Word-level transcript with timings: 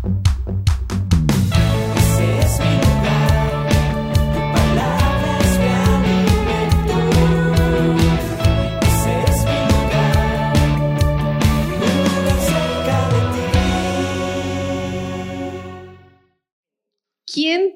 ¿Quién 0.00 0.12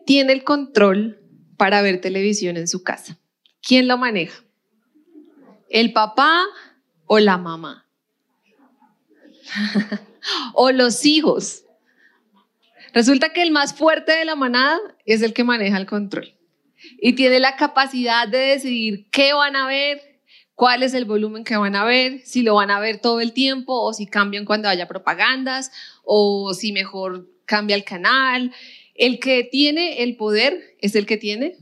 tiene 0.07 0.33
el 0.33 0.45
control 0.45 1.19
para 1.57 1.83
ver 1.83 2.01
televisión 2.01 2.57
en 2.57 2.69
su 2.69 2.85
casa? 2.85 3.19
¿Quién 3.61 3.89
lo 3.89 3.99
maneja? 3.99 4.45
¿El 5.69 5.93
papá 5.93 6.45
o 7.07 7.19
la 7.19 7.37
mamá? 7.37 7.89
¿O 10.55 10.71
los 10.71 11.05
hijos? 11.05 11.65
Resulta 12.93 13.33
que 13.33 13.43
el 13.43 13.51
más 13.51 13.75
fuerte 13.75 14.13
de 14.13 14.25
la 14.25 14.35
manada 14.35 14.79
es 15.07 15.23
el 15.23 15.33
que 15.33 15.45
maneja 15.45 15.79
el 15.79 15.87
control 15.87 16.35
y 17.01 17.15
tiene 17.15 17.41
la 17.41 17.57
capacidad 17.57 18.29
de 18.29 18.39
decidir 18.39 19.07
qué 19.11 19.33
van 19.33 19.57
a 19.57 19.67
ver, 19.67 20.21
cuál 20.55 20.83
es 20.83 20.95
el 20.95 21.05
volumen 21.05 21.45
que 21.45 21.57
van 21.57 21.75
a 21.77 21.85
ver, 21.85 22.21
si 22.25 22.43
lo 22.43 22.55
van 22.55 22.71
a 22.71 22.81
ver 22.81 22.99
todo 22.99 23.21
el 23.21 23.33
tiempo 23.33 23.81
o 23.81 23.93
si 23.93 24.07
cambian 24.07 24.45
cuando 24.45 24.69
haya 24.69 24.89
propagandas 24.89 25.73
o 26.05 26.53
si 26.55 26.73
mejor 26.73 27.29
cambia 27.47 27.77
el 27.77 27.85
canal. 27.85 28.53
El 28.95 29.19
que 29.21 29.45
tiene 29.45 30.03
el 30.03 30.17
poder 30.17 30.77
es 30.81 30.95
el 30.95 31.07
que 31.07 31.17
tiene 31.17 31.57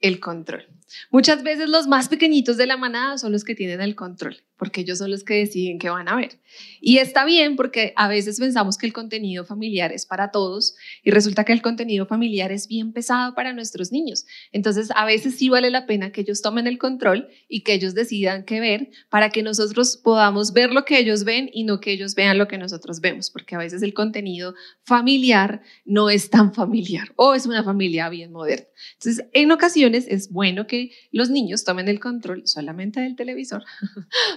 el 0.00 0.20
control. 0.20 0.66
Muchas 1.10 1.42
veces 1.42 1.68
los 1.68 1.88
más 1.88 2.08
pequeñitos 2.08 2.56
de 2.56 2.66
la 2.66 2.76
manada 2.76 3.18
son 3.18 3.32
los 3.32 3.44
que 3.44 3.54
tienen 3.54 3.80
el 3.80 3.96
control, 3.96 4.42
porque 4.58 4.80
ellos 4.82 4.98
son 4.98 5.10
los 5.10 5.24
que 5.24 5.34
deciden 5.34 5.78
qué 5.78 5.90
van 5.90 6.08
a 6.08 6.16
ver. 6.16 6.38
Y 6.80 6.98
está 6.98 7.24
bien 7.24 7.56
porque 7.56 7.92
a 7.96 8.08
veces 8.08 8.38
pensamos 8.38 8.78
que 8.78 8.86
el 8.86 8.92
contenido 8.92 9.44
familiar 9.44 9.92
es 9.92 10.06
para 10.06 10.30
todos 10.30 10.74
y 11.02 11.10
resulta 11.10 11.44
que 11.44 11.52
el 11.52 11.62
contenido 11.62 12.06
familiar 12.06 12.52
es 12.52 12.68
bien 12.68 12.92
pesado 12.92 13.34
para 13.34 13.52
nuestros 13.52 13.92
niños. 13.92 14.26
Entonces, 14.52 14.90
a 14.94 15.04
veces 15.04 15.36
sí 15.36 15.48
vale 15.48 15.70
la 15.70 15.86
pena 15.86 16.12
que 16.12 16.22
ellos 16.22 16.42
tomen 16.42 16.66
el 16.66 16.78
control 16.78 17.28
y 17.48 17.62
que 17.62 17.74
ellos 17.74 17.94
decidan 17.94 18.44
qué 18.44 18.60
ver 18.60 18.90
para 19.10 19.30
que 19.30 19.42
nosotros 19.42 20.00
podamos 20.02 20.52
ver 20.52 20.72
lo 20.72 20.84
que 20.84 20.98
ellos 20.98 21.24
ven 21.24 21.50
y 21.52 21.64
no 21.64 21.80
que 21.80 21.92
ellos 21.92 22.14
vean 22.14 22.38
lo 22.38 22.48
que 22.48 22.58
nosotros 22.58 23.00
vemos, 23.00 23.30
porque 23.30 23.54
a 23.54 23.58
veces 23.58 23.82
el 23.82 23.94
contenido 23.94 24.54
familiar 24.84 25.62
no 25.84 26.08
es 26.08 26.30
tan 26.30 26.54
familiar 26.54 27.12
o 27.16 27.34
es 27.34 27.46
una 27.46 27.62
familia 27.62 28.08
bien 28.08 28.32
moderna. 28.32 28.66
Entonces, 28.94 29.26
en 29.32 29.52
ocasiones 29.52 30.06
es 30.08 30.30
bueno 30.30 30.66
que 30.66 30.92
los 31.10 31.30
niños 31.30 31.64
tomen 31.64 31.88
el 31.88 32.00
control 32.00 32.46
solamente 32.46 33.00
del 33.00 33.16
televisor 33.16 33.64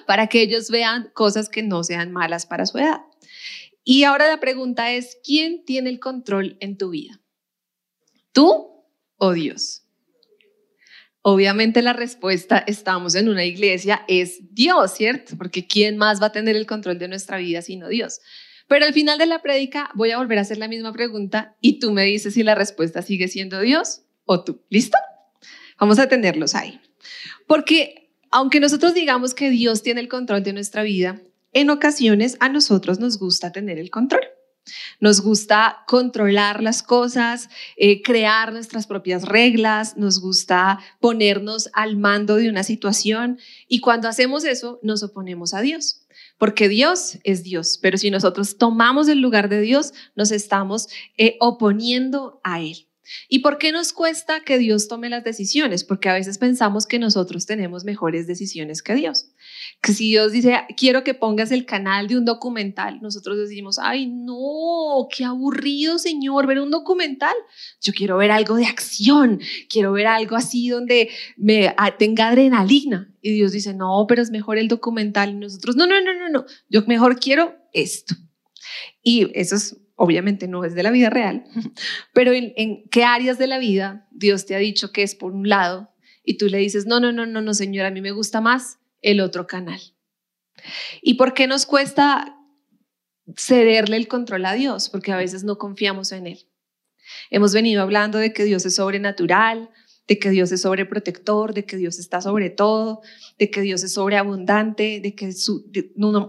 para 0.10 0.26
que 0.26 0.42
ellos 0.42 0.72
vean 0.72 1.12
cosas 1.14 1.50
que 1.50 1.62
no 1.62 1.84
sean 1.84 2.12
malas 2.12 2.48
para 2.48 2.66
su 2.66 2.80
edad. 2.80 3.02
Y 3.84 4.06
ahora 4.06 4.28
la 4.28 4.40
pregunta 4.40 4.92
es, 4.92 5.20
¿quién 5.24 5.64
tiene 5.66 5.92
el 5.92 6.00
control 6.00 6.58
en 6.62 6.80
tu 6.80 6.90
vida? 6.90 7.22
¿Tú 8.32 8.88
o 9.18 9.34
Dios? 9.34 9.84
Obviamente 11.22 11.84
la 11.84 11.94
respuesta, 11.94 12.58
estamos 12.58 13.14
en 13.14 13.30
una 13.30 13.46
iglesia, 13.46 14.04
es 14.08 14.52
Dios, 14.52 14.96
¿cierto? 14.96 15.38
Porque 15.38 15.68
¿quién 15.68 15.96
más 15.96 16.20
va 16.20 16.26
a 16.26 16.32
tener 16.32 16.56
el 16.56 16.66
control 16.66 16.98
de 16.98 17.08
nuestra 17.08 17.38
vida 17.38 17.62
sino 17.62 17.88
Dios? 17.88 18.20
Pero 18.68 18.88
al 18.88 18.94
final 18.94 19.20
de 19.20 19.28
la 19.28 19.44
prédica 19.44 19.92
voy 19.94 20.10
a 20.10 20.18
volver 20.18 20.40
a 20.40 20.42
hacer 20.42 20.58
la 20.58 20.68
misma 20.68 20.92
pregunta 20.92 21.56
y 21.62 21.78
tú 21.78 21.92
me 21.92 22.06
dices 22.06 22.34
si 22.34 22.42
la 22.42 22.56
respuesta 22.56 23.04
sigue 23.04 23.28
siendo 23.28 23.62
Dios 23.62 24.02
o 24.26 24.44
tú. 24.44 24.66
¿Listo? 24.70 24.98
Vamos 25.80 26.00
a 26.00 26.10
tenerlos 26.10 26.56
ahí. 26.56 26.82
Porque 27.46 28.09
aunque 28.32 28.60
nosotros 28.60 28.94
digamos 28.94 29.34
que 29.34 29.50
Dios 29.50 29.82
tiene 29.84 30.02
el 30.02 30.08
control 30.08 30.44
de 30.44 30.54
nuestra 30.54 30.84
vida, 30.84 31.22
en 31.52 31.70
ocasiones 31.70 32.38
a 32.40 32.50
nosotros 32.50 33.00
nos 33.00 33.18
gusta 33.18 33.52
tener 33.52 33.80
el 33.80 33.90
control. 33.90 34.22
Nos 35.00 35.22
gusta 35.22 35.84
controlar 35.88 36.62
las 36.62 36.84
cosas, 36.84 37.50
eh, 37.76 38.02
crear 38.02 38.54
nuestras 38.54 38.86
propias 38.86 39.24
reglas, 39.24 39.98
nos 39.98 40.20
gusta 40.20 40.80
ponernos 41.00 41.70
al 41.74 41.98
mando 41.98 42.36
de 42.36 42.50
una 42.50 42.64
situación 42.64 43.40
y 43.68 43.80
cuando 43.80 44.08
hacemos 44.08 44.44
eso 44.44 44.80
nos 44.84 45.02
oponemos 45.02 45.54
a 45.54 45.62
Dios, 45.62 46.06
porque 46.38 46.70
Dios 46.70 47.18
es 47.24 47.44
Dios, 47.44 47.80
pero 47.82 47.98
si 47.98 48.12
nosotros 48.12 48.58
tomamos 48.58 49.08
el 49.08 49.22
lugar 49.22 49.50
de 49.50 49.62
Dios, 49.62 49.94
nos 50.16 50.32
estamos 50.32 50.88
eh, 51.18 51.38
oponiendo 51.40 52.40
a 52.44 52.62
Él. 52.62 52.89
¿Y 53.28 53.40
por 53.40 53.58
qué 53.58 53.72
nos 53.72 53.94
cuesta 53.94 54.42
que 54.42 54.58
Dios 54.58 54.88
tome 54.88 55.10
las 55.10 55.24
decisiones? 55.24 55.84
Porque 55.84 56.10
a 56.10 56.14
veces 56.14 56.38
pensamos 56.38 56.86
que 56.86 57.00
nosotros 57.00 57.46
tenemos 57.46 57.84
mejores 57.84 58.28
decisiones 58.28 58.82
que 58.82 58.96
Dios. 58.96 59.32
Que 59.82 59.94
si 59.94 60.10
Dios 60.10 60.32
dice, 60.32 60.62
quiero 60.78 61.04
que 61.04 61.14
pongas 61.14 61.52
el 61.52 61.66
canal 61.66 62.08
de 62.08 62.18
un 62.18 62.26
documental, 62.26 63.00
nosotros 63.02 63.38
decimos, 63.38 63.80
ay, 63.80 64.08
no, 64.08 65.08
qué 65.16 65.26
aburrido, 65.26 66.00
Señor, 66.00 66.48
ver 66.48 66.60
un 66.60 66.72
documental. 66.72 67.36
Yo 67.82 67.94
quiero 67.94 68.18
ver 68.18 68.32
algo 68.32 68.56
de 68.56 68.66
acción, 68.66 69.40
quiero 69.70 69.92
ver 69.92 70.08
algo 70.08 70.36
así 70.36 70.70
donde 70.70 71.10
me 71.38 71.74
ah, 71.78 71.98
tenga 71.98 72.30
adrenalina. 72.30 73.14
Y 73.22 73.34
Dios 73.34 73.52
dice, 73.52 73.74
no, 73.74 74.06
pero 74.08 74.22
es 74.22 74.32
mejor 74.32 74.58
el 74.58 74.68
documental. 74.68 75.32
Y 75.32 75.36
nosotros, 75.36 75.76
no, 75.76 75.86
no, 75.88 76.02
no, 76.02 76.14
no, 76.14 76.30
no, 76.30 76.46
yo 76.70 76.84
mejor 76.88 77.20
quiero 77.20 77.56
esto. 77.74 78.16
Y 79.04 79.32
eso 79.34 79.56
es 79.56 79.78
obviamente 80.00 80.48
no 80.48 80.64
es 80.64 80.74
de 80.76 80.82
la 80.82 80.92
vida 80.92 81.10
real, 81.10 81.44
pero 82.14 82.32
en, 82.32 82.84
qué 82.90 83.04
áreas 83.04 83.38
de 83.38 83.48
la 83.48 83.60
vida 83.60 84.08
Dios 84.12 84.46
te 84.46 84.56
ha 84.56 84.58
dicho 84.58 84.94
que 84.94 85.04
es 85.04 85.14
por 85.14 85.34
un 85.34 85.50
lado 85.50 85.94
y 86.24 86.38
tú 86.38 86.48
le 86.48 86.58
dices, 86.58 86.86
no, 86.86 87.02
no, 87.02 87.12
no, 87.12 87.26
no, 87.26 87.42
no, 87.42 87.54
señor, 87.54 87.86
a 87.86 87.92
mí 87.92 88.00
me 88.00 88.12
gusta 88.12 88.40
más 88.40 88.80
el 89.02 89.20
otro 89.20 89.46
canal. 89.46 89.82
¿Y 91.02 91.16
por 91.16 91.34
qué 91.34 91.48
nos 91.48 91.66
cuesta 91.66 92.38
cederle 93.38 93.98
el 93.98 94.08
control 94.08 94.46
a 94.46 94.54
Dios? 94.54 94.90
Porque 94.90 95.12
a 95.12 95.18
veces 95.18 95.44
no 95.44 95.58
confiamos 95.58 96.14
en 96.14 96.28
Él. 96.28 96.48
Hemos 97.30 97.54
venido 97.54 97.82
hablando 97.82 98.20
de 98.20 98.32
que 98.32 98.46
Dios 98.46 98.66
es 98.66 98.76
sobrenatural, 98.76 99.70
de 100.10 100.18
que 100.18 100.32
Dios 100.32 100.52
es 100.52 100.64
sobreprotector, 100.64 101.54
de 101.54 101.66
que 101.66 101.78
Dios 101.78 102.00
está 102.00 102.20
sobre 102.20 102.50
todo, 102.50 103.02
de 103.38 103.52
que 103.52 103.62
Dios 103.62 103.84
es 103.84 103.94
sobreabundante, 103.94 105.00
de 105.02 105.14
que 105.14 105.32
su, 105.34 105.72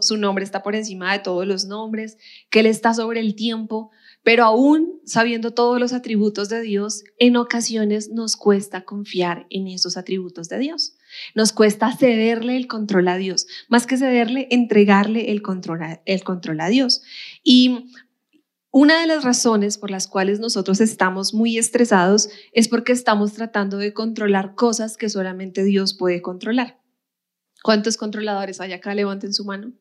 su 0.00 0.16
nombre 0.18 0.44
está 0.44 0.62
por 0.62 0.76
encima 0.76 1.14
de 1.14 1.20
todos 1.20 1.46
los 1.46 1.64
nombres, 1.64 2.18
que 2.50 2.60
Él 2.60 2.66
está 2.66 2.92
sobre 2.92 3.20
el 3.20 3.34
tiempo, 3.34 3.90
pero 4.22 4.44
aún 4.44 5.00
sabiendo 5.06 5.52
todos 5.54 5.80
los 5.80 5.94
atributos 5.94 6.50
de 6.50 6.60
Dios, 6.60 7.04
en 7.18 7.38
ocasiones 7.38 8.10
nos 8.10 8.36
cuesta 8.36 8.84
confiar 8.84 9.46
en 9.48 9.66
esos 9.66 9.96
atributos 9.96 10.50
de 10.50 10.58
Dios. 10.58 10.94
Nos 11.34 11.54
cuesta 11.54 11.96
cederle 11.96 12.58
el 12.58 12.66
control 12.66 13.08
a 13.08 13.16
Dios, 13.16 13.46
más 13.70 13.86
que 13.86 13.96
cederle, 13.96 14.46
entregarle 14.50 15.32
el 15.32 15.40
control 15.40 15.80
el 16.04 16.22
control 16.22 16.60
a 16.60 16.68
Dios. 16.68 17.00
Y 17.42 17.90
una 18.72 19.00
de 19.00 19.06
las 19.08 19.24
razones 19.24 19.78
por 19.78 19.90
las 19.90 20.06
cuales 20.06 20.38
nosotros 20.38 20.80
estamos 20.80 21.34
muy 21.34 21.58
estresados 21.58 22.28
es 22.52 22.68
porque 22.68 22.92
estamos 22.92 23.32
tratando 23.32 23.78
de 23.78 23.92
controlar 23.92 24.54
cosas 24.54 24.96
que 24.96 25.08
solamente 25.08 25.64
Dios 25.64 25.94
puede 25.94 26.22
controlar. 26.22 26.80
¿Cuántos 27.62 27.96
controladores 27.96 28.60
hay 28.60 28.72
acá? 28.72 28.94
Levanten 28.94 29.34
su 29.34 29.44
mano. 29.44 29.72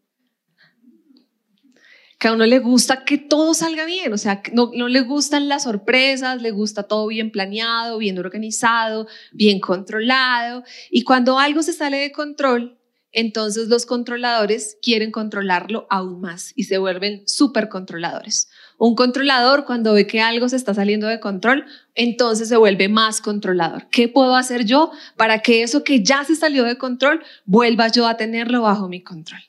Que 2.18 2.28
a 2.28 2.34
uno 2.34 2.46
le 2.46 2.60
gusta 2.60 3.06
que 3.06 3.18
todo 3.18 3.54
salga 3.54 3.86
bien, 3.86 4.12
o 4.12 4.18
sea, 4.18 4.42
no, 4.52 4.72
no 4.76 4.90
le 4.90 5.02
gustan 5.02 5.48
las 5.48 5.64
sorpresas, 5.64 6.42
le 6.42 6.52
gusta 6.52 6.84
todo 6.84 7.08
bien 7.08 7.32
planeado, 7.32 7.98
bien 7.98 8.18
organizado, 8.18 9.08
bien 9.32 9.62
controlado. 9.62 10.64
Y 10.90 11.04
cuando 11.04 11.40
algo 11.40 11.62
se 11.62 11.72
sale 11.72 11.98
de 11.98 12.12
control, 12.12 12.78
entonces 13.12 13.70
los 13.70 13.86
controladores 13.86 14.78
quieren 14.82 15.12
controlarlo 15.12 15.88
aún 15.90 16.20
más 16.20 16.52
y 16.56 16.66
se 16.66 16.78
vuelven 16.78 17.24
súper 17.26 17.70
controladores. 17.70 18.50
Un 18.80 18.96
controlador 18.96 19.66
cuando 19.66 19.94
ve 19.94 20.08
que 20.08 20.22
algo 20.22 20.48
se 20.48 20.56
está 20.56 20.74
saliendo 20.74 21.06
de 21.08 21.20
control, 21.20 21.66
entonces 21.96 22.48
se 22.48 22.56
vuelve 22.56 22.88
más 22.88 23.20
controlador. 23.20 23.90
¿Qué 23.90 24.08
puedo 24.08 24.38
hacer 24.38 24.64
yo 24.64 24.92
para 25.18 25.40
que 25.40 25.64
eso 25.64 25.84
que 25.84 26.02
ya 26.02 26.24
se 26.24 26.38
salió 26.38 26.64
de 26.64 26.78
control 26.78 27.22
vuelva 27.46 27.90
yo 27.90 28.08
a 28.08 28.16
tenerlo 28.16 28.62
bajo 28.62 28.88
mi 28.88 29.04
control? 29.04 29.42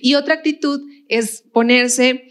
Y 0.00 0.14
otra 0.14 0.34
actitud 0.34 0.80
es 1.08 1.42
ponerse, 1.52 2.28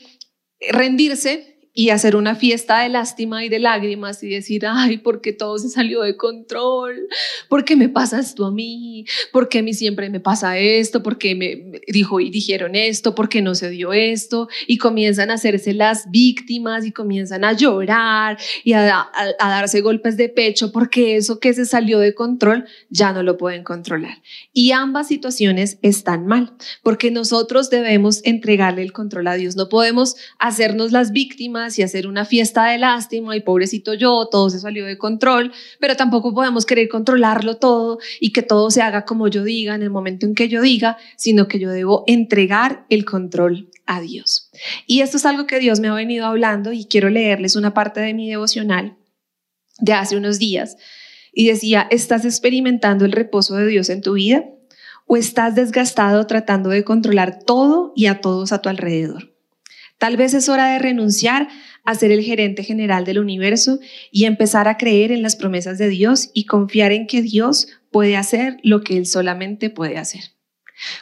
rendirse 0.72 1.59
y 1.74 1.90
hacer 1.90 2.16
una 2.16 2.36
fiesta 2.36 2.82
de 2.82 2.90
lástima 2.90 3.46
y 3.46 3.50
de 3.50 3.60
lágrimas 3.60 4.24
y 4.24 4.30
decir, 4.30 4.66
ay, 4.68 4.98
¿por 4.98 5.22
qué 5.22 5.34
todo 5.34 5.58
se 5.60 5.70
salió 5.70 6.02
de 6.02 6.18
control? 6.18 7.08
¿Por 7.48 7.64
qué 7.64 7.76
me 7.76 7.90
pasa 7.90 8.20
esto 8.20 8.46
a 8.46 8.52
mí? 8.52 9.06
¿Por 9.32 9.50
qué 9.50 9.60
a 9.60 9.64
mí 9.64 9.74
siempre 9.74 10.10
me 10.10 10.20
pasa 10.20 10.58
esto? 10.58 11.04
¿Por 11.04 11.18
qué 11.18 11.36
me 11.36 11.80
dijo 11.88 12.20
y 12.20 12.30
dijeron 12.32 12.76
esto? 12.76 13.16
¿Por 13.16 13.30
qué 13.30 13.42
no 13.42 13.56
se 13.56 13.70
dio 13.70 13.94
esto? 13.94 14.50
Y 14.68 14.78
comienzan 14.78 15.32
a 15.32 15.36
hacerse 15.36 15.74
las 15.74 16.10
víctimas 16.10 16.86
y 16.86 16.92
comienzan 16.92 17.44
a 17.44 17.54
llorar 17.54 18.38
y 18.64 18.74
a, 18.74 19.08
a 19.40 19.50
darse 19.50 19.82
golpes 19.82 20.18
de 20.18 20.30
pecho 20.30 20.72
porque 20.72 21.16
eso 21.16 21.40
que 21.40 21.54
se 21.54 21.66
salió 21.66 22.00
de 22.00 22.14
control 22.14 22.66
ya 22.90 23.14
no 23.14 23.24
lo 23.24 23.38
pueden 23.38 23.64
controlar. 23.64 24.22
Y 24.54 24.72
ambas 24.72 25.08
situaciones 25.08 25.78
están 25.82 26.26
mal 26.26 26.54
porque 26.84 27.12
nosotros 27.12 27.70
debemos 27.70 28.22
entregarle 28.26 28.82
el 28.82 28.92
control 28.92 29.28
a 29.28 29.36
Dios. 29.36 29.56
No 29.56 29.70
podemos 29.70 30.16
hacernos 30.40 30.92
las 30.92 31.12
víctimas 31.12 31.69
y 31.78 31.84
hacer 31.84 32.08
una 32.08 32.26
fiesta 32.26 32.66
de 32.66 32.78
lástima 32.78 33.36
y 33.36 33.42
pobrecito 33.42 33.94
yo, 33.94 34.28
todo 34.32 34.50
se 34.50 34.60
salió 34.60 34.86
de 34.86 34.98
control, 34.98 35.52
pero 35.80 35.96
tampoco 35.96 36.34
podemos 36.34 36.66
querer 36.66 36.90
controlarlo 36.90 37.58
todo 37.58 38.00
y 38.20 38.32
que 38.32 38.42
todo 38.42 38.72
se 38.72 38.82
haga 38.82 39.06
como 39.06 39.28
yo 39.28 39.44
diga 39.44 39.76
en 39.76 39.84
el 39.84 39.90
momento 39.90 40.26
en 40.26 40.34
que 40.34 40.48
yo 40.48 40.62
diga, 40.62 40.98
sino 41.18 41.48
que 41.48 41.60
yo 41.60 41.70
debo 41.70 42.04
entregar 42.08 42.86
el 42.90 43.06
control 43.06 43.70
a 43.86 44.02
Dios. 44.02 44.50
Y 44.88 45.02
esto 45.02 45.18
es 45.18 45.26
algo 45.26 45.46
que 45.46 45.60
Dios 45.60 45.80
me 45.80 45.90
ha 45.90 45.94
venido 45.94 46.26
hablando 46.26 46.72
y 46.72 46.86
quiero 46.86 47.10
leerles 47.10 47.56
una 47.56 47.74
parte 47.74 48.00
de 48.00 48.14
mi 48.14 48.30
devocional 48.30 48.98
de 49.80 49.94
hace 49.94 50.18
unos 50.18 50.40
días. 50.40 50.78
Y 51.34 51.48
decía, 51.48 51.88
¿estás 51.90 52.26
experimentando 52.26 53.06
el 53.06 53.12
reposo 53.12 53.56
de 53.56 53.68
Dios 53.68 53.90
en 53.90 54.02
tu 54.02 54.14
vida? 54.14 54.46
¿O 55.06 55.18
estás 55.18 55.56
desgastado 55.56 56.28
tratando 56.28 56.70
de 56.70 56.84
controlar 56.84 57.40
todo 57.44 57.94
y 57.96 58.08
a 58.08 58.22
todos 58.22 58.52
a 58.52 58.62
tu 58.62 58.70
alrededor? 58.70 59.29
Tal 60.00 60.16
vez 60.16 60.34
es 60.34 60.50
hora 60.50 60.72
de 60.72 60.80
renunciar 60.80 61.50
a 61.84 61.94
ser 61.94 62.12
el 62.12 62.24
gerente 62.24 62.64
general 62.64 63.06
del 63.06 63.20
universo 63.20 63.80
y 64.12 64.26
empezar 64.26 64.68
a 64.68 64.78
creer 64.78 65.12
en 65.12 65.22
las 65.22 65.36
promesas 65.36 65.78
de 65.78 65.90
Dios 65.90 66.32
y 66.34 66.46
confiar 66.46 66.94
en 66.94 67.06
que 67.06 67.22
Dios 67.22 67.68
puede 67.92 68.16
hacer 68.16 68.58
lo 68.64 68.82
que 68.82 68.98
Él 68.98 69.06
solamente 69.06 69.70
puede 69.70 69.98
hacer. 69.98 70.22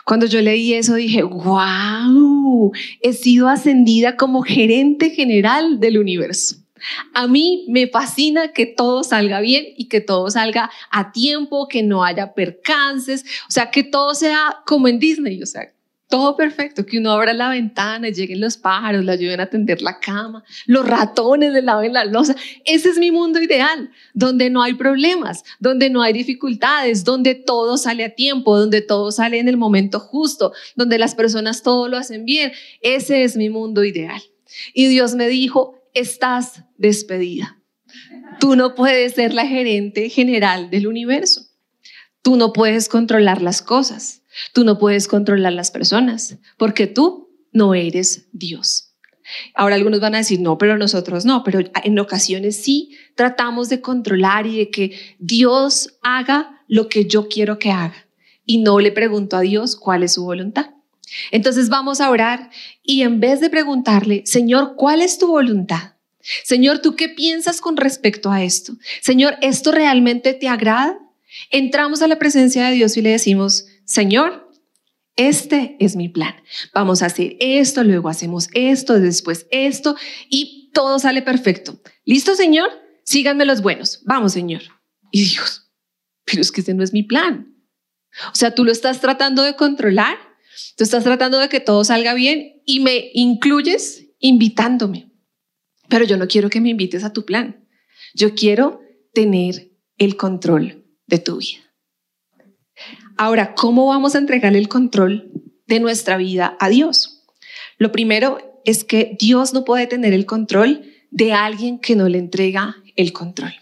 Cuando 0.04 0.26
yo 0.26 0.42
leí 0.42 0.74
eso 0.74 0.96
dije, 0.96 1.22
wow, 1.22 2.72
he 3.02 3.14
sido 3.14 3.48
ascendida 3.48 4.16
como 4.16 4.42
gerente 4.42 5.12
general 5.12 5.80
del 5.80 6.00
universo. 6.00 6.56
A 7.14 7.28
mí 7.28 7.66
me 7.70 7.88
fascina 7.88 8.52
que 8.52 8.66
todo 8.66 9.04
salga 9.04 9.42
bien 9.42 9.66
y 9.78 9.90
que 9.90 10.02
todo 10.02 10.30
salga 10.32 10.72
a 10.90 11.12
tiempo, 11.12 11.68
que 11.68 11.84
no 11.84 12.04
haya 12.04 12.34
percances, 12.34 13.26
o 13.48 13.52
sea, 13.52 13.70
que 13.70 13.84
todo 13.84 14.16
sea 14.16 14.58
como 14.66 14.88
en 14.88 15.00
Disney, 15.00 15.42
o 15.42 15.46
sea, 15.46 15.72
todo 16.07 16.38
perfecto, 16.38 16.86
que 16.86 17.00
uno 17.00 17.12
abra 17.12 17.33
la 17.33 17.50
ventana 17.50 18.09
lleguen 18.09 18.39
los 18.39 18.57
pájaros, 18.57 19.04
le 19.04 19.12
ayuden 19.12 19.42
a 19.42 19.50
tender 19.50 19.81
la 19.81 20.00
cama, 20.00 20.44
los 20.65 20.88
ratones 20.88 21.51
le 21.51 21.62
laven 21.62 21.94
la 21.94 22.06
losa. 22.06 22.36
Ese 22.65 22.89
es 22.89 22.98
mi 22.98 23.12
mundo 23.12 23.42
ideal, 23.42 23.92
donde 24.13 24.50
no 24.50 24.63
hay 24.63 24.74
problemas, 24.75 25.44
donde 25.59 25.89
no 25.89 26.01
hay 26.01 26.13
dificultades, 26.13 27.04
donde 27.04 27.36
todo 27.36 27.77
sale 27.77 28.06
a 28.06 28.15
tiempo, 28.15 28.57
donde 28.57 28.81
todo 28.81 29.12
sale 29.12 29.39
en 29.39 29.50
el 29.50 29.57
momento 29.57 30.00
justo, 30.00 30.54
donde 30.75 30.98
las 30.98 31.13
personas 31.13 31.62
todo 31.62 31.89
lo 31.89 31.98
hacen 31.98 32.25
bien. 32.25 32.53
Ese 32.81 33.24
es 33.24 33.36
mi 33.36 33.50
mundo 33.50 33.83
ideal. 33.83 34.21
Y 34.74 34.88
Dios 34.88 35.15
me 35.15 35.27
dijo, 35.27 35.83
estás 35.94 36.63
despedida. 36.77 37.62
Tú 38.39 38.56
no 38.56 38.75
puedes 38.75 39.13
ser 39.13 39.33
la 39.33 39.45
gerente 39.45 40.10
general 40.10 40.69
del 40.69 40.88
universo. 40.88 41.42
Tú 42.21 42.36
no 42.36 42.53
puedes 42.53 42.88
controlar 42.88 43.42
las 43.42 43.62
cosas. 43.62 44.21
Tú 44.54 44.63
no 44.63 44.78
puedes 44.78 45.07
controlar 45.07 45.54
las 45.54 45.72
personas 45.72 46.38
porque 46.57 46.88
tú 46.88 47.30
no 47.51 47.74
eres 47.74 48.28
Dios. 48.31 48.94
Ahora 49.54 49.75
algunos 49.75 50.00
van 50.00 50.16
a 50.16 50.19
decir, 50.19 50.39
no, 50.39 50.57
pero 50.57 50.78
nosotros 50.78 51.25
no, 51.25 51.44
pero 51.44 51.60
en 51.84 52.00
ocasiones 52.00 52.56
sí 52.56 52.98
tratamos 53.16 53.68
de 53.69 53.81
controlar 53.81 54.48
y 54.48 54.57
de 54.57 54.69
que 54.69 55.00
Dios 55.19 55.98
haga 56.01 56.62
lo 56.68 56.88
que 56.88 57.06
yo 57.06 57.28
quiero 57.28 57.60
que 57.60 57.72
haga 57.72 58.07
y 58.45 58.60
no 58.60 58.80
le 58.80 58.92
pregunto 58.92 59.36
a 59.36 59.42
Dios 59.42 59.75
cuál 59.75 60.04
es 60.04 60.13
su 60.13 60.24
voluntad. 60.24 60.72
Entonces 61.31 61.69
vamos 61.69 62.01
a 62.01 62.10
orar 62.10 62.50
y 62.84 63.01
en 63.01 63.19
vez 63.19 63.39
de 63.39 63.50
preguntarle, 63.50 64.24
Señor, 64.25 64.75
¿cuál 64.75 65.01
es 65.01 65.18
tu 65.18 65.28
voluntad? 65.28 65.94
Señor, 66.44 66.80
¿tú 66.80 66.95
qué 66.95 67.07
piensas 67.07 67.62
con 67.62 67.78
respecto 67.78 68.31
a 68.31 68.44
esto? 68.44 68.74
Señor, 69.01 69.38
¿esto 69.42 69.72
realmente 69.72 70.34
te 70.34 70.48
agrada? 70.48 70.98
Entramos 71.51 72.01
a 72.01 72.07
la 72.07 72.19
presencia 72.19 72.68
de 72.68 72.74
Dios 72.74 72.98
y 72.98 73.01
le 73.01 73.12
decimos, 73.12 73.66
Señor, 73.88 74.51
este 75.16 75.78
es 75.80 75.95
mi 75.95 76.10
plan. 76.10 76.36
Vamos 76.74 77.01
a 77.01 77.06
hacer 77.06 77.38
esto, 77.39 77.86
luego 77.86 78.10
hacemos 78.10 78.50
esto, 78.54 79.00
después 79.00 79.48
esto 79.50 79.95
y 80.30 80.69
todo 80.74 81.00
sale 81.00 81.22
perfecto. 81.22 81.81
¿Listo, 82.04 82.36
Señor? 82.36 82.69
Síganme 83.06 83.45
los 83.45 83.62
buenos. 83.62 84.01
Vamos, 84.04 84.34
Señor. 84.34 84.62
Y 85.10 85.24
Dios, 85.24 85.72
pero 86.25 86.42
es 86.42 86.51
que 86.51 86.60
ese 86.60 86.74
no 86.74 86.84
es 86.84 86.92
mi 86.92 87.04
plan. 87.04 87.56
O 88.34 88.36
sea, 88.36 88.54
tú 88.54 88.66
lo 88.66 88.74
estás 88.74 89.00
tratando 89.00 89.42
de 89.44 89.56
controlar, 89.56 90.18
tú 90.75 90.84
estás 90.84 91.06
tratando 91.06 91.39
de 91.39 91.48
que 91.48 91.62
todo 91.62 91.86
salga 91.86 92.13
bien 92.13 92.62
y 92.66 92.81
me 92.81 93.10
incluyes 93.13 94.10
invitándome. 94.19 95.13
Pero 95.88 96.04
yo 96.04 96.18
no 96.18 96.28
quiero 96.28 96.50
que 96.50 96.60
me 96.60 96.69
invites 96.69 97.06
a 97.06 97.13
tu 97.13 97.25
plan. 97.25 97.66
Yo 98.13 98.36
quiero 98.36 98.81
tener 99.13 99.72
el 99.98 100.18
control 100.18 100.86
de 101.06 101.19
tu 101.19 101.38
vida. 101.38 101.67
Ahora, 103.18 103.56
¿cómo 103.56 103.88
vamos 103.88 104.14
a 104.14 104.19
entregarle 104.19 104.60
el 104.60 104.69
control 104.69 105.31
de 105.66 105.80
nuestra 105.80 106.18
vida 106.18 106.56
a 106.60 106.69
Dios? 106.69 107.24
Lo 107.78 107.92
primero 107.92 108.62
es 108.64 108.84
que 108.84 109.18
Dios 109.19 109.54
no 109.54 109.66
puede 109.66 109.88
tener 109.88 110.14
el 110.14 110.25
control 110.25 110.84
de 111.10 111.34
alguien 111.34 111.80
que 111.80 111.96
no 111.96 112.08
le 112.10 112.19
entrega 112.19 112.75
el 112.96 113.14
control. 113.14 113.54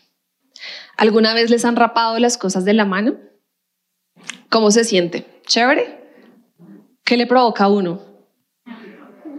¿Alguna 0.98 1.34
vez 1.34 1.50
les 1.50 1.64
han 1.64 1.76
rapado 1.76 2.20
las 2.20 2.38
cosas 2.38 2.66
de 2.66 2.74
la 2.74 2.86
mano? 2.86 3.16
¿Cómo 4.50 4.72
se 4.72 4.84
siente? 4.84 5.26
¿Chévere? 5.46 6.02
¿Qué 7.04 7.18
le 7.18 7.28
provoca 7.28 7.66
a 7.66 7.70
uno? 7.70 8.02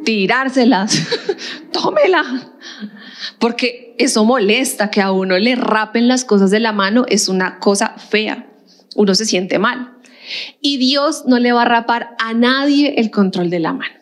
Tirárselas. 0.04 1.02
Tómela. 1.72 2.54
Porque 3.38 3.94
eso 3.98 4.24
molesta 4.24 4.90
que 4.90 5.00
a 5.00 5.12
uno 5.12 5.38
le 5.38 5.56
rapen 5.56 6.08
las 6.08 6.24
cosas 6.24 6.50
de 6.50 6.60
la 6.60 6.72
mano, 6.72 7.04
es 7.08 7.28
una 7.28 7.58
cosa 7.58 7.96
fea. 7.98 8.46
Uno 8.94 9.14
se 9.14 9.26
siente 9.26 9.58
mal. 9.58 9.95
Y 10.60 10.78
Dios 10.78 11.24
no 11.26 11.38
le 11.38 11.52
va 11.52 11.62
a 11.62 11.66
rapar 11.66 12.16
a 12.18 12.34
nadie 12.34 12.94
el 12.98 13.10
control 13.10 13.50
de 13.50 13.60
la 13.60 13.72
mano. 13.72 13.96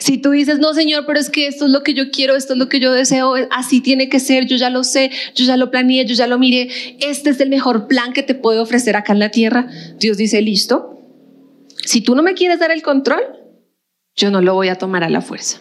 Si 0.00 0.18
tú 0.18 0.30
dices, 0.30 0.58
no, 0.58 0.74
Señor, 0.74 1.04
pero 1.06 1.20
es 1.20 1.30
que 1.30 1.46
esto 1.46 1.66
es 1.66 1.70
lo 1.70 1.82
que 1.82 1.94
yo 1.94 2.10
quiero, 2.10 2.34
esto 2.34 2.54
es 2.54 2.58
lo 2.58 2.68
que 2.68 2.80
yo 2.80 2.92
deseo, 2.92 3.34
así 3.50 3.80
tiene 3.80 4.08
que 4.08 4.18
ser, 4.18 4.46
yo 4.46 4.56
ya 4.56 4.70
lo 4.70 4.82
sé, 4.82 5.10
yo 5.34 5.44
ya 5.44 5.56
lo 5.56 5.70
planeé, 5.70 6.04
yo 6.04 6.14
ya 6.14 6.26
lo 6.26 6.38
miré, 6.38 6.68
este 7.00 7.30
es 7.30 7.40
el 7.40 7.48
mejor 7.48 7.86
plan 7.86 8.12
que 8.12 8.22
te 8.22 8.34
puedo 8.34 8.62
ofrecer 8.62 8.96
acá 8.96 9.12
en 9.12 9.20
la 9.20 9.30
tierra. 9.30 9.68
Dios 9.98 10.16
dice, 10.16 10.42
listo, 10.42 10.98
si 11.84 12.00
tú 12.00 12.16
no 12.16 12.22
me 12.22 12.34
quieres 12.34 12.58
dar 12.58 12.72
el 12.72 12.82
control, 12.82 13.22
yo 14.16 14.30
no 14.30 14.40
lo 14.40 14.54
voy 14.54 14.68
a 14.68 14.76
tomar 14.76 15.04
a 15.04 15.10
la 15.10 15.20
fuerza, 15.20 15.60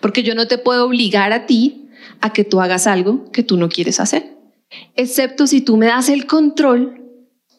porque 0.00 0.22
yo 0.22 0.34
no 0.34 0.46
te 0.46 0.58
puedo 0.58 0.84
obligar 0.84 1.32
a 1.32 1.46
ti 1.46 1.88
a 2.20 2.32
que 2.32 2.44
tú 2.44 2.60
hagas 2.60 2.86
algo 2.86 3.30
que 3.32 3.42
tú 3.42 3.56
no 3.56 3.70
quieres 3.70 4.00
hacer, 4.00 4.36
excepto 4.96 5.46
si 5.46 5.62
tú 5.62 5.78
me 5.78 5.86
das 5.86 6.10
el 6.10 6.26
control 6.26 7.00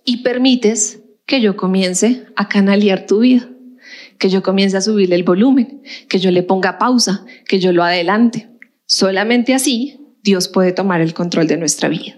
y 0.05 0.17
permites 0.17 1.00
que 1.25 1.41
yo 1.41 1.55
comience 1.55 2.25
a 2.35 2.49
canalear 2.49 3.05
tu 3.05 3.19
vida, 3.19 3.49
que 4.17 4.29
yo 4.29 4.43
comience 4.43 4.77
a 4.77 4.81
subirle 4.81 5.15
el 5.15 5.23
volumen, 5.23 5.81
que 6.07 6.19
yo 6.19 6.31
le 6.31 6.43
ponga 6.43 6.77
pausa, 6.77 7.25
que 7.47 7.59
yo 7.59 7.71
lo 7.71 7.83
adelante. 7.83 8.49
Solamente 8.85 9.53
así 9.53 9.99
Dios 10.23 10.47
puede 10.47 10.71
tomar 10.71 11.01
el 11.01 11.13
control 11.13 11.47
de 11.47 11.57
nuestra 11.57 11.89
vida. 11.89 12.17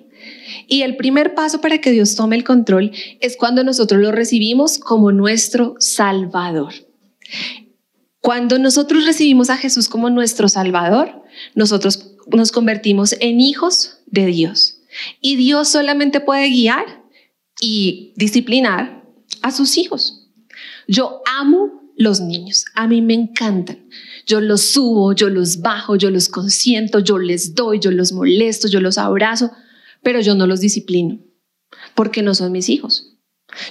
Y 0.68 0.82
el 0.82 0.96
primer 0.96 1.36
paso 1.36 1.62
para 1.62 1.80
que 1.80 1.92
Dios 1.92 2.16
tome 2.16 2.36
el 2.36 2.44
control 2.44 2.92
es 3.20 3.38
cuando 3.38 3.64
nosotros 3.64 4.02
lo 4.02 4.12
recibimos 4.12 4.80
como 4.80 5.12
nuestro 5.12 5.76
Salvador. 5.80 6.74
Cuando 8.22 8.58
nosotros 8.58 9.06
recibimos 9.06 9.50
a 9.50 9.58
Jesús 9.58 9.90
como 9.90 10.10
nuestro 10.10 10.48
Salvador, 10.48 11.24
nosotros 11.56 12.16
nos 12.32 12.52
convertimos 12.52 13.16
en 13.20 13.42
hijos 13.42 14.00
de 14.06 14.28
Dios. 14.28 14.80
Y 15.20 15.36
Dios 15.36 15.70
solamente 15.70 16.22
puede 16.22 16.50
guiar 16.50 17.03
y 17.64 18.12
disciplinar 18.18 19.06
a 19.42 19.52
sus 19.52 19.78
hijos. 19.78 20.28
Yo 20.86 21.22
amo 21.40 21.94
los 21.96 22.20
niños, 22.20 22.66
a 22.76 22.88
mí 22.88 23.02
me 23.02 23.14
encantan. 23.14 23.88
Yo 24.26 24.42
los 24.42 24.74
subo, 24.74 25.14
yo 25.14 25.30
los 25.30 25.62
bajo, 25.62 25.96
yo 25.96 26.10
los 26.10 26.28
consiento, 26.28 27.00
yo 27.00 27.18
les 27.18 27.56
doy, 27.56 27.80
yo 27.80 27.90
los 27.92 28.12
molesto, 28.12 28.68
yo 28.68 28.82
los 28.82 28.98
abrazo, 28.98 29.52
pero 30.02 30.20
yo 30.20 30.36
no 30.36 30.46
los 30.46 30.60
disciplino 30.60 31.20
porque 31.96 32.22
no 32.22 32.36
son 32.36 32.52
mis 32.52 32.68
hijos. 32.68 33.18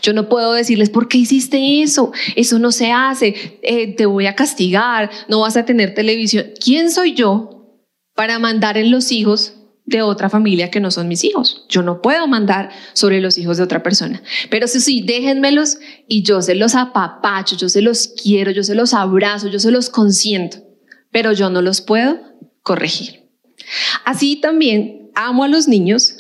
Yo 0.01 0.15
no 0.15 0.31
puedo 0.31 0.55
decirles, 0.55 0.89
¿por 0.89 1.09
qué 1.09 1.19
hiciste 1.19 1.83
eso? 1.83 2.13
Eso 2.35 2.59
no 2.59 2.73
se 2.73 2.93
hace, 2.93 3.59
eh, 3.63 3.95
te 3.95 4.07
voy 4.07 4.25
a 4.25 4.35
castigar, 4.35 5.11
no 5.29 5.41
vas 5.41 5.59
a 5.59 5.67
tener 5.67 5.93
televisión. 5.93 6.47
¿Quién 6.65 6.91
soy 6.91 7.13
yo 7.13 7.77
para 8.15 8.39
mandar 8.39 8.79
en 8.79 8.91
los 8.91 9.13
hijos 9.13 9.55
de 9.85 10.03
otra 10.03 10.31
familia 10.31 10.71
que 10.71 10.81
no 10.81 10.91
son 10.91 11.09
mis 11.09 11.25
hijos. 11.25 11.67
Yo 11.69 11.83
no 11.83 12.01
puedo 12.01 12.27
mandar 12.29 12.71
sobre 12.93 13.21
los 13.21 13.37
hijos 13.39 13.57
de 13.57 13.65
otra 13.65 13.83
persona. 13.83 14.23
Pero 14.51 14.69
sí, 14.69 14.81
sí, 14.81 15.03
déjenmelos 15.03 15.79
y 16.07 16.23
yo 16.23 16.41
se 16.41 16.55
los 16.55 16.75
apapacho, 16.75 17.57
yo 17.57 17.69
se 17.69 17.83
los 17.83 18.09
quiero, 18.23 18.51
yo 18.53 18.63
se 18.63 18.75
los 18.75 18.95
abrazo, 18.95 19.49
yo 19.49 19.59
se 19.59 19.71
los 19.71 19.91
consiento, 19.91 20.59
pero 21.11 21.33
yo 21.33 21.51
no 21.51 21.63
los 21.63 21.81
puedo 21.81 22.21
corregir. 22.63 23.29
Así 24.05 24.37
también 24.37 25.11
amo 25.15 25.45
a 25.45 25.49
los 25.49 25.69
niños, 25.69 26.17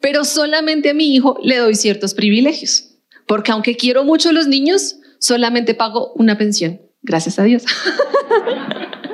pero 0.00 0.24
solamente 0.24 0.90
a 0.90 0.94
mi 0.94 1.14
hijo 1.14 1.38
le 1.42 1.56
doy 1.56 1.74
ciertos 1.74 2.14
privilegios, 2.14 2.96
porque 3.26 3.52
aunque 3.52 3.76
quiero 3.76 4.04
mucho 4.04 4.30
a 4.30 4.32
los 4.32 4.46
niños, 4.46 4.96
solamente 5.18 5.74
pago 5.74 6.12
una 6.14 6.38
pensión, 6.38 6.80
gracias 7.02 7.38
a 7.38 7.44
Dios. 7.44 7.64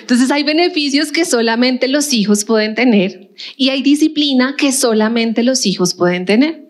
Entonces 0.00 0.30
hay 0.30 0.42
beneficios 0.42 1.12
que 1.12 1.24
solamente 1.24 1.88
los 1.88 2.12
hijos 2.12 2.44
pueden 2.44 2.74
tener 2.74 3.30
y 3.56 3.70
hay 3.70 3.82
disciplina 3.82 4.54
que 4.56 4.72
solamente 4.72 5.42
los 5.42 5.66
hijos 5.66 5.94
pueden 5.94 6.24
tener. 6.24 6.66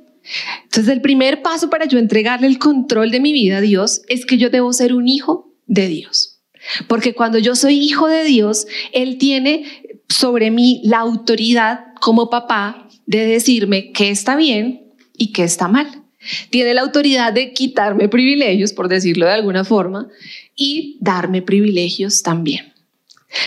Entonces 0.64 0.92
el 0.92 1.00
primer 1.00 1.42
paso 1.42 1.70
para 1.70 1.86
yo 1.86 1.98
entregarle 1.98 2.46
el 2.46 2.58
control 2.58 3.10
de 3.10 3.20
mi 3.20 3.32
vida 3.32 3.58
a 3.58 3.60
Dios 3.60 4.02
es 4.08 4.26
que 4.26 4.38
yo 4.38 4.50
debo 4.50 4.72
ser 4.72 4.94
un 4.94 5.08
hijo 5.08 5.52
de 5.66 5.88
Dios. 5.88 6.40
Porque 6.88 7.14
cuando 7.14 7.38
yo 7.38 7.56
soy 7.56 7.78
hijo 7.78 8.06
de 8.06 8.24
Dios, 8.24 8.66
Él 8.92 9.18
tiene 9.18 9.64
sobre 10.08 10.50
mí 10.50 10.80
la 10.84 10.98
autoridad 10.98 11.86
como 12.00 12.30
papá 12.30 12.88
de 13.06 13.26
decirme 13.26 13.92
qué 13.92 14.10
está 14.10 14.36
bien 14.36 14.92
y 15.16 15.32
qué 15.32 15.44
está 15.44 15.68
mal, 15.68 16.04
Tiene 16.50 16.74
la 16.74 16.82
autoridad 16.82 17.32
de 17.32 17.54
quitarme 17.54 18.08
privilegios, 18.08 18.74
por 18.74 18.88
decirlo 18.88 19.24
de 19.24 19.32
alguna 19.32 19.64
forma, 19.64 20.08
y 20.57 20.99
darme 21.00 21.42
privilegios 21.42 22.23
también. 22.23 22.73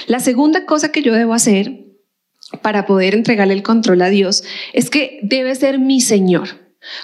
La 0.07 0.19
segunda 0.19 0.65
cosa 0.65 0.91
que 0.91 1.01
yo 1.01 1.13
debo 1.13 1.33
hacer 1.33 1.83
para 2.61 2.85
poder 2.85 3.15
entregarle 3.15 3.53
el 3.53 3.63
control 3.63 4.01
a 4.01 4.09
Dios 4.09 4.43
es 4.73 4.89
que 4.89 5.19
debe 5.23 5.55
ser 5.55 5.79
mi 5.79 6.01
Señor. 6.01 6.49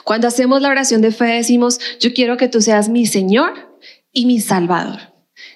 Cuando 0.03 0.27
hacemos 0.27 0.61
la 0.61 0.69
oración 0.69 1.01
de 1.01 1.11
fe 1.11 1.25
decimos, 1.25 1.79
yo 1.99 2.13
quiero 2.13 2.37
que 2.37 2.47
tú 2.47 2.61
seas 2.61 2.89
mi 2.89 3.05
Señor 3.05 3.77
y 4.11 4.25
mi 4.25 4.39
Salvador. 4.39 4.99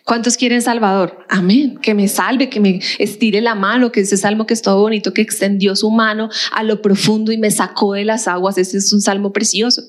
¿Cuántos 0.05 0.37
quieren 0.37 0.61
Salvador? 0.61 1.25
Amén. 1.29 1.77
Que 1.81 1.93
me 1.93 2.07
salve, 2.07 2.49
que 2.49 2.59
me 2.59 2.81
estire 2.99 3.41
la 3.41 3.55
mano, 3.55 3.91
que 3.91 4.01
ese 4.01 4.17
salmo 4.17 4.45
que 4.45 4.53
es 4.53 4.61
todo 4.61 4.81
bonito, 4.81 5.13
que 5.13 5.21
extendió 5.21 5.75
su 5.75 5.91
mano 5.91 6.29
a 6.51 6.63
lo 6.63 6.81
profundo 6.81 7.31
y 7.31 7.37
me 7.37 7.51
sacó 7.51 7.93
de 7.93 8.03
las 8.03 8.27
aguas. 8.27 8.57
Ese 8.57 8.77
es 8.77 8.91
un 8.91 9.01
salmo 9.01 9.31
precioso. 9.31 9.81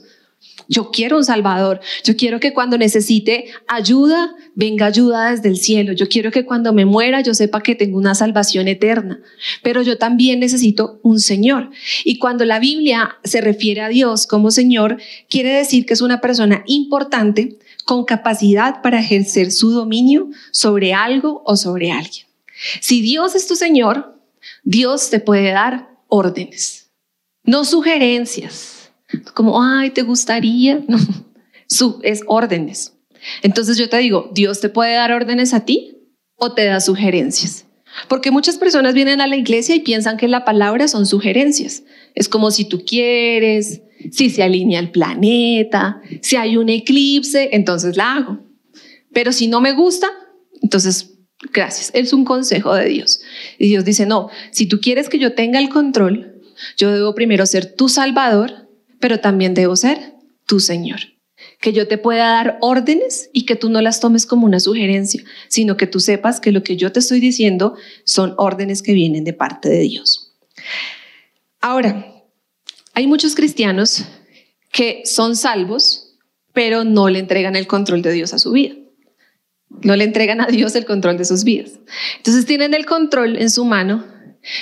Yo 0.68 0.90
quiero 0.90 1.18
un 1.18 1.24
Salvador. 1.24 1.80
Yo 2.04 2.16
quiero 2.16 2.40
que 2.40 2.52
cuando 2.52 2.78
necesite 2.78 3.46
ayuda, 3.66 4.34
venga 4.54 4.86
ayuda 4.86 5.30
desde 5.30 5.48
el 5.48 5.58
cielo. 5.58 5.92
Yo 5.92 6.08
quiero 6.08 6.30
que 6.30 6.44
cuando 6.44 6.72
me 6.72 6.84
muera, 6.84 7.20
yo 7.20 7.34
sepa 7.34 7.62
que 7.62 7.74
tengo 7.74 7.98
una 7.98 8.14
salvación 8.14 8.68
eterna. 8.68 9.20
Pero 9.62 9.82
yo 9.82 9.98
también 9.98 10.40
necesito 10.40 11.00
un 11.02 11.20
Señor. 11.20 11.70
Y 12.04 12.18
cuando 12.18 12.44
la 12.44 12.58
Biblia 12.58 13.16
se 13.24 13.40
refiere 13.40 13.82
a 13.82 13.88
Dios 13.88 14.26
como 14.26 14.50
Señor, 14.50 14.98
quiere 15.28 15.50
decir 15.50 15.86
que 15.86 15.94
es 15.94 16.00
una 16.00 16.20
persona 16.20 16.64
importante 16.66 17.58
con 17.84 18.04
capacidad 18.04 18.80
para 18.82 19.00
ejercer 19.00 19.52
su 19.52 19.70
dominio 19.70 20.30
sobre 20.50 20.94
algo 20.94 21.42
o 21.44 21.56
sobre 21.56 21.90
alguien. 21.92 22.26
Si 22.80 23.02
Dios 23.02 23.34
es 23.34 23.46
tu 23.46 23.56
Señor, 23.56 24.18
Dios 24.62 25.10
te 25.10 25.20
puede 25.20 25.50
dar 25.50 25.90
órdenes, 26.08 26.90
no 27.44 27.64
sugerencias 27.64 28.73
como, 29.34 29.62
ay, 29.62 29.90
¿te 29.90 30.02
gustaría? 30.02 30.82
No, 31.80 31.98
es 32.02 32.20
órdenes. 32.26 32.92
Entonces 33.42 33.78
yo 33.78 33.88
te 33.88 33.96
digo, 33.96 34.30
¿Dios 34.34 34.60
te 34.60 34.68
puede 34.68 34.94
dar 34.94 35.12
órdenes 35.12 35.54
a 35.54 35.64
ti 35.64 35.96
o 36.36 36.52
te 36.52 36.66
da 36.66 36.78
sugerencias? 36.78 37.64
Porque 38.06 38.30
muchas 38.30 38.58
personas 38.58 38.94
vienen 38.94 39.20
a 39.20 39.26
la 39.26 39.36
iglesia 39.36 39.74
y 39.74 39.80
piensan 39.80 40.16
que 40.16 40.28
la 40.28 40.44
palabra 40.44 40.88
son 40.88 41.06
sugerencias. 41.06 41.84
Es 42.14 42.28
como 42.28 42.50
si 42.50 42.66
tú 42.66 42.84
quieres, 42.84 43.82
si 44.12 44.30
se 44.30 44.42
alinea 44.42 44.80
el 44.80 44.90
planeta, 44.90 46.00
si 46.20 46.36
hay 46.36 46.56
un 46.56 46.68
eclipse, 46.68 47.50
entonces 47.52 47.96
la 47.96 48.14
hago. 48.14 48.40
Pero 49.12 49.32
si 49.32 49.46
no 49.46 49.60
me 49.60 49.72
gusta, 49.72 50.08
entonces 50.60 51.14
gracias. 51.52 51.90
Es 51.94 52.12
un 52.12 52.24
consejo 52.24 52.74
de 52.74 52.88
Dios. 52.88 53.20
Y 53.58 53.68
Dios 53.68 53.84
dice, 53.84 54.06
no, 54.06 54.28
si 54.50 54.66
tú 54.66 54.80
quieres 54.80 55.08
que 55.08 55.18
yo 55.18 55.34
tenga 55.34 55.58
el 55.58 55.68
control, 55.68 56.42
yo 56.76 56.90
debo 56.92 57.14
primero 57.14 57.46
ser 57.46 57.74
tu 57.74 57.88
salvador 57.88 58.63
pero 59.04 59.20
también 59.20 59.52
debo 59.52 59.76
ser 59.76 60.14
tu 60.46 60.60
Señor. 60.60 60.98
Que 61.60 61.74
yo 61.74 61.86
te 61.86 61.98
pueda 61.98 62.24
dar 62.24 62.56
órdenes 62.62 63.28
y 63.34 63.44
que 63.44 63.54
tú 63.54 63.68
no 63.68 63.82
las 63.82 64.00
tomes 64.00 64.24
como 64.24 64.46
una 64.46 64.60
sugerencia, 64.60 65.22
sino 65.48 65.76
que 65.76 65.86
tú 65.86 66.00
sepas 66.00 66.40
que 66.40 66.52
lo 66.52 66.62
que 66.62 66.78
yo 66.78 66.90
te 66.90 67.00
estoy 67.00 67.20
diciendo 67.20 67.76
son 68.04 68.32
órdenes 68.38 68.80
que 68.80 68.94
vienen 68.94 69.22
de 69.22 69.34
parte 69.34 69.68
de 69.68 69.80
Dios. 69.80 70.32
Ahora, 71.60 72.14
hay 72.94 73.06
muchos 73.06 73.34
cristianos 73.34 74.06
que 74.72 75.02
son 75.04 75.36
salvos, 75.36 76.16
pero 76.54 76.82
no 76.84 77.10
le 77.10 77.18
entregan 77.18 77.56
el 77.56 77.66
control 77.66 78.00
de 78.00 78.12
Dios 78.12 78.32
a 78.32 78.38
su 78.38 78.52
vida. 78.52 78.74
No 79.82 79.96
le 79.96 80.04
entregan 80.04 80.40
a 80.40 80.46
Dios 80.46 80.74
el 80.76 80.86
control 80.86 81.18
de 81.18 81.26
sus 81.26 81.44
vidas. 81.44 81.72
Entonces 82.16 82.46
tienen 82.46 82.72
el 82.72 82.86
control 82.86 83.36
en 83.36 83.50
su 83.50 83.66
mano, 83.66 84.13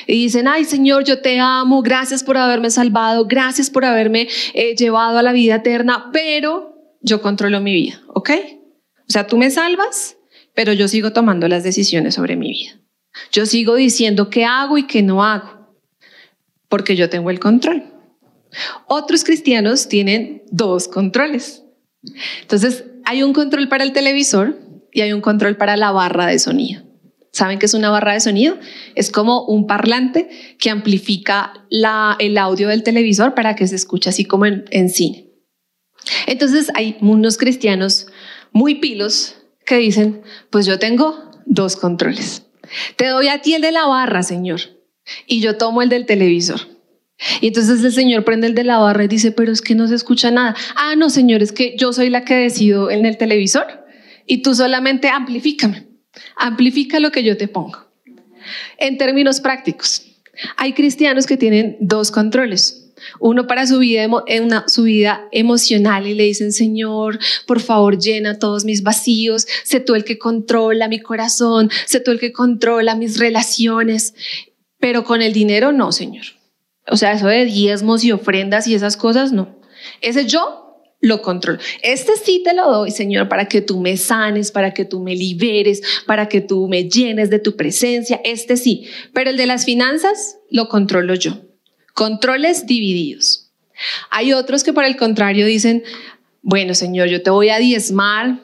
y 0.07 0.15
dicen, 0.25 0.49
ay 0.49 0.65
Señor, 0.65 1.05
yo 1.05 1.21
te 1.21 1.39
amo, 1.41 1.83
gracias 1.83 2.23
por 2.23 2.37
haberme 2.37 2.71
salvado, 2.71 3.27
gracias 3.27 3.71
por 3.71 3.85
haberme 3.85 4.29
eh, 4.55 4.75
llevado 4.77 5.19
a 5.19 5.23
la 5.23 5.33
vida 5.33 5.57
eterna, 5.57 6.11
pero 6.13 6.97
yo 7.01 7.21
controlo 7.21 7.61
mi 7.61 7.73
vida, 7.73 8.01
¿ok? 8.09 8.31
O 9.09 9.13
sea, 9.13 9.27
tú 9.27 9.37
me 9.37 9.51
salvas, 9.51 10.17
pero 10.55 10.73
yo 10.73 10.89
sigo 10.89 11.13
tomando 11.13 11.49
las 11.49 11.65
decisiones 11.65 12.15
sobre 12.15 12.37
mi 12.37 12.51
vida. 12.51 12.79
Yo 13.31 13.47
sigo 13.47 13.75
diciendo 13.75 14.31
qué 14.31 14.45
hago 14.45 14.79
y 14.79 14.87
qué 14.87 15.03
no 15.03 15.25
hago, 15.25 15.75
porque 16.69 16.97
yo 16.97 17.11
tengo 17.11 17.31
el 17.31 17.41
control. 17.41 17.85
Otros 18.87 19.25
cristianos 19.25 19.89
tienen 19.89 20.43
dos 20.51 20.89
controles. 20.89 21.65
Entonces, 22.41 22.85
hay 23.05 23.23
un 23.23 23.33
control 23.33 23.69
para 23.69 23.85
el 23.85 23.93
televisor 23.93 24.59
y 24.93 25.01
hay 25.01 25.13
un 25.13 25.21
control 25.21 25.57
para 25.57 25.77
la 25.77 25.91
barra 25.91 26.27
de 26.27 26.39
sonido. 26.39 26.83
¿Saben 27.33 27.59
qué 27.59 27.65
es 27.65 27.73
una 27.73 27.91
barra 27.91 28.13
de 28.13 28.21
sonido? 28.21 28.59
Es 28.95 29.11
como 29.11 29.47
un 29.47 29.67
parlante 29.67 30.29
que 30.59 30.69
amplifica 30.69 31.55
el 31.71 32.37
audio 32.37 32.69
del 32.69 32.83
televisor 32.83 33.35
para 33.35 33.57
que 33.57 33.67
se 33.67 33.77
escuche 33.77 34.11
así 34.11 34.27
como 34.27 34.45
en, 34.45 34.65
en 34.71 34.91
cine. 34.91 35.31
Entonces 36.27 36.71
hay 36.75 36.97
unos 37.01 37.39
cristianos 37.39 38.07
muy 38.53 38.77
pilos 38.77 39.37
que 39.65 39.77
dicen, 39.77 40.21
pues 40.51 40.67
yo 40.67 40.79
tengo 40.79 41.31
dos 41.47 41.77
controles. 41.77 42.43
Te 42.97 43.09
doy 43.09 43.29
a 43.29 43.41
ti 43.41 43.55
el 43.55 43.63
de 43.63 43.73
la 43.73 43.87
barra, 43.87 44.23
Señor, 44.23 44.61
y 45.27 45.41
yo 45.41 45.57
tomo 45.57 45.81
el 45.81 45.89
del 45.89 46.05
televisor. 46.05 46.61
Y 47.41 47.49
entonces 47.49 47.83
el 47.83 47.93
Señor 47.93 48.25
prende 48.25 48.47
el 48.49 48.55
de 48.55 48.65
la 48.65 48.79
barra 48.79 49.05
y 49.05 49.09
dice, 49.09 49.33
pero 49.33 49.53
es 49.53 49.63
que 49.63 49.75
no 49.75 49.87
se 49.89 49.95
escucha 49.95 50.31
nada. 50.31 50.57
Ah, 50.77 50.97
no, 50.97 51.09
Señor, 51.09 51.43
es 51.43 51.53
que 51.53 51.77
yo 51.79 51.93
soy 51.93 52.11
la 52.11 52.25
que 52.25 52.35
decido 52.35 52.91
en 52.91 53.07
el 53.07 53.17
televisor 53.17 53.87
y 54.27 54.43
tú 54.43 54.55
solamente 54.55 55.09
amplifícame. 55.09 55.92
Amplifica 56.37 57.01
lo 57.01 57.11
que 57.11 57.25
yo 57.25 57.37
te 57.37 57.49
pongo. 57.49 57.87
En 58.79 58.99
términos 58.99 59.41
prácticos, 59.41 60.03
hay 60.57 60.73
cristianos 60.73 61.27
que 61.27 61.37
tienen 61.37 61.77
dos 61.81 62.11
controles. 62.11 62.79
Uno 63.19 63.47
para 63.47 63.67
su 63.67 63.79
vida, 63.79 64.09
emocional 65.33 66.07
y 66.07 66.15
le 66.15 66.25
dicen, 66.25 66.53
Señor, 66.53 67.19
por 67.47 67.61
favor, 67.61 67.99
llena 67.99 68.39
todos 68.39 68.65
mis 68.65 68.83
vacíos, 68.83 69.47
sé 69.65 69.81
tú 69.81 69.95
el 69.95 70.05
que 70.05 70.19
controla 70.19 70.89
mi 70.89 71.01
corazón, 71.01 71.71
sé 71.87 72.01
tú 72.01 72.13
el 72.13 72.21
que 72.21 72.33
controla 72.33 72.95
mis 72.95 73.19
relaciones, 73.19 74.15
pero 74.79 75.05
con 75.05 75.21
el 75.21 75.33
dinero 75.33 75.73
no, 75.73 75.91
Señor. 75.91 76.25
O 76.89 76.97
sea, 76.97 77.13
eso 77.13 77.27
de 77.27 77.45
diezmos 77.45 78.05
y 78.05 78.13
ofrendas 78.13 78.67
y 78.67 78.75
esas 78.75 78.97
cosas, 78.97 79.33
no. 79.33 79.61
Ese 80.01 80.27
yo 80.27 80.62
lo 81.03 81.21
controlo. 81.21 81.59
Este 81.83 82.13
sí 82.17 82.43
te 82.45 82.55
lo 82.55 82.71
doy, 82.71 82.93
Señor, 82.93 83.29
para 83.29 83.47
que 83.47 83.61
tú 83.61 83.81
me 83.81 83.97
sanes, 83.97 84.53
para 84.53 84.73
que 84.73 84.85
tú 84.85 85.01
me 85.01 85.15
liberes, 85.15 85.83
para 86.07 86.29
que 86.29 86.41
tú 86.41 86.69
me 86.69 86.89
llenes 86.89 87.29
de 87.29 87.41
tu 87.41 87.57
presencia. 87.57 88.21
Este 88.25 88.57
sí. 88.57 88.87
Pero 89.13 89.29
el 89.31 89.37
de 89.37 89.47
las 89.47 89.65
finanzas 89.65 90.39
lo 90.49 90.69
controlo 90.69 91.15
yo. 91.15 91.41
Controles 91.93 92.67
divididos. 92.67 93.51
Hay 94.11 94.33
otros 94.33 94.63
que 94.63 94.73
por 94.73 94.85
el 94.85 94.97
contrario 94.97 95.45
dicen, 95.45 95.83
bueno, 96.41 96.73
Señor, 96.73 97.09
yo 97.09 97.21
te 97.21 97.31
voy 97.31 97.49
a 97.49 97.59
diezmar, 97.59 98.41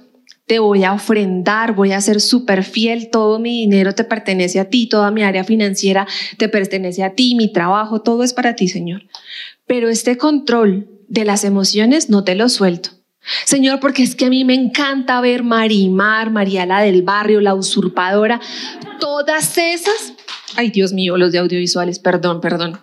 te 0.47 0.59
voy 0.59 0.83
a 0.83 0.95
ofrendar, 0.95 1.77
voy 1.77 1.93
a 1.93 2.00
ser 2.00 2.21
súper 2.21 2.65
fiel, 2.65 3.11
todo 3.11 3.38
mi 3.38 3.61
dinero 3.61 3.95
te 3.95 4.03
pertenece 4.03 4.59
a 4.59 4.69
ti, 4.69 4.88
toda 4.88 5.12
mi 5.12 5.23
área 5.23 5.45
financiera 5.45 6.09
te 6.38 6.49
pertenece 6.49 7.05
a 7.05 7.15
ti, 7.15 7.37
mi 7.37 7.53
trabajo, 7.53 8.03
todo 8.03 8.25
es 8.25 8.35
para 8.35 8.57
ti, 8.57 8.67
Señor. 8.67 9.03
Pero 9.65 9.88
este 9.88 10.17
control 10.17 10.98
de 11.09 11.25
las 11.25 11.45
emociones 11.45 12.11
no 12.11 12.25
te 12.25 12.35
lo 12.35 12.49
suelto. 12.49 12.91
Señor, 13.45 13.81
porque 13.81 14.03
es 14.03 14.15
que 14.15 14.27
a 14.27 14.31
mí 14.31 14.45
me 14.45 14.55
encanta 14.55 15.21
ver 15.21 15.43
Marimar, 15.43 16.31
María 16.31 16.65
la 16.65 16.81
del 16.81 17.03
barrio, 17.03 17.41
la 17.41 17.55
usurpadora, 17.55 18.41
todas 19.00 19.59
esas, 19.59 20.15
ay 20.57 20.71
Dios 20.71 20.93
mío, 20.93 21.17
los 21.17 21.33
de 21.33 21.38
audiovisuales, 21.38 21.99
perdón, 21.99 22.41
perdón, 22.41 22.79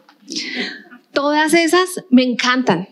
todas 1.14 1.54
esas 1.54 2.04
me 2.10 2.24
encantan 2.24 2.90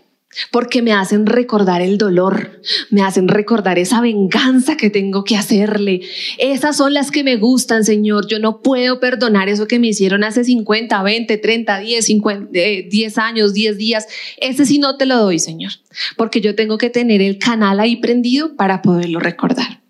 porque 0.51 0.81
me 0.81 0.93
hacen 0.93 1.25
recordar 1.25 1.81
el 1.81 1.97
dolor, 1.97 2.61
me 2.89 3.01
hacen 3.01 3.27
recordar 3.27 3.79
esa 3.79 4.01
venganza 4.01 4.77
que 4.77 4.89
tengo 4.89 5.23
que 5.23 5.35
hacerle. 5.35 6.01
Esas 6.37 6.77
son 6.77 6.93
las 6.93 7.11
que 7.11 7.23
me 7.23 7.37
gustan, 7.37 7.83
Señor. 7.83 8.27
Yo 8.27 8.39
no 8.39 8.61
puedo 8.61 8.99
perdonar 8.99 9.49
eso 9.49 9.67
que 9.67 9.79
me 9.79 9.87
hicieron 9.87 10.23
hace 10.23 10.43
50, 10.43 11.01
20, 11.01 11.37
30, 11.37 11.79
10, 11.79 12.05
50, 12.05 12.49
10 12.51 13.17
años, 13.17 13.53
10 13.53 13.77
días. 13.77 14.07
Ese 14.37 14.65
sí 14.65 14.79
no 14.79 14.97
te 14.97 15.05
lo 15.05 15.17
doy, 15.17 15.39
Señor, 15.39 15.71
porque 16.17 16.41
yo 16.41 16.55
tengo 16.55 16.77
que 16.77 16.89
tener 16.89 17.21
el 17.21 17.37
canal 17.37 17.79
ahí 17.79 17.97
prendido 17.97 18.55
para 18.55 18.81
poderlo 18.81 19.19
recordar. 19.19 19.81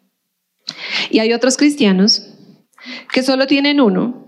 Y 1.10 1.20
hay 1.20 1.34
otros 1.34 1.58
cristianos 1.58 2.28
que 3.12 3.24
solo 3.24 3.48
tienen 3.48 3.80
uno, 3.80 4.26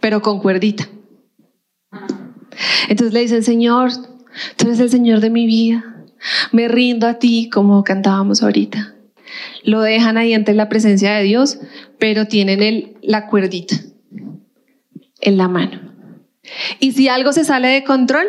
pero 0.00 0.22
con 0.22 0.40
cuerdita. 0.40 0.88
Entonces 2.88 3.12
le 3.12 3.20
dicen, 3.20 3.42
Señor, 3.42 3.90
tú 4.56 4.66
eres 4.66 4.80
el 4.80 4.90
Señor 4.90 5.20
de 5.20 5.30
mi 5.30 5.46
vida, 5.46 6.04
me 6.52 6.68
rindo 6.68 7.06
a 7.06 7.14
ti 7.14 7.50
como 7.50 7.82
cantábamos 7.84 8.42
ahorita. 8.42 8.94
Lo 9.64 9.80
dejan 9.80 10.16
ahí 10.16 10.34
ante 10.34 10.54
la 10.54 10.68
presencia 10.68 11.14
de 11.14 11.24
Dios, 11.24 11.58
pero 11.98 12.26
tienen 12.26 12.62
el, 12.62 12.96
la 13.02 13.26
cuerdita 13.26 13.76
en 15.20 15.36
la 15.36 15.48
mano. 15.48 15.80
Y 16.78 16.92
si 16.92 17.08
algo 17.08 17.32
se 17.32 17.44
sale 17.44 17.68
de 17.68 17.84
control, 17.84 18.26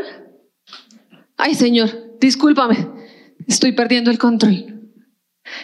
ay 1.37 1.53
Señor, 1.53 1.89
discúlpame, 2.19 2.87
estoy 3.47 3.73
perdiendo 3.73 4.09
el 4.09 4.17
control. 4.17 4.91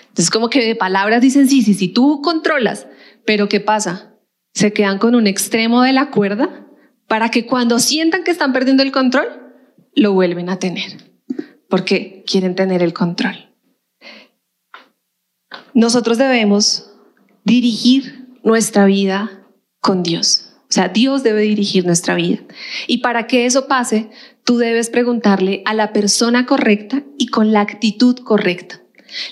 Entonces 0.01 0.29
como 0.29 0.49
que 0.49 0.63
de 0.63 0.75
palabras 0.75 1.21
dicen, 1.21 1.49
sí, 1.49 1.63
sí, 1.63 1.73
sí, 1.73 1.87
tú 1.87 2.21
controlas, 2.21 2.87
pero 3.25 3.49
¿qué 3.49 3.59
pasa? 3.59 4.13
Se 4.53 4.71
quedan 4.71 4.99
con 4.99 5.15
un 5.15 5.25
extremo 5.25 5.81
de 5.81 5.93
la 5.93 6.11
cuerda 6.11 6.62
para 7.07 7.29
que 7.29 7.45
cuando 7.45 7.79
sientan 7.79 8.23
que 8.23 8.31
están 8.31 8.53
perdiendo 8.53 8.83
el 8.83 8.91
control, 8.91 9.27
lo 9.95 10.13
vuelven 10.13 10.49
a 10.49 10.59
tener, 10.59 11.11
porque 11.69 12.23
quieren 12.25 12.55
tener 12.55 12.81
el 12.81 12.93
control. 12.93 13.49
Nosotros 15.73 16.17
debemos 16.17 16.91
dirigir 17.43 18.27
nuestra 18.43 18.85
vida 18.85 19.43
con 19.79 20.03
Dios. 20.03 20.53
O 20.69 20.73
sea, 20.73 20.87
Dios 20.87 21.21
debe 21.23 21.41
dirigir 21.41 21.85
nuestra 21.85 22.15
vida. 22.15 22.39
Y 22.87 22.99
para 22.99 23.27
que 23.27 23.45
eso 23.45 23.67
pase, 23.67 24.09
tú 24.43 24.57
debes 24.57 24.89
preguntarle 24.89 25.61
a 25.65 25.73
la 25.73 25.93
persona 25.93 26.45
correcta 26.45 27.03
y 27.17 27.27
con 27.27 27.51
la 27.51 27.61
actitud 27.61 28.17
correcta. 28.17 28.81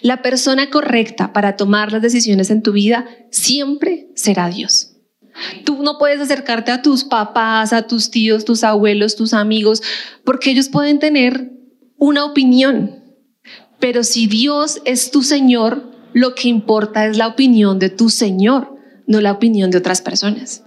La 0.01 0.21
persona 0.21 0.69
correcta 0.69 1.33
para 1.33 1.57
tomar 1.57 1.91
las 1.91 2.03
decisiones 2.03 2.51
en 2.51 2.61
tu 2.61 2.71
vida 2.71 3.07
siempre 3.31 4.09
será 4.13 4.49
Dios. 4.49 4.90
Tú 5.65 5.81
no 5.83 5.97
puedes 5.97 6.19
acercarte 6.19 6.71
a 6.71 6.81
tus 6.81 7.03
papás, 7.03 7.73
a 7.73 7.87
tus 7.87 8.11
tíos, 8.11 8.45
tus 8.45 8.63
abuelos, 8.63 9.15
tus 9.15 9.33
amigos, 9.33 9.81
porque 10.23 10.51
ellos 10.51 10.69
pueden 10.69 10.99
tener 10.99 11.51
una 11.97 12.25
opinión. 12.25 13.03
Pero 13.79 14.03
si 14.03 14.27
Dios 14.27 14.81
es 14.85 15.11
tu 15.11 15.23
Señor, 15.23 15.91
lo 16.13 16.35
que 16.35 16.49
importa 16.49 17.05
es 17.07 17.17
la 17.17 17.27
opinión 17.27 17.79
de 17.79 17.89
tu 17.89 18.09
Señor, 18.09 18.77
no 19.07 19.21
la 19.21 19.31
opinión 19.31 19.71
de 19.71 19.77
otras 19.77 20.01
personas. 20.01 20.63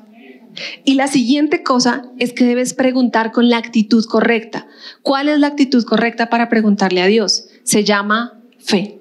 Y 0.84 0.94
la 0.94 1.08
siguiente 1.08 1.62
cosa 1.62 2.04
es 2.18 2.32
que 2.32 2.44
debes 2.44 2.74
preguntar 2.74 3.32
con 3.32 3.48
la 3.48 3.58
actitud 3.58 4.04
correcta. 4.04 4.66
¿Cuál 5.02 5.28
es 5.28 5.38
la 5.38 5.48
actitud 5.48 5.84
correcta 5.84 6.30
para 6.30 6.48
preguntarle 6.48 7.02
a 7.02 7.06
Dios? 7.06 7.46
Se 7.64 7.84
llama 7.84 8.40
fe. 8.58 9.00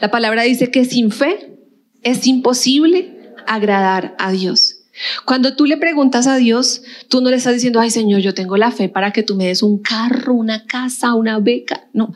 La 0.00 0.10
palabra 0.10 0.42
dice 0.42 0.70
que 0.70 0.84
sin 0.84 1.10
fe 1.10 1.58
es 2.02 2.26
imposible 2.26 3.34
agradar 3.46 4.14
a 4.18 4.30
Dios. 4.30 4.75
Cuando 5.24 5.56
tú 5.56 5.66
le 5.66 5.76
preguntas 5.76 6.26
a 6.26 6.36
Dios, 6.36 6.82
tú 7.08 7.20
no 7.20 7.30
le 7.30 7.36
estás 7.36 7.54
diciendo, 7.54 7.80
ay 7.80 7.90
Señor, 7.90 8.20
yo 8.20 8.34
tengo 8.34 8.56
la 8.56 8.70
fe 8.70 8.88
para 8.88 9.12
que 9.12 9.22
tú 9.22 9.34
me 9.34 9.46
des 9.46 9.62
un 9.62 9.78
carro, 9.78 10.34
una 10.34 10.66
casa, 10.66 11.14
una 11.14 11.38
beca. 11.38 11.88
No, 11.92 12.14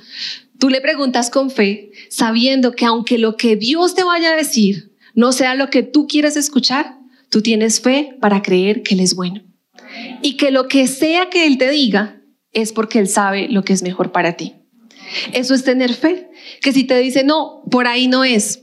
tú 0.59 0.69
le 0.69 0.81
preguntas 0.81 1.31
con 1.31 1.51
fe, 1.51 1.91
sabiendo 2.09 2.73
que 2.73 2.87
aunque 2.87 3.19
lo 3.19 3.37
que 3.37 3.57
Dios 3.57 3.95
te 3.95 4.05
vaya 4.05 4.33
a 4.33 4.37
decir 4.37 4.93
no 5.15 5.33
sea 5.33 5.55
lo 5.55 5.71
que 5.71 5.83
tú 5.83 6.07
quieres 6.07 6.37
escuchar, 6.37 6.99
tú 7.31 7.43
tienes 7.43 7.81
fe 7.81 8.17
para 8.21 8.43
creer 8.43 8.83
que 8.83 8.95
Él 8.95 9.01
es 9.01 9.15
bueno. 9.15 9.43
Y 10.23 10.37
que 10.37 10.51
lo 10.51 10.69
que 10.69 10.87
sea 10.87 11.31
que 11.31 11.47
Él 11.47 11.59
te 11.59 11.71
diga 11.71 12.23
es 12.53 12.73
porque 12.73 12.99
Él 12.99 13.09
sabe 13.09 13.49
lo 13.49 13.65
que 13.65 13.73
es 13.73 13.83
mejor 13.83 14.13
para 14.13 14.37
ti. 14.37 14.55
Eso 15.33 15.55
es 15.55 15.65
tener 15.65 15.93
fe. 15.95 16.31
Que 16.63 16.73
si 16.73 16.85
te 16.85 16.97
dice, 16.99 17.25
no, 17.25 17.63
por 17.71 17.87
ahí 17.87 18.07
no 18.07 18.23
es, 18.25 18.63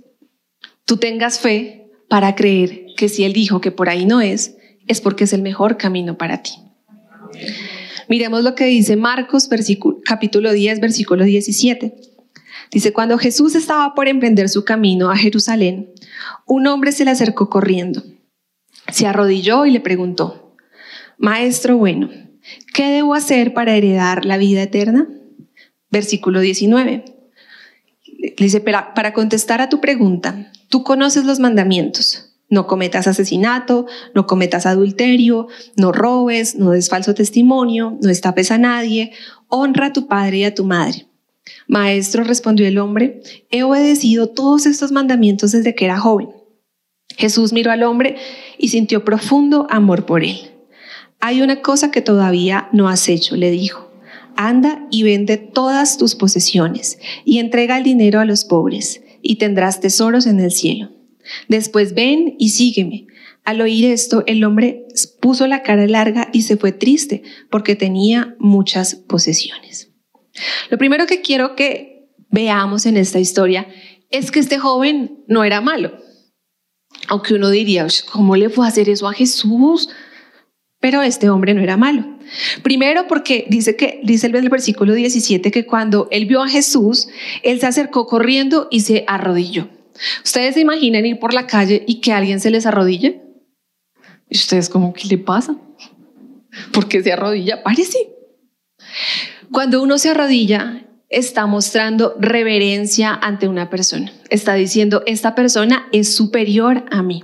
tú 0.85 0.97
tengas 0.97 1.39
fe 1.39 1.89
para 2.09 2.35
creer 2.35 2.86
que 2.97 3.07
si 3.07 3.23
Él 3.23 3.31
dijo 3.31 3.61
que 3.61 3.71
por 3.71 3.87
ahí 3.87 4.05
no 4.05 4.19
es, 4.19 4.57
es 4.87 4.99
porque 4.99 5.23
es 5.23 5.31
el 5.31 5.41
mejor 5.41 5.77
camino 5.77 6.17
para 6.17 6.43
ti. 6.43 6.51
Miremos 8.09 8.43
lo 8.43 8.55
que 8.55 8.65
dice 8.65 8.97
Marcos 8.97 9.49
capítulo 10.03 10.51
10, 10.51 10.81
versículo 10.81 11.23
17. 11.23 11.95
Dice, 12.71 12.91
cuando 12.91 13.17
Jesús 13.17 13.55
estaba 13.55 13.93
por 13.93 14.07
emprender 14.07 14.49
su 14.49 14.65
camino 14.65 15.09
a 15.09 15.17
Jerusalén, 15.17 15.89
un 16.45 16.67
hombre 16.67 16.91
se 16.91 17.05
le 17.05 17.11
acercó 17.11 17.49
corriendo. 17.49 18.03
Se 18.91 19.07
arrodilló 19.07 19.65
y 19.65 19.71
le 19.71 19.79
preguntó, 19.79 20.55
Maestro 21.17 21.77
bueno, 21.77 22.09
¿qué 22.73 22.89
debo 22.89 23.13
hacer 23.13 23.53
para 23.53 23.75
heredar 23.75 24.25
la 24.25 24.37
vida 24.37 24.63
eterna? 24.63 25.07
Versículo 25.89 26.41
19. 26.41 27.05
Dice, 28.37 28.61
para, 28.61 29.13
contestar 29.13 29.61
a 29.61 29.69
tu 29.69 29.79
pregunta, 29.79 30.51
tú 30.69 30.83
conoces 30.83 31.25
los 31.25 31.39
mandamientos. 31.39 32.26
No 32.49 32.65
cometas 32.65 33.07
asesinato, 33.07 33.87
no 34.15 34.25
cometas 34.25 34.65
adulterio, 34.65 35.47
no 35.75 35.91
robes, 35.91 36.55
no 36.55 36.71
des 36.71 36.89
falso 36.89 37.13
testimonio, 37.13 37.97
no 38.01 38.09
estapes 38.09 38.51
a 38.51 38.57
nadie, 38.57 39.11
honra 39.49 39.87
a 39.87 39.93
tu 39.93 40.07
padre 40.07 40.37
y 40.37 40.43
a 40.45 40.55
tu 40.55 40.63
madre. 40.63 41.07
Maestro, 41.67 42.23
respondió 42.23 42.65
el 42.65 42.77
hombre, 42.77 43.21
he 43.51 43.63
obedecido 43.63 44.29
todos 44.29 44.65
estos 44.65 44.91
mandamientos 44.93 45.51
desde 45.51 45.75
que 45.75 45.85
era 45.85 45.99
joven. 45.99 46.29
Jesús 47.17 47.51
miró 47.51 47.71
al 47.71 47.83
hombre 47.83 48.15
y 48.57 48.69
sintió 48.69 49.03
profundo 49.03 49.67
amor 49.69 50.05
por 50.05 50.23
él. 50.23 50.51
Hay 51.19 51.41
una 51.41 51.61
cosa 51.61 51.91
que 51.91 52.01
todavía 52.01 52.69
no 52.71 52.87
has 52.87 53.09
hecho, 53.09 53.35
le 53.35 53.51
dijo. 53.51 53.91
Anda 54.37 54.85
y 54.91 55.03
vende 55.03 55.37
todas 55.37 55.97
tus 55.97 56.15
posesiones 56.15 56.99
y 57.25 57.39
entrega 57.39 57.77
el 57.77 57.83
dinero 57.83 58.19
a 58.19 58.25
los 58.25 58.45
pobres 58.45 59.01
y 59.21 59.37
tendrás 59.37 59.81
tesoros 59.81 60.27
en 60.27 60.39
el 60.39 60.51
cielo 60.51 60.96
Después 61.47 61.93
ven 61.93 62.35
y 62.37 62.49
sígueme. 62.49 63.07
Al 63.43 63.61
oír 63.61 63.85
esto, 63.85 64.23
el 64.27 64.43
hombre 64.43 64.85
puso 65.21 65.47
la 65.47 65.63
cara 65.63 65.87
larga 65.87 66.29
y 66.33 66.41
se 66.41 66.57
fue 66.57 66.71
triste 66.71 67.23
porque 67.49 67.75
tenía 67.75 68.35
muchas 68.39 68.95
posesiones. 68.95 69.93
Lo 70.69 70.77
primero 70.77 71.07
que 71.07 71.21
quiero 71.21 71.55
que 71.55 72.09
veamos 72.29 72.85
en 72.85 72.97
esta 72.97 73.19
historia 73.19 73.67
es 74.09 74.31
que 74.31 74.39
este 74.39 74.57
joven 74.57 75.23
no 75.27 75.43
era 75.43 75.61
malo. 75.61 75.97
Aunque 77.07 77.35
uno 77.35 77.49
diría, 77.49 77.87
¿cómo 78.11 78.35
le 78.35 78.49
fue 78.49 78.65
a 78.65 78.69
hacer 78.69 78.89
eso 78.89 79.07
a 79.07 79.13
Jesús? 79.13 79.89
Pero 80.79 81.01
este 81.01 81.29
hombre 81.29 81.53
no 81.53 81.61
era 81.61 81.77
malo. 81.77 82.17
Primero 82.63 83.07
porque 83.07 83.45
dice 83.49 83.75
que 83.75 84.01
dice 84.03 84.27
el 84.27 84.49
versículo 84.49 84.93
17 84.93 85.51
que 85.51 85.65
cuando 85.65 86.07
él 86.11 86.25
vio 86.25 86.43
a 86.43 86.49
Jesús, 86.49 87.07
él 87.43 87.59
se 87.59 87.65
acercó 87.65 88.05
corriendo 88.07 88.67
y 88.69 88.81
se 88.81 89.05
arrodilló. 89.07 89.69
¿Ustedes 90.23 90.55
se 90.55 90.61
imaginan 90.61 91.05
ir 91.05 91.19
por 91.19 91.33
la 91.33 91.47
calle 91.47 91.83
y 91.87 92.01
que 92.01 92.13
alguien 92.13 92.39
se 92.39 92.51
les 92.51 92.65
arrodille? 92.65 93.21
¿Y 94.29 94.37
ustedes 94.37 94.69
como, 94.69 94.93
qué 94.93 95.07
le 95.07 95.17
pasa? 95.17 95.57
¿Por 96.73 96.87
qué 96.87 97.01
se 97.03 97.13
arrodilla? 97.13 97.63
Parece. 97.63 98.09
Cuando 99.51 99.81
uno 99.81 99.97
se 99.97 100.09
arrodilla, 100.09 100.85
está 101.09 101.45
mostrando 101.45 102.15
reverencia 102.19 103.13
ante 103.13 103.47
una 103.47 103.69
persona. 103.69 104.11
Está 104.29 104.55
diciendo, 104.55 105.03
esta 105.05 105.35
persona 105.35 105.87
es 105.91 106.13
superior 106.15 106.85
a 106.91 107.01
mí. 107.01 107.23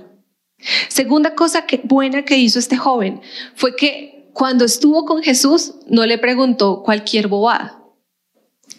Segunda 0.88 1.34
cosa 1.34 1.66
que, 1.66 1.80
buena 1.84 2.24
que 2.24 2.38
hizo 2.38 2.58
este 2.58 2.76
joven 2.76 3.20
fue 3.54 3.76
que 3.76 4.30
cuando 4.32 4.64
estuvo 4.64 5.04
con 5.04 5.22
Jesús 5.22 5.74
no 5.86 6.06
le 6.06 6.18
preguntó 6.18 6.82
cualquier 6.82 7.28
bobada. 7.28 7.83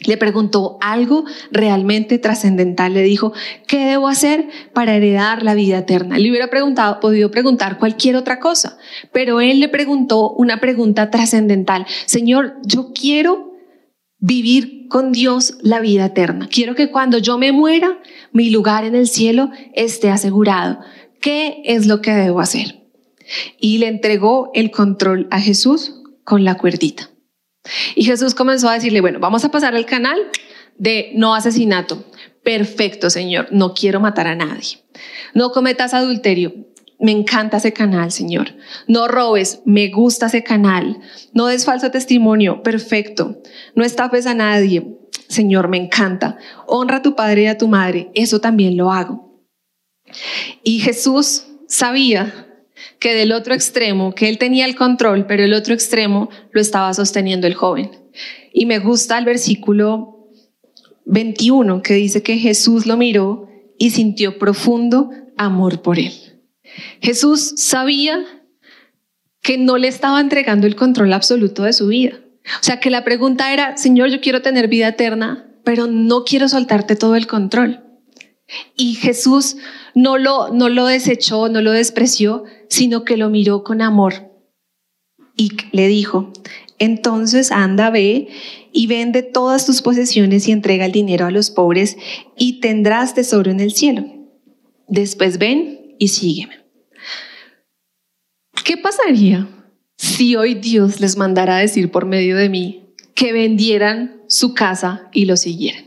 Le 0.05 0.17
preguntó 0.17 0.77
algo 0.81 1.25
realmente 1.51 2.17
trascendental. 2.19 2.93
Le 2.93 3.03
dijo, 3.03 3.33
¿qué 3.67 3.85
debo 3.85 4.07
hacer 4.07 4.47
para 4.73 4.95
heredar 4.95 5.43
la 5.43 5.55
vida 5.55 5.79
eterna? 5.79 6.17
Le 6.19 6.29
hubiera 6.29 6.49
preguntado, 6.49 6.99
podido 6.99 7.31
preguntar 7.31 7.77
cualquier 7.79 8.15
otra 8.15 8.39
cosa, 8.39 8.77
pero 9.11 9.41
él 9.41 9.59
le 9.59 9.69
preguntó 9.69 10.31
una 10.31 10.59
pregunta 10.59 11.09
trascendental. 11.09 11.85
Señor, 12.05 12.55
yo 12.63 12.91
quiero 12.93 13.53
vivir 14.19 14.87
con 14.89 15.11
Dios 15.11 15.57
la 15.61 15.79
vida 15.79 16.05
eterna. 16.05 16.47
Quiero 16.51 16.75
que 16.75 16.89
cuando 16.91 17.17
yo 17.17 17.37
me 17.37 17.51
muera, 17.51 17.99
mi 18.31 18.49
lugar 18.49 18.85
en 18.85 18.95
el 18.95 19.07
cielo 19.07 19.49
esté 19.73 20.09
asegurado. 20.09 20.79
¿Qué 21.21 21.61
es 21.65 21.87
lo 21.87 22.01
que 22.01 22.11
debo 22.11 22.39
hacer? 22.39 22.83
Y 23.59 23.79
le 23.79 23.87
entregó 23.87 24.51
el 24.53 24.71
control 24.71 25.27
a 25.31 25.39
Jesús 25.39 26.01
con 26.23 26.43
la 26.43 26.55
cuerdita. 26.55 27.09
Y 27.95 28.03
Jesús 28.03 28.35
comenzó 28.35 28.69
a 28.69 28.73
decirle, 28.73 29.01
bueno, 29.01 29.19
vamos 29.19 29.45
a 29.45 29.51
pasar 29.51 29.75
al 29.75 29.85
canal 29.85 30.19
de 30.77 31.11
no 31.15 31.35
asesinato. 31.35 32.03
Perfecto, 32.43 33.09
Señor, 33.09 33.47
no 33.51 33.73
quiero 33.73 33.99
matar 33.99 34.27
a 34.27 34.35
nadie. 34.35 34.83
No 35.33 35.51
cometas 35.51 35.93
adulterio. 35.93 36.53
Me 36.99 37.11
encanta 37.11 37.57
ese 37.57 37.73
canal, 37.73 38.11
Señor. 38.11 38.55
No 38.87 39.07
robes, 39.07 39.61
me 39.65 39.89
gusta 39.89 40.27
ese 40.27 40.43
canal. 40.43 40.99
No 41.33 41.47
des 41.47 41.65
falso 41.65 41.91
testimonio, 41.91 42.63
perfecto. 42.63 43.41
No 43.73 43.83
estafes 43.83 44.27
a 44.27 44.33
nadie, 44.33 44.97
Señor, 45.27 45.67
me 45.67 45.77
encanta. 45.77 46.37
Honra 46.67 46.97
a 46.97 47.01
tu 47.01 47.15
padre 47.15 47.43
y 47.43 47.47
a 47.47 47.57
tu 47.57 47.67
madre, 47.67 48.11
eso 48.13 48.39
también 48.39 48.77
lo 48.77 48.91
hago. 48.91 49.41
Y 50.63 50.79
Jesús 50.79 51.47
sabía 51.67 52.44
que 52.99 53.13
del 53.13 53.31
otro 53.31 53.53
extremo, 53.53 54.13
que 54.13 54.29
él 54.29 54.37
tenía 54.37 54.65
el 54.65 54.75
control, 54.75 55.25
pero 55.25 55.43
el 55.43 55.53
otro 55.53 55.73
extremo 55.73 56.29
lo 56.51 56.61
estaba 56.61 56.93
sosteniendo 56.93 57.47
el 57.47 57.53
joven. 57.53 57.91
Y 58.53 58.65
me 58.65 58.79
gusta 58.79 59.17
el 59.17 59.25
versículo 59.25 60.29
21 61.05 61.81
que 61.81 61.93
dice 61.93 62.23
que 62.23 62.37
Jesús 62.37 62.85
lo 62.85 62.97
miró 62.97 63.49
y 63.77 63.91
sintió 63.91 64.37
profundo 64.37 65.09
amor 65.37 65.81
por 65.81 65.99
él. 65.99 66.13
Jesús 67.01 67.53
sabía 67.57 68.25
que 69.41 69.57
no 69.57 69.77
le 69.77 69.87
estaba 69.87 70.19
entregando 70.19 70.65
el 70.65 70.75
control 70.75 71.13
absoluto 71.13 71.63
de 71.63 71.73
su 71.73 71.87
vida. 71.87 72.19
O 72.59 72.63
sea 72.63 72.79
que 72.79 72.89
la 72.89 73.03
pregunta 73.03 73.53
era, 73.53 73.77
Señor, 73.77 74.09
yo 74.09 74.21
quiero 74.21 74.41
tener 74.41 74.67
vida 74.67 74.87
eterna, 74.87 75.47
pero 75.63 75.87
no 75.87 76.25
quiero 76.25 76.47
soltarte 76.47 76.95
todo 76.95 77.15
el 77.15 77.27
control. 77.27 77.83
Y 78.75 78.95
Jesús 78.95 79.57
no 79.95 80.17
lo, 80.17 80.53
no 80.53 80.69
lo 80.69 80.85
desechó, 80.85 81.49
no 81.49 81.61
lo 81.61 81.71
despreció, 81.71 82.43
sino 82.69 83.03
que 83.03 83.17
lo 83.17 83.29
miró 83.29 83.63
con 83.63 83.81
amor 83.81 84.31
y 85.35 85.51
le 85.71 85.87
dijo, 85.87 86.31
entonces 86.77 87.51
anda, 87.51 87.89
ve 87.89 88.27
y 88.71 88.87
vende 88.87 89.23
todas 89.23 89.65
tus 89.65 89.81
posesiones 89.81 90.47
y 90.47 90.51
entrega 90.51 90.85
el 90.85 90.91
dinero 90.91 91.25
a 91.25 91.31
los 91.31 91.49
pobres 91.49 91.97
y 92.37 92.59
tendrás 92.59 93.15
tesoro 93.15 93.49
en 93.49 93.59
el 93.59 93.73
cielo. 93.73 94.05
Después 94.87 95.37
ven 95.37 95.95
y 95.97 96.09
sígueme. 96.09 96.59
¿Qué 98.63 98.77
pasaría 98.77 99.47
si 99.97 100.35
hoy 100.35 100.55
Dios 100.55 100.99
les 100.99 101.17
mandara 101.17 101.57
decir 101.57 101.91
por 101.91 102.05
medio 102.05 102.35
de 102.35 102.49
mí 102.49 102.93
que 103.13 103.31
vendieran 103.31 104.21
su 104.27 104.53
casa 104.53 105.09
y 105.13 105.25
lo 105.25 105.37
siguieran. 105.37 105.85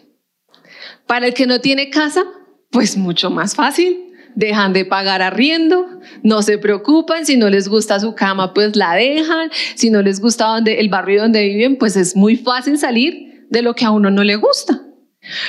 Para 1.06 1.26
el 1.26 1.34
que 1.34 1.46
no 1.46 1.60
tiene 1.60 1.90
casa, 1.90 2.24
pues 2.70 2.96
mucho 2.96 3.30
más 3.30 3.54
fácil. 3.54 4.04
Dejan 4.34 4.72
de 4.72 4.84
pagar 4.84 5.20
arriendo, 5.20 5.86
no 6.22 6.42
se 6.42 6.58
preocupan, 6.58 7.26
si 7.26 7.36
no 7.36 7.50
les 7.50 7.66
gusta 7.68 7.98
su 7.98 8.14
cama, 8.14 8.54
pues 8.54 8.76
la 8.76 8.94
dejan, 8.94 9.50
si 9.74 9.90
no 9.90 10.00
les 10.00 10.20
gusta 10.20 10.46
donde, 10.46 10.78
el 10.78 10.88
barrio 10.88 11.22
donde 11.22 11.44
viven, 11.48 11.76
pues 11.76 11.96
es 11.96 12.14
muy 12.14 12.36
fácil 12.36 12.78
salir 12.78 13.46
de 13.50 13.62
lo 13.62 13.74
que 13.74 13.84
a 13.84 13.90
uno 13.90 14.10
no 14.10 14.22
le 14.22 14.36
gusta. 14.36 14.82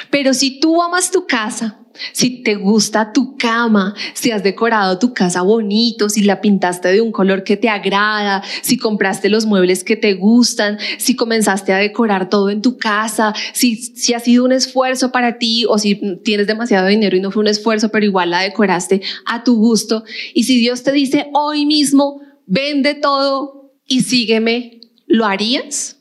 Pero 0.10 0.34
si 0.34 0.60
tú 0.60 0.82
amas 0.82 1.12
tu 1.12 1.28
casa, 1.28 1.80
si 2.14 2.44
te 2.44 2.56
gusta 2.56 3.12
tu 3.14 3.36
cama, 3.38 3.94
si 4.14 4.32
has 4.32 4.44
decorado 4.44 5.00
tu 5.00 5.14
casa 5.14 5.42
bonito, 5.42 6.10
si 6.10 6.24
la 6.24 6.42
pintaste 6.42 6.90
de 6.90 7.02
un 7.02 7.12
color 7.12 7.44
que 7.44 7.58
te 7.58 7.70
agrada, 7.70 8.44
si 8.62 8.78
compraste 8.78 9.30
los 9.30 9.46
muebles 9.46 9.84
que 9.84 9.96
te 9.96 10.14
gustan, 10.14 10.78
si 10.98 11.16
comenzaste 11.16 11.74
a 11.74 11.78
decorar 11.78 12.30
todo 12.30 12.50
en 12.50 12.62
tu 12.62 12.78
casa, 12.78 13.34
si, 13.54 13.76
si 13.76 14.14
ha 14.14 14.20
sido 14.20 14.46
un 14.46 14.52
esfuerzo 14.52 15.12
para 15.12 15.38
ti 15.38 15.66
o 15.68 15.78
si 15.78 15.96
tienes 16.24 16.48
demasiado 16.48 16.88
dinero 16.88 17.16
y 17.18 17.22
no 17.22 17.32
fue 17.32 17.42
un 17.42 17.48
esfuerzo, 17.48 17.90
pero 17.90 18.06
igual 18.06 18.32
la 18.32 18.42
decoraste 18.42 19.02
a 19.26 19.44
tu 19.44 19.56
gusto. 19.56 20.04
Y 20.34 20.44
si 20.44 20.58
Dios 20.58 20.84
te 20.84 20.92
dice 20.92 21.28
hoy 21.34 21.66
mismo, 21.66 22.22
vende 22.46 22.96
todo 22.96 23.74
y 23.86 24.02
sígueme, 24.02 24.82
¿lo 25.08 25.26
harías? 25.26 25.99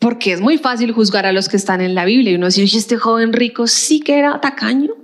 Porque 0.00 0.32
es 0.32 0.40
muy 0.40 0.56
fácil 0.56 0.92
juzgar 0.92 1.26
a 1.26 1.32
los 1.32 1.48
que 1.48 1.58
están 1.58 1.82
en 1.82 1.94
la 1.94 2.06
Biblia 2.06 2.32
y 2.32 2.36
uno 2.36 2.46
dice, 2.46 2.64
este 2.64 2.96
joven 2.96 3.34
rico 3.34 3.66
sí 3.66 4.00
que 4.00 4.18
era 4.18 4.40
tacaño. 4.40 4.94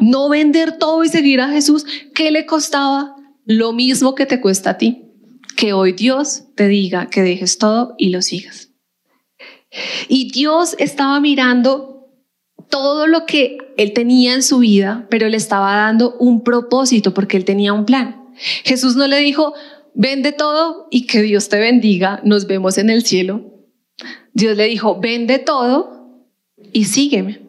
No 0.00 0.28
vender 0.28 0.78
todo 0.78 1.02
y 1.04 1.08
seguir 1.08 1.40
a 1.40 1.48
Jesús, 1.48 1.84
¿qué 2.14 2.30
le 2.30 2.46
costaba? 2.46 3.16
Lo 3.44 3.72
mismo 3.72 4.14
que 4.14 4.24
te 4.24 4.40
cuesta 4.40 4.70
a 4.70 4.78
ti. 4.78 5.10
Que 5.56 5.72
hoy 5.72 5.92
Dios 5.92 6.44
te 6.54 6.68
diga 6.68 7.10
que 7.10 7.22
dejes 7.22 7.58
todo 7.58 7.94
y 7.98 8.10
lo 8.10 8.22
sigas. 8.22 8.70
Y 10.08 10.30
Dios 10.30 10.76
estaba 10.78 11.18
mirando 11.18 12.08
todo 12.70 13.08
lo 13.08 13.26
que 13.26 13.58
él 13.76 13.92
tenía 13.92 14.34
en 14.34 14.44
su 14.44 14.58
vida, 14.58 15.06
pero 15.10 15.28
le 15.28 15.36
estaba 15.36 15.74
dando 15.74 16.16
un 16.18 16.44
propósito 16.44 17.12
porque 17.14 17.36
él 17.36 17.44
tenía 17.44 17.72
un 17.72 17.84
plan. 17.84 18.28
Jesús 18.64 18.94
no 18.94 19.08
le 19.08 19.18
dijo, 19.18 19.54
vende 19.94 20.30
todo 20.32 20.86
y 20.90 21.06
que 21.06 21.20
Dios 21.20 21.48
te 21.48 21.58
bendiga, 21.58 22.20
nos 22.24 22.46
vemos 22.46 22.78
en 22.78 22.88
el 22.88 23.04
cielo. 23.04 23.51
Dios 24.32 24.56
le 24.56 24.66
dijo, 24.66 24.98
vende 25.00 25.38
todo 25.38 26.24
y 26.72 26.84
sígueme, 26.84 27.42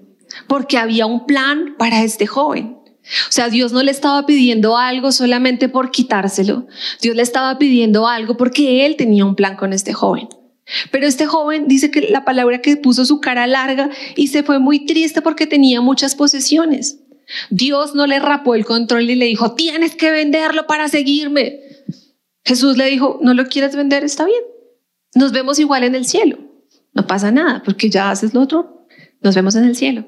porque 0.47 0.77
había 0.77 1.05
un 1.05 1.25
plan 1.25 1.75
para 1.77 2.03
este 2.03 2.27
joven. 2.27 2.77
O 3.03 3.31
sea, 3.31 3.49
Dios 3.49 3.73
no 3.73 3.83
le 3.83 3.91
estaba 3.91 4.25
pidiendo 4.25 4.77
algo 4.77 5.11
solamente 5.11 5.67
por 5.67 5.91
quitárselo. 5.91 6.67
Dios 7.01 7.15
le 7.15 7.21
estaba 7.21 7.57
pidiendo 7.57 8.07
algo 8.07 8.37
porque 8.37 8.85
Él 8.85 8.95
tenía 8.95 9.25
un 9.25 9.35
plan 9.35 9.57
con 9.57 9.73
este 9.73 9.91
joven. 9.93 10.29
Pero 10.91 11.05
este 11.05 11.25
joven 11.25 11.67
dice 11.67 11.91
que 11.91 12.01
la 12.09 12.23
palabra 12.23 12.61
que 12.61 12.77
puso 12.77 13.03
su 13.03 13.19
cara 13.19 13.45
larga 13.47 13.89
y 14.15 14.27
se 14.27 14.43
fue 14.43 14.59
muy 14.59 14.85
triste 14.85 15.21
porque 15.21 15.47
tenía 15.47 15.81
muchas 15.81 16.15
posesiones. 16.15 16.99
Dios 17.49 17.95
no 17.95 18.07
le 18.07 18.19
rapó 18.19 18.55
el 18.55 18.65
control 18.65 19.09
y 19.09 19.15
le 19.15 19.25
dijo, 19.25 19.53
tienes 19.53 19.95
que 19.95 20.11
venderlo 20.11 20.65
para 20.65 20.87
seguirme. 20.87 21.59
Jesús 22.45 22.77
le 22.77 22.85
dijo, 22.85 23.19
no 23.21 23.33
lo 23.33 23.47
quieres 23.47 23.75
vender, 23.75 24.03
está 24.03 24.25
bien. 24.25 24.41
Nos 25.15 25.31
vemos 25.31 25.59
igual 25.59 25.83
en 25.83 25.95
el 25.95 26.05
cielo. 26.05 26.37
No 26.93 27.07
pasa 27.07 27.31
nada 27.31 27.61
porque 27.63 27.89
ya 27.89 28.11
haces 28.11 28.33
lo 28.33 28.41
otro. 28.41 28.87
Nos 29.21 29.35
vemos 29.35 29.55
en 29.55 29.65
el 29.65 29.75
cielo. 29.75 30.05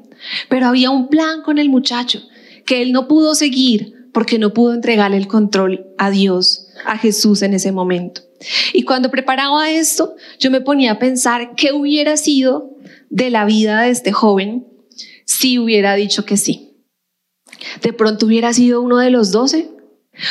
Pero 0.49 0.67
había 0.67 0.91
un 0.91 1.07
plan 1.07 1.41
con 1.41 1.57
el 1.57 1.69
muchacho 1.69 2.21
que 2.65 2.81
él 2.81 2.91
no 2.91 3.07
pudo 3.07 3.35
seguir 3.35 4.09
porque 4.13 4.39
no 4.39 4.53
pudo 4.53 4.73
entregarle 4.73 5.17
el 5.17 5.27
control 5.27 5.87
a 5.97 6.09
Dios, 6.09 6.67
a 6.85 6.97
Jesús 6.97 7.41
en 7.41 7.53
ese 7.53 7.71
momento. 7.71 8.21
Y 8.73 8.83
cuando 8.83 9.11
preparaba 9.11 9.69
esto, 9.69 10.15
yo 10.39 10.51
me 10.51 10.61
ponía 10.61 10.93
a 10.93 10.99
pensar 10.99 11.55
qué 11.55 11.73
hubiera 11.73 12.17
sido 12.17 12.75
de 13.09 13.29
la 13.29 13.45
vida 13.45 13.81
de 13.81 13.89
este 13.89 14.11
joven 14.11 14.67
si 15.25 15.59
hubiera 15.59 15.95
dicho 15.95 16.25
que 16.25 16.37
sí. 16.37 16.77
De 17.81 17.93
pronto 17.93 18.25
hubiera 18.25 18.53
sido 18.53 18.81
uno 18.81 18.97
de 18.97 19.09
los 19.09 19.31
doce, 19.31 19.69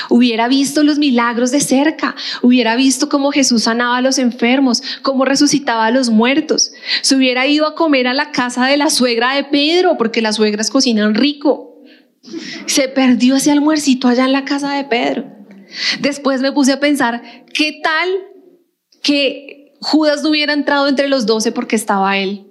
Hubiera 0.08 0.48
visto 0.48 0.82
los 0.82 0.98
milagros 0.98 1.50
de 1.50 1.60
cerca, 1.60 2.14
hubiera 2.42 2.76
visto 2.76 3.08
cómo 3.08 3.32
Jesús 3.32 3.64
sanaba 3.64 3.98
a 3.98 4.00
los 4.00 4.18
enfermos, 4.18 4.82
cómo 5.02 5.24
resucitaba 5.24 5.86
a 5.86 5.90
los 5.90 6.10
muertos. 6.10 6.72
Se 7.02 7.16
hubiera 7.16 7.46
ido 7.46 7.66
a 7.66 7.74
comer 7.74 8.06
a 8.06 8.14
la 8.14 8.30
casa 8.30 8.66
de 8.66 8.76
la 8.76 8.90
suegra 8.90 9.34
de 9.34 9.44
Pedro, 9.44 9.96
porque 9.98 10.22
las 10.22 10.36
suegras 10.36 10.70
cocinan 10.70 11.14
rico. 11.14 11.82
Se 12.66 12.88
perdió 12.88 13.36
ese 13.36 13.50
almuercito 13.50 14.08
allá 14.08 14.24
en 14.24 14.32
la 14.32 14.44
casa 14.44 14.72
de 14.74 14.84
Pedro. 14.84 15.24
Después 16.00 16.40
me 16.40 16.52
puse 16.52 16.72
a 16.72 16.80
pensar, 16.80 17.22
¿qué 17.52 17.80
tal 17.82 18.08
que 19.02 19.74
Judas 19.80 20.22
no 20.22 20.30
hubiera 20.30 20.52
entrado 20.52 20.88
entre 20.88 21.08
los 21.08 21.26
doce 21.26 21.52
porque 21.52 21.76
estaba 21.76 22.16
él? 22.16 22.46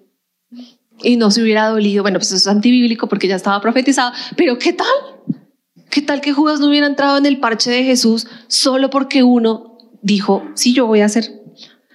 Y 1.01 1.17
no 1.17 1.31
se 1.31 1.41
hubiera 1.41 1.67
dolido. 1.67 2.03
Bueno, 2.03 2.19
pues 2.19 2.27
eso 2.27 2.35
es 2.35 2.47
antibíblico 2.47 3.07
porque 3.07 3.27
ya 3.27 3.35
estaba 3.35 3.59
profetizado, 3.59 4.13
pero 4.35 4.57
¿qué 4.59 4.73
tal? 4.73 5.12
¿Qué 5.93 6.01
tal 6.01 6.21
que 6.21 6.33
Judas 6.33 6.59
no 6.59 6.69
hubiera 6.69 6.87
entrado 6.87 7.19
en 7.19 7.27
el 7.27 7.39
parche 7.39 7.69
de 7.69 7.83
Jesús 7.83 8.25
solo 8.47 8.89
porque 8.89 9.21
uno 9.21 9.77
dijo, 10.01 10.43
sí, 10.55 10.73
yo 10.73 10.87
voy 10.87 11.01
a 11.01 11.05
hacer, 11.05 11.43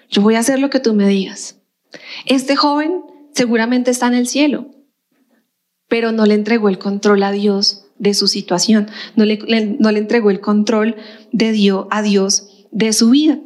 yo 0.09 0.23
voy 0.23 0.37
a 0.37 0.39
hacer 0.39 0.61
lo 0.61 0.71
que 0.71 0.79
tú 0.79 0.95
me 0.95 1.09
digas? 1.09 1.57
Este 2.25 2.55
joven 2.55 3.03
seguramente 3.35 3.91
está 3.91 4.07
en 4.07 4.15
el 4.15 4.29
cielo, 4.29 4.71
pero 5.89 6.13
no 6.13 6.27
le 6.27 6.35
entregó 6.35 6.69
el 6.69 6.79
control 6.79 7.25
a 7.25 7.33
Dios 7.33 7.87
de 7.99 8.15
su 8.15 8.29
situación, 8.29 8.87
no 9.17 9.25
le, 9.25 9.41
no 9.81 9.91
le 9.91 9.99
entregó 9.99 10.31
el 10.31 10.39
control 10.39 10.95
de 11.33 11.51
Dios 11.51 11.89
a 11.91 12.01
Dios 12.01 12.69
de 12.71 12.93
su 12.93 13.11
vida. 13.11 13.41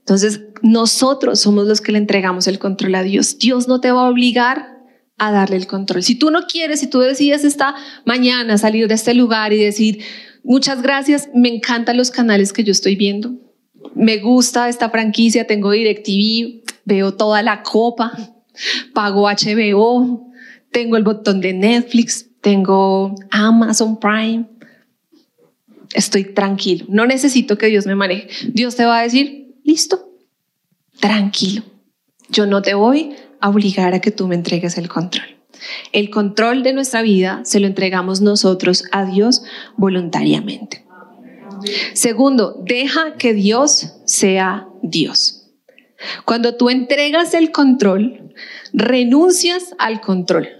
Entonces, 0.00 0.42
nosotros 0.60 1.40
somos 1.40 1.66
los 1.66 1.80
que 1.80 1.92
le 1.92 1.98
entregamos 1.98 2.46
el 2.46 2.58
control 2.58 2.94
a 2.94 3.02
Dios. 3.02 3.38
Dios 3.38 3.68
no 3.68 3.80
te 3.80 3.90
va 3.90 4.02
a 4.02 4.10
obligar 4.10 4.77
a 5.18 5.32
darle 5.32 5.56
el 5.56 5.66
control. 5.66 6.02
Si 6.02 6.14
tú 6.14 6.30
no 6.30 6.46
quieres, 6.46 6.80
si 6.80 6.86
tú 6.86 7.00
decides 7.00 7.44
esta 7.44 7.74
mañana 8.04 8.56
salir 8.56 8.88
de 8.88 8.94
este 8.94 9.14
lugar 9.14 9.52
y 9.52 9.58
decir, 9.58 10.00
muchas 10.44 10.80
gracias, 10.80 11.28
me 11.34 11.48
encantan 11.48 11.96
los 11.96 12.10
canales 12.10 12.52
que 12.52 12.64
yo 12.64 12.72
estoy 12.72 12.96
viendo, 12.96 13.32
me 13.94 14.18
gusta 14.18 14.68
esta 14.68 14.90
franquicia, 14.90 15.46
tengo 15.46 15.72
DirecTV, 15.72 16.62
veo 16.84 17.14
toda 17.14 17.42
la 17.42 17.62
copa, 17.62 18.12
pago 18.94 19.28
HBO, 19.28 20.30
tengo 20.70 20.96
el 20.96 21.02
botón 21.02 21.40
de 21.40 21.52
Netflix, 21.52 22.26
tengo 22.40 23.14
Amazon 23.30 23.98
Prime, 23.98 24.46
estoy 25.94 26.32
tranquilo, 26.32 26.86
no 26.88 27.06
necesito 27.06 27.58
que 27.58 27.66
Dios 27.66 27.86
me 27.86 27.96
maneje. 27.96 28.28
Dios 28.52 28.76
te 28.76 28.84
va 28.84 29.00
a 29.00 29.02
decir, 29.02 29.56
listo, 29.64 30.12
tranquilo, 31.00 31.64
yo 32.28 32.46
no 32.46 32.62
te 32.62 32.74
voy 32.74 33.16
obligar 33.42 33.94
a 33.94 34.00
que 34.00 34.10
tú 34.10 34.26
me 34.28 34.34
entregues 34.34 34.78
el 34.78 34.88
control. 34.88 35.26
El 35.92 36.10
control 36.10 36.62
de 36.62 36.72
nuestra 36.72 37.02
vida 37.02 37.40
se 37.44 37.60
lo 37.60 37.66
entregamos 37.66 38.20
nosotros 38.20 38.84
a 38.92 39.04
Dios 39.04 39.42
voluntariamente. 39.76 40.84
Segundo, 41.92 42.56
deja 42.64 43.14
que 43.14 43.34
Dios 43.34 43.94
sea 44.04 44.68
Dios. 44.82 45.50
Cuando 46.24 46.56
tú 46.56 46.70
entregas 46.70 47.34
el 47.34 47.50
control, 47.50 48.32
renuncias 48.72 49.74
al 49.78 50.00
control 50.00 50.57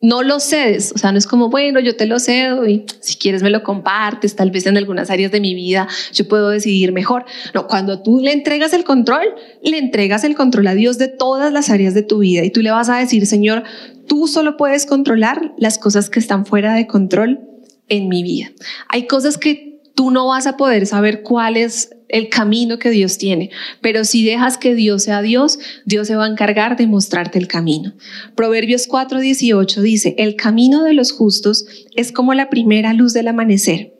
no 0.00 0.22
lo 0.22 0.38
cedes, 0.38 0.92
o 0.94 0.98
sea, 0.98 1.10
no 1.10 1.18
es 1.18 1.26
como, 1.26 1.50
bueno, 1.50 1.80
yo 1.80 1.96
te 1.96 2.06
lo 2.06 2.20
cedo 2.20 2.68
y 2.68 2.86
si 3.00 3.16
quieres 3.16 3.42
me 3.42 3.50
lo 3.50 3.64
compartes, 3.64 4.36
tal 4.36 4.52
vez 4.52 4.66
en 4.66 4.76
algunas 4.76 5.10
áreas 5.10 5.32
de 5.32 5.40
mi 5.40 5.54
vida 5.54 5.88
yo 6.12 6.28
puedo 6.28 6.50
decidir 6.50 6.92
mejor. 6.92 7.24
No, 7.52 7.66
cuando 7.66 8.00
tú 8.00 8.20
le 8.20 8.32
entregas 8.32 8.72
el 8.72 8.84
control, 8.84 9.34
le 9.62 9.78
entregas 9.78 10.22
el 10.22 10.36
control 10.36 10.68
a 10.68 10.74
Dios 10.74 10.98
de 10.98 11.08
todas 11.08 11.52
las 11.52 11.68
áreas 11.68 11.94
de 11.94 12.02
tu 12.02 12.18
vida 12.18 12.44
y 12.44 12.50
tú 12.50 12.62
le 12.62 12.70
vas 12.70 12.88
a 12.88 12.98
decir, 12.98 13.26
Señor, 13.26 13.64
tú 14.06 14.28
solo 14.28 14.56
puedes 14.56 14.86
controlar 14.86 15.52
las 15.58 15.78
cosas 15.78 16.10
que 16.10 16.20
están 16.20 16.46
fuera 16.46 16.74
de 16.74 16.86
control 16.86 17.40
en 17.88 18.08
mi 18.08 18.22
vida. 18.22 18.52
Hay 18.88 19.06
cosas 19.08 19.36
que 19.36 19.67
tú 19.98 20.12
no 20.12 20.28
vas 20.28 20.46
a 20.46 20.56
poder 20.56 20.86
saber 20.86 21.24
cuál 21.24 21.56
es 21.56 21.90
el 22.08 22.28
camino 22.28 22.78
que 22.78 22.90
Dios 22.90 23.18
tiene. 23.18 23.50
Pero 23.80 24.04
si 24.04 24.24
dejas 24.24 24.56
que 24.56 24.76
Dios 24.76 25.02
sea 25.02 25.22
Dios, 25.22 25.58
Dios 25.86 26.06
se 26.06 26.14
va 26.14 26.26
a 26.26 26.28
encargar 26.28 26.76
de 26.76 26.86
mostrarte 26.86 27.36
el 27.36 27.48
camino. 27.48 27.94
Proverbios 28.36 28.86
4:18 28.86 29.80
dice, 29.80 30.14
el 30.16 30.36
camino 30.36 30.84
de 30.84 30.92
los 30.92 31.10
justos 31.10 31.66
es 31.96 32.12
como 32.12 32.32
la 32.32 32.48
primera 32.48 32.92
luz 32.92 33.12
del 33.12 33.26
amanecer, 33.26 33.92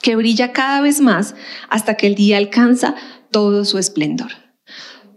que 0.00 0.16
brilla 0.16 0.54
cada 0.54 0.80
vez 0.80 1.02
más 1.02 1.34
hasta 1.68 1.98
que 1.98 2.06
el 2.06 2.14
día 2.14 2.38
alcanza 2.38 2.94
todo 3.30 3.66
su 3.66 3.76
esplendor. 3.76 4.30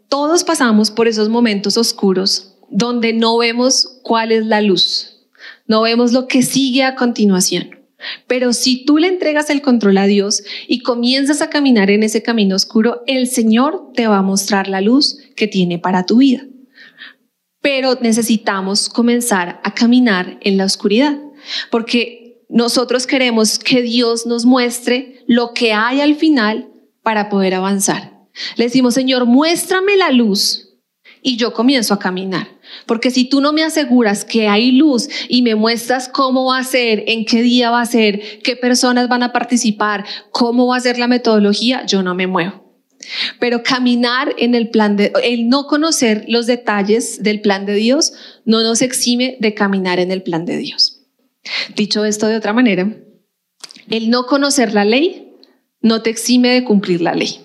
Todos 0.10 0.44
pasamos 0.44 0.92
por 0.92 1.08
esos 1.08 1.30
momentos 1.30 1.78
oscuros 1.78 2.58
donde 2.70 3.14
no 3.14 3.38
vemos 3.38 4.02
cuál 4.04 4.34
es 4.34 4.46
la 4.46 4.60
luz, 4.60 5.30
no 5.66 5.82
vemos 5.82 6.12
lo 6.12 6.28
que 6.28 6.42
sigue 6.42 6.84
a 6.84 6.96
continuación. 6.96 7.83
Pero 8.28 8.54
si 8.54 8.86
tú 8.86 8.98
le 8.98 9.08
entregas 9.08 9.50
el 9.50 9.62
control 9.62 9.98
a 9.98 10.06
Dios 10.06 10.44
y 10.68 10.80
comienzas 10.80 11.42
a 11.42 11.50
caminar 11.50 11.90
en 11.90 12.04
ese 12.04 12.24
camino 12.24 12.56
oscuro, 12.56 13.02
el 13.08 13.28
Señor 13.28 13.92
te 13.94 14.08
va 14.08 14.18
a 14.18 14.24
mostrar 14.24 14.68
la 14.68 14.82
luz 14.82 15.18
que 15.36 15.48
tiene 15.48 15.80
para 15.80 16.06
tu 16.06 16.18
vida. 16.18 16.46
Pero 17.62 17.98
necesitamos 18.02 18.90
comenzar 18.90 19.62
a 19.64 19.74
caminar 19.74 20.38
en 20.42 20.58
la 20.58 20.66
oscuridad, 20.66 21.18
porque 21.72 22.44
nosotros 22.50 23.08
queremos 23.08 23.58
que 23.58 23.82
Dios 23.82 24.26
nos 24.26 24.46
muestre 24.46 25.24
lo 25.28 25.54
que 25.54 25.74
hay 25.74 26.02
al 26.02 26.16
final 26.16 26.70
para 27.02 27.30
poder 27.30 27.56
avanzar. 27.56 28.14
Le 28.58 28.66
decimos, 28.66 28.94
Señor, 28.94 29.26
muéstrame 29.26 29.96
la 29.96 30.12
luz 30.12 30.73
y 31.24 31.38
yo 31.38 31.54
comienzo 31.54 31.94
a 31.94 32.00
caminar. 32.00 32.48
Porque 32.86 33.10
si 33.10 33.26
tú 33.26 33.42
no 33.42 33.54
me 33.54 33.64
aseguras 33.64 34.26
que 34.26 34.48
hay 34.48 34.74
luz 34.74 35.08
y 35.30 35.42
me 35.42 35.56
muestras 35.56 36.10
cómo 36.10 36.46
va 36.46 36.60
a 36.60 36.64
ser, 36.64 37.04
en 37.08 37.26
qué 37.26 37.42
día 37.42 37.72
va 37.72 37.82
a 37.82 37.86
ser, 37.86 38.42
qué 38.44 38.56
personas 38.56 39.08
van 39.08 39.24
a 39.24 39.32
participar, 39.32 40.06
cómo 40.32 40.68
va 40.68 40.78
a 40.78 40.82
ser 40.82 41.00
la 41.00 41.08
metodología, 41.08 41.86
yo 41.86 42.04
no 42.04 42.14
me 42.14 42.28
muevo. 42.28 42.64
Pero 43.40 43.64
caminar 43.64 44.34
en 44.38 44.56
el 44.56 44.70
plan 44.70 44.96
de, 44.96 45.12
el 45.24 45.50
no 45.50 45.68
conocer 45.68 46.26
los 46.28 46.46
detalles 46.46 47.22
del 47.24 47.42
plan 47.42 47.66
de 47.66 47.74
Dios 47.76 48.14
no 48.46 48.62
nos 48.62 48.82
exime 48.82 49.38
de 49.40 49.54
caminar 49.54 50.00
en 50.00 50.12
el 50.12 50.24
plan 50.24 50.46
de 50.46 50.58
Dios. 50.58 51.02
Dicho 51.76 52.06
esto 52.06 52.28
de 52.28 52.38
otra 52.38 52.54
manera, 52.54 52.96
el 53.90 54.10
no 54.10 54.26
conocer 54.26 54.74
la 54.74 54.86
ley 54.86 55.34
no 55.82 56.02
te 56.02 56.10
exime 56.10 56.50
de 56.50 56.64
cumplir 56.64 57.02
la 57.02 57.14
ley. 57.14 57.42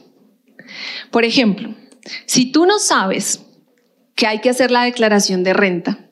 Por 1.10 1.24
ejemplo, 1.24 1.74
si 2.26 2.52
tú 2.52 2.66
no 2.66 2.78
sabes 2.78 3.40
que 4.18 4.26
hay 4.26 4.40
que 4.40 4.50
hacer 4.50 4.72
la 4.72 4.82
declaración 4.82 5.44
de 5.44 5.52
renta 5.52 6.10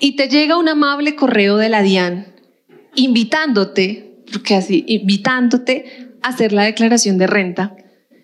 y 0.00 0.16
te 0.16 0.28
llega 0.28 0.56
un 0.56 0.70
amable 0.70 1.16
correo 1.16 1.58
de 1.58 1.68
la 1.68 1.82
DIAN 1.82 2.34
invitándote, 2.94 4.24
porque 4.32 4.54
así, 4.54 4.84
invitándote 4.88 6.14
a 6.22 6.30
hacer 6.30 6.54
la 6.54 6.64
declaración 6.64 7.18
de 7.18 7.26
renta 7.26 7.76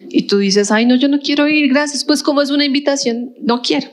y 0.08 0.22
tú 0.22 0.38
dices, 0.38 0.70
ay, 0.70 0.86
no, 0.86 0.94
yo 0.94 1.08
no 1.08 1.20
quiero 1.20 1.46
ir, 1.46 1.68
gracias, 1.68 2.06
pues 2.06 2.22
como 2.22 2.40
es 2.40 2.50
una 2.50 2.64
invitación, 2.64 3.34
no 3.42 3.60
quiero. 3.60 3.88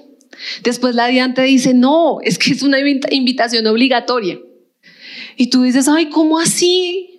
Después 0.63 0.96
la 0.96 1.08
DIAN 1.08 1.34
te 1.34 1.42
dice, 1.42 1.74
no, 1.74 2.20
es 2.22 2.38
que 2.38 2.54
es 2.54 2.63
una 2.63 2.78
invitación 2.80 3.68
obligatoria. 3.68 4.39
Y 5.36 5.48
tú 5.48 5.63
dices, 5.63 5.89
ay, 5.89 6.10
¿cómo 6.12 6.39
así? 6.39 7.12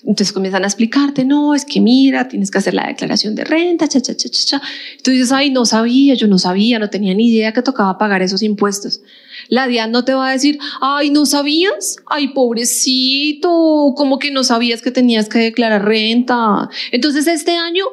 Entonces 0.00 0.32
comienzan 0.32 0.64
a 0.64 0.66
explicarte, 0.66 1.24
no, 1.24 1.54
es 1.54 1.64
que 1.64 1.80
mira, 1.80 2.28
tienes 2.28 2.50
que 2.50 2.58
hacer 2.58 2.74
la 2.74 2.86
declaración 2.86 3.34
de 3.34 3.44
renta, 3.44 3.88
cha, 3.88 4.00
cha, 4.00 4.16
cha, 4.16 4.28
cha, 4.28 4.44
cha. 4.44 4.62
Tú 5.02 5.10
dices, 5.10 5.32
ay, 5.32 5.50
no 5.50 5.66
sabía, 5.66 6.14
yo 6.14 6.26
no 6.26 6.38
sabía, 6.38 6.78
no 6.78 6.90
tenía 6.90 7.14
ni 7.14 7.28
idea 7.28 7.52
que 7.52 7.62
tocaba 7.62 7.98
pagar 7.98 8.22
esos 8.22 8.42
impuestos. 8.42 9.02
La 9.48 9.66
DIAN 9.66 9.92
no 9.92 10.04
te 10.04 10.14
va 10.14 10.28
a 10.28 10.32
decir, 10.32 10.58
ay, 10.80 11.10
¿no 11.10 11.26
sabías? 11.26 11.96
Ay, 12.06 12.28
pobrecito, 12.28 13.94
como 13.96 14.18
que 14.18 14.30
no 14.30 14.44
sabías 14.44 14.82
que 14.82 14.90
tenías 14.90 15.28
que 15.28 15.38
declarar 15.38 15.84
renta. 15.84 16.68
Entonces 16.92 17.26
este 17.26 17.56
año, 17.56 17.84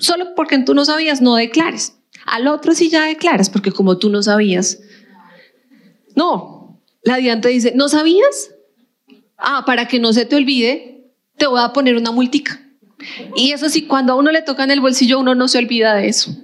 solo 0.00 0.34
porque 0.34 0.58
tú 0.58 0.74
no 0.74 0.84
sabías, 0.84 1.20
no 1.20 1.36
declares. 1.36 1.94
Al 2.26 2.46
otro 2.46 2.74
sí 2.74 2.90
ya 2.90 3.04
declaras, 3.04 3.50
porque 3.50 3.72
como 3.72 3.98
tú 3.98 4.10
no 4.10 4.22
sabías. 4.22 4.80
No, 6.14 6.80
la 7.02 7.16
DIAN 7.16 7.40
te 7.40 7.48
dice, 7.48 7.72
¿no 7.74 7.88
sabías? 7.88 8.50
Ah, 9.36 9.62
para 9.64 9.86
que 9.86 10.00
no 10.00 10.12
se 10.12 10.24
te 10.26 10.36
olvide, 10.36 10.97
te 11.38 11.46
voy 11.46 11.60
a 11.62 11.72
poner 11.72 11.96
una 11.96 12.10
multica. 12.10 12.60
Y 13.36 13.52
eso 13.52 13.68
sí, 13.68 13.82
cuando 13.82 14.12
a 14.12 14.16
uno 14.16 14.32
le 14.32 14.42
toca 14.42 14.64
en 14.64 14.70
el 14.70 14.80
bolsillo, 14.80 15.20
uno 15.20 15.34
no 15.34 15.48
se 15.48 15.58
olvida 15.58 15.94
de 15.94 16.08
eso. 16.08 16.36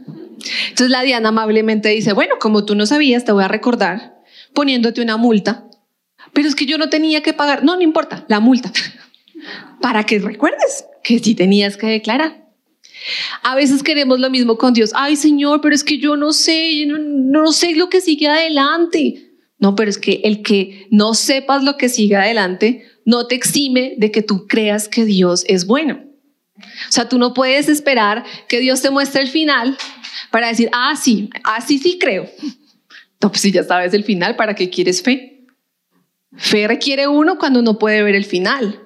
Entonces 0.69 0.91
la 0.91 1.03
Diana 1.03 1.31
amablemente 1.31 1.89
dice, 1.89 2.13
bueno, 2.13 2.37
como 2.39 2.65
tú 2.65 2.75
no 2.75 2.87
sabías, 2.87 3.25
te 3.25 3.33
voy 3.33 3.45
a 3.45 3.49
recordar 3.49 4.15
poniéndote 4.53 5.03
una 5.03 5.17
multa. 5.17 5.65
Pero 6.33 6.49
es 6.49 6.55
que 6.55 6.67
yo 6.67 6.79
no 6.79 6.89
tenía 6.89 7.23
que 7.23 7.33
pagar. 7.33 7.65
No, 7.65 7.77
no 7.77 7.83
importa, 7.83 8.25
la 8.29 8.41
multa. 8.41 8.73
Para 9.81 10.05
que 10.05 10.19
recuerdes 10.19 10.87
que 11.03 11.19
sí 11.19 11.35
tenías 11.35 11.77
que 11.77 11.87
declarar. 11.87 12.45
A 13.43 13.55
veces 13.55 13.83
queremos 13.83 14.19
lo 14.19 14.31
mismo 14.31 14.57
con 14.57 14.73
Dios. 14.73 14.93
Ay, 14.95 15.17
Señor, 15.17 15.61
pero 15.61 15.75
es 15.75 15.85
que 15.85 15.99
yo 15.99 16.17
no 16.17 16.33
sé, 16.33 16.87
no, 16.87 16.99
no 16.99 17.53
sé 17.53 17.75
lo 17.75 17.91
que 17.91 18.01
sigue 18.01 18.29
adelante. 18.29 19.33
No, 19.59 19.75
pero 19.75 19.91
es 19.91 19.99
que 19.99 20.21
el 20.25 20.43
que 20.43 20.87
no 20.91 21.15
sepas 21.15 21.63
lo 21.63 21.77
que 21.77 21.89
sigue 21.89 22.17
adelante 22.17 22.87
no 23.05 23.27
te 23.27 23.35
exime 23.35 23.95
de 23.99 24.11
que 24.11 24.23
tú 24.23 24.47
creas 24.47 24.88
que 24.88 25.05
Dios 25.05 25.45
es 25.49 25.67
bueno. 25.67 26.01
O 26.57 26.93
sea, 26.93 27.09
tú 27.09 27.19
no 27.19 27.35
puedes 27.35 27.69
esperar 27.69 28.25
que 28.49 28.61
Dios 28.61 28.81
te 28.81 28.90
muestre 28.90 29.23
el 29.23 29.29
final 29.29 29.77
para 30.31 30.49
decir, 30.49 30.71
ah, 30.73 30.95
sí, 30.97 31.31
así 31.43 31.79
sí 31.79 31.99
creo. 31.99 32.29
No, 33.23 33.31
pues 33.31 33.40
si 33.40 33.53
ya 33.53 33.64
sabes 33.64 33.95
el 33.95 34.05
final, 34.05 34.37
¿para 34.37 34.55
qué 34.55 34.69
quieres 34.69 35.01
fe? 35.03 35.47
Fe 36.37 36.69
requiere 36.69 37.09
uno 37.09 37.38
cuando 37.38 37.61
uno 37.61 37.79
puede 37.79 38.03
ver 38.03 38.14
el 38.14 38.27
final. 38.27 38.83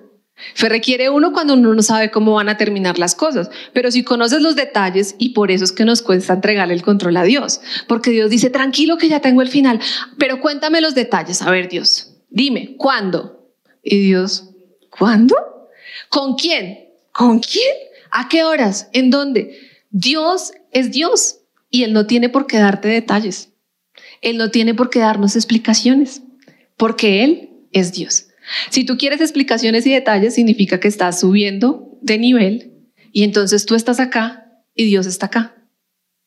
Fe 0.55 0.69
requiere 0.69 1.11
uno 1.11 1.33
cuando 1.33 1.55
uno 1.55 1.75
no 1.75 1.83
sabe 1.83 2.13
cómo 2.13 2.35
van 2.35 2.49
a 2.49 2.57
terminar 2.57 3.01
las 3.01 3.17
cosas. 3.17 3.51
Pero 3.73 3.91
si 3.91 4.05
conoces 4.05 4.41
los 4.41 4.55
detalles, 4.55 5.17
y 5.19 5.31
por 5.31 5.51
eso 5.51 5.65
es 5.65 5.73
que 5.73 5.85
nos 5.85 6.03
cuesta 6.03 6.35
entregarle 6.35 6.75
el 6.75 6.83
control 6.83 7.17
a 7.17 7.25
Dios, 7.25 7.61
porque 7.89 8.11
Dios 8.11 8.31
dice, 8.31 8.49
tranquilo 8.49 8.97
que 8.97 9.09
ya 9.09 9.19
tengo 9.19 9.43
el 9.43 9.49
final, 9.49 9.81
pero 10.19 10.41
cuéntame 10.41 10.81
los 10.81 10.95
detalles. 10.95 11.43
A 11.43 11.51
ver, 11.51 11.69
Dios, 11.69 12.15
dime, 12.31 12.77
¿cuándo? 12.79 13.38
Y 13.91 14.01
Dios, 14.01 14.51
¿cuándo? 14.91 15.35
¿Con 16.11 16.35
quién? 16.35 16.91
¿Con 17.11 17.39
quién? 17.39 17.75
¿A 18.11 18.29
qué 18.29 18.45
horas? 18.45 18.91
¿En 18.93 19.09
dónde? 19.09 19.59
Dios 19.91 20.53
es 20.73 20.91
Dios 20.91 21.39
y 21.71 21.85
Él 21.85 21.95
no 21.95 22.07
tiene 22.07 22.29
por 22.29 22.47
qué 22.47 22.59
darte 22.59 22.89
detalles. 22.89 23.49
Él 24.21 24.37
no 24.37 24.51
tiene 24.51 24.75
por 24.75 24.91
qué 24.91 24.99
darnos 24.99 25.37
explicaciones, 25.37 26.21
porque 26.77 27.25
Él 27.25 27.51
es 27.73 27.93
Dios. 27.95 28.27
Si 28.69 28.85
tú 28.85 28.99
quieres 28.99 29.23
explicaciones 29.23 29.87
y 29.87 29.93
detalles, 29.95 30.35
significa 30.35 30.81
que 30.81 30.89
estás 30.89 31.21
subiendo 31.21 31.99
de 32.03 32.19
nivel 32.19 32.73
y 33.11 33.23
entonces 33.23 33.65
tú 33.65 33.75
estás 33.75 34.01
acá 34.01 34.63
y 34.75 34.85
Dios 34.85 35.07
está 35.07 35.27
acá. 35.27 35.55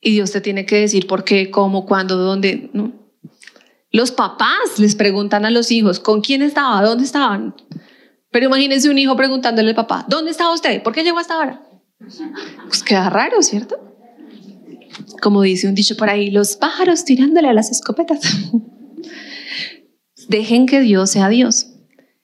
Y 0.02 0.14
Dios 0.14 0.32
te 0.32 0.42
tiene 0.42 0.66
que 0.66 0.78
decir 0.78 1.06
por 1.06 1.26
qué, 1.26 1.52
cómo, 1.52 1.86
cuándo, 1.86 2.18
dónde. 2.18 2.72
¿no? 2.74 3.01
Los 3.92 4.12
papás 4.12 4.78
les 4.78 4.96
preguntan 4.96 5.46
a 5.46 5.52
los 5.52 5.72
hijos, 5.72 6.00
¿con 6.00 6.22
quién 6.22 6.42
estaba? 6.42 6.82
¿Dónde 6.82 7.04
estaban? 7.04 7.56
Pero 8.32 8.46
imagínense 8.46 8.90
un 8.90 8.98
hijo 8.98 9.16
preguntándole 9.16 9.70
al 9.70 9.76
papá, 9.76 10.06
¿dónde 10.08 10.32
estaba 10.32 10.54
usted? 10.54 10.82
¿Por 10.82 10.94
qué 10.94 11.04
llegó 11.04 11.20
hasta 11.20 11.36
ahora? 11.36 11.62
Pues 12.68 12.84
queda 12.84 13.10
raro, 13.10 13.42
¿cierto? 13.42 13.78
Como 15.22 15.42
dice 15.42 15.68
un 15.68 15.76
dicho 15.76 15.98
por 15.98 16.10
ahí, 16.10 16.32
los 16.32 16.56
pájaros 16.56 17.06
tirándole 17.06 17.50
a 17.50 17.54
las 17.54 17.70
escopetas. 17.70 18.22
Dejen 20.30 20.66
que 20.66 20.80
Dios 20.80 21.10
sea 21.10 21.28
Dios. 21.28 21.68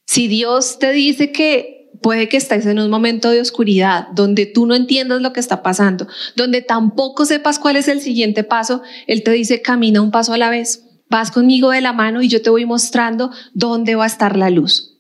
Si 0.06 0.30
Dios 0.30 0.80
te 0.80 0.94
dice 0.94 1.34
que 1.34 1.90
puede 2.02 2.30
que 2.30 2.38
estés 2.38 2.66
en 2.66 2.80
un 2.80 2.90
momento 2.90 3.30
de 3.30 3.42
oscuridad, 3.42 4.08
donde 4.14 4.46
tú 4.46 4.66
no 4.66 4.76
entiendas 4.76 5.22
lo 5.22 5.34
que 5.34 5.42
está 5.42 5.62
pasando, 5.62 6.08
donde 6.36 6.62
tampoco 6.62 7.26
sepas 7.26 7.60
cuál 7.60 7.76
es 7.76 7.90
el 7.90 8.00
siguiente 8.00 8.44
paso, 8.44 8.82
Él 9.08 9.24
te 9.24 9.32
dice, 9.32 9.62
camina 9.62 10.02
un 10.02 10.12
paso 10.12 10.32
a 10.32 10.38
la 10.38 10.50
vez. 10.50 10.87
Vas 11.10 11.32
conmigo 11.32 11.72
de 11.72 11.82
la 11.82 11.94
mano 11.94 12.22
y 12.22 12.28
yo 12.28 12.42
te 12.42 12.50
voy 12.50 12.66
mostrando 12.66 13.32
dónde 13.54 13.96
va 13.96 14.04
a 14.04 14.08
estar 14.08 14.36
la 14.38 14.50
luz. 14.50 14.98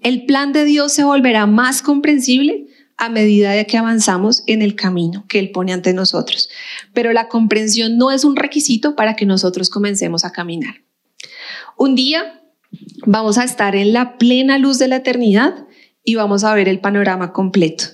El 0.00 0.24
plan 0.24 0.52
de 0.52 0.64
Dios 0.64 0.92
se 0.92 1.04
volverá 1.04 1.46
más 1.46 1.82
comprensible 1.82 2.66
a 2.96 3.08
medida 3.08 3.50
de 3.50 3.66
que 3.66 3.76
avanzamos 3.78 4.44
en 4.46 4.62
el 4.62 4.76
camino 4.76 5.24
que 5.28 5.38
Él 5.38 5.50
pone 5.50 5.72
ante 5.72 5.92
nosotros. 5.92 6.48
Pero 6.94 7.12
la 7.12 7.28
comprensión 7.28 7.98
no 7.98 8.10
es 8.10 8.24
un 8.24 8.36
requisito 8.36 8.96
para 8.96 9.16
que 9.16 9.26
nosotros 9.26 9.70
comencemos 9.70 10.24
a 10.24 10.32
caminar. 10.32 10.82
Un 11.76 11.94
día 11.94 12.42
vamos 13.04 13.38
a 13.38 13.44
estar 13.44 13.76
en 13.76 13.92
la 13.92 14.18
plena 14.18 14.58
luz 14.58 14.78
de 14.78 14.88
la 14.88 14.96
eternidad 14.96 15.66
y 16.04 16.14
vamos 16.14 16.44
a 16.44 16.54
ver 16.54 16.68
el 16.68 16.80
panorama 16.80 17.32
completo. 17.32 17.84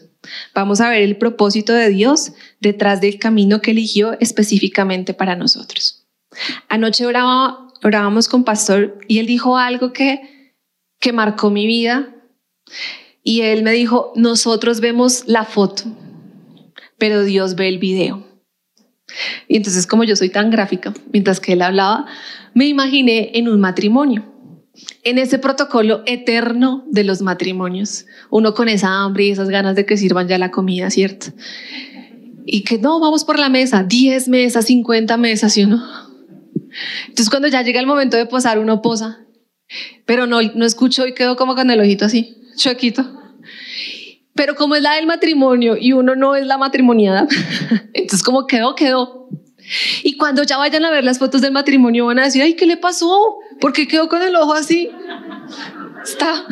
Vamos 0.55 0.81
a 0.81 0.91
ver 0.91 1.03
el 1.03 1.17
propósito 1.17 1.73
de 1.73 1.89
Dios 1.89 2.33
detrás 2.61 3.01
del 3.01 3.19
camino 3.19 3.61
que 3.61 3.71
eligió 3.71 4.19
específicamente 4.21 5.15
para 5.15 5.37
nosotros. 5.37 5.98
Anoche 6.69 7.07
orábamos 7.07 8.29
con 8.29 8.45
Pastor 8.45 8.99
y 9.09 9.19
él 9.19 9.27
dijo 9.27 9.57
algo 9.57 9.93
que, 9.93 10.55
que 11.01 11.13
marcó 11.13 11.51
mi 11.51 11.67
vida. 11.67 12.15
Y 13.23 13.43
él 13.43 13.63
me 13.63 13.73
dijo, 13.73 14.13
nosotros 14.17 14.81
vemos 14.81 15.25
la 15.27 15.45
foto, 15.45 15.85
pero 16.97 17.25
Dios 17.25 17.57
ve 17.57 17.69
el 17.69 17.79
video. 17.79 18.27
Y 19.49 19.57
entonces 19.57 19.87
como 19.87 20.05
yo 20.05 20.17
soy 20.17 20.31
tan 20.31 20.51
gráfica, 20.51 20.95
mientras 21.13 21.41
que 21.41 21.55
él 21.55 21.63
hablaba, 21.63 22.07
me 22.55 22.67
imaginé 22.67 23.31
en 23.35 23.49
un 23.49 23.61
matrimonio 23.61 24.25
en 25.03 25.19
ese 25.19 25.39
protocolo 25.39 26.03
eterno 26.07 26.85
de 26.91 27.05
los 27.05 27.23
matrimonios, 27.23 28.07
uno 28.31 28.55
con 28.55 28.69
esa 28.69 29.03
hambre 29.03 29.25
y 29.25 29.31
esas 29.31 29.49
ganas 29.49 29.75
de 29.77 29.87
que 29.87 29.97
sirvan 29.97 30.29
ya 30.29 30.39
la 30.39 30.51
comida, 30.51 30.91
¿cierto? 30.91 31.29
Y 32.47 32.63
que 32.63 32.79
no, 32.79 33.01
vamos 33.01 33.25
por 33.25 33.39
la 33.39 33.49
mesa, 33.49 33.83
10 33.83 34.29
mesas, 34.29 34.67
50 34.67 35.17
mesas, 35.17 35.53
¿sí 35.53 35.65
o 35.65 35.69
no? 35.69 35.83
Entonces 37.03 37.31
cuando 37.31 37.49
ya 37.49 37.63
llega 37.63 37.81
el 37.81 37.87
momento 37.87 38.17
de 38.17 38.27
posar, 38.27 38.59
uno 38.59 38.83
posa, 38.83 39.25
pero 40.07 40.27
no, 40.27 40.41
no 40.43 40.65
escucho 40.65 41.07
y 41.07 41.15
quedo 41.15 41.37
como 41.37 41.55
con 41.55 41.71
el 41.71 41.81
ojito 41.81 42.05
así, 42.05 42.37
chuequito. 42.57 43.05
Pero 44.35 44.55
como 44.55 44.77
es 44.77 44.83
la 44.83 44.95
del 44.95 45.07
matrimonio 45.07 45.77
y 45.79 45.93
uno 45.93 46.15
no 46.15 46.37
es 46.37 46.47
la 46.47 46.59
matrimoniada, 46.59 47.27
entonces 47.93 48.23
como 48.23 48.47
quedó, 48.47 48.75
quedó. 48.75 49.29
Y 50.03 50.17
cuando 50.17 50.43
ya 50.45 50.57
vayan 50.57 50.85
a 50.85 50.91
ver 50.91 51.05
las 51.05 51.19
fotos 51.19 51.41
del 51.41 51.53
matrimonio 51.53 52.07
van 52.07 52.19
a 52.19 52.25
decir, 52.25 52.43
ay, 52.43 52.55
¿qué 52.55 52.67
le 52.67 52.77
pasó? 52.77 53.39
¿Por 53.61 53.73
qué 53.73 53.87
quedó 53.87 54.09
con 54.09 54.23
el 54.23 54.35
ojo 54.37 54.55
así? 54.55 54.91
Está, 56.03 56.47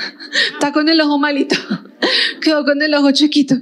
está 0.53 0.73
con 0.73 0.89
el 0.89 1.01
ojo 1.01 1.19
malito. 1.19 1.57
Quedó 2.43 2.65
con 2.65 2.83
el 2.83 2.93
ojo 2.95 3.11
chiquito. 3.13 3.57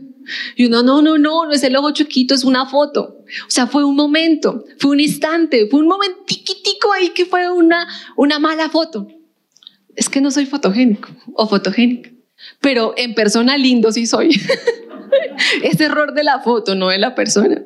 Y 0.56 0.66
uno, 0.66 0.82
no, 0.82 1.02
no, 1.02 1.18
no, 1.18 1.44
no 1.44 1.52
es 1.52 1.62
el 1.62 1.76
ojo 1.76 1.92
chiquito, 1.92 2.34
es 2.34 2.44
una 2.44 2.66
foto. 2.66 3.18
O 3.46 3.50
sea, 3.50 3.66
fue 3.66 3.84
un 3.84 3.96
momento, 3.96 4.64
fue 4.78 4.92
un 4.92 5.00
instante, 5.00 5.66
fue 5.70 5.80
un 5.80 5.88
momentiquitico 5.88 6.92
ahí 6.92 7.10
que 7.10 7.26
fue 7.26 7.50
una, 7.50 7.86
una 8.16 8.38
mala 8.38 8.68
foto. 8.68 9.08
Es 9.96 10.08
que 10.08 10.20
no 10.20 10.30
soy 10.30 10.46
fotogénico 10.46 11.08
o 11.34 11.46
fotogénica, 11.46 12.10
pero 12.60 12.94
en 12.96 13.14
persona 13.14 13.56
lindo 13.56 13.92
sí 13.92 14.06
soy. 14.06 14.30
es 15.62 15.80
error 15.80 16.14
de 16.14 16.24
la 16.24 16.40
foto, 16.40 16.74
no 16.74 16.88
de 16.88 16.98
la 16.98 17.14
persona. 17.14 17.62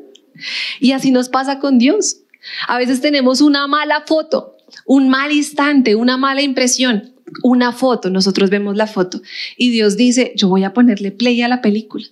Y 0.81 0.93
así 0.93 1.11
nos 1.11 1.29
pasa 1.29 1.59
con 1.59 1.79
Dios. 1.79 2.19
A 2.67 2.79
veces 2.79 3.01
tenemos 3.01 3.41
una 3.41 3.67
mala 3.67 4.05
foto, 4.07 4.57
un 4.87 5.09
mal 5.09 5.33
instante, 5.33 5.95
una 5.95 6.17
mala 6.17 6.43
impresión, 6.43 7.15
una 7.43 7.73
foto. 7.73 8.11
Nosotros 8.11 8.51
vemos 8.51 8.77
la 8.77 8.87
foto 8.87 9.21
y 9.57 9.71
Dios 9.71 9.97
dice, 9.97 10.33
yo 10.37 10.49
voy 10.49 10.65
a 10.65 10.73
ponerle 10.73 11.11
play 11.11 11.43
a 11.43 11.49
la 11.49 11.61
película. 11.61 12.07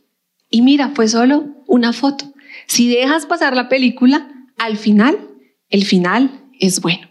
Y 0.50 0.62
mira, 0.62 0.90
fue 0.94 1.08
solo 1.08 1.46
una 1.66 1.92
foto. 1.92 2.32
Si 2.66 2.88
dejas 2.88 3.26
pasar 3.26 3.56
la 3.56 3.68
película, 3.68 4.28
al 4.56 4.76
final, 4.76 5.18
el 5.68 5.84
final 5.84 6.30
es 6.58 6.80
bueno. 6.80 7.08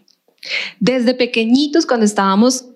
Desde 0.80 1.14
pequeñitos, 1.14 1.86
cuando 1.86 2.06
estábamos 2.06 2.66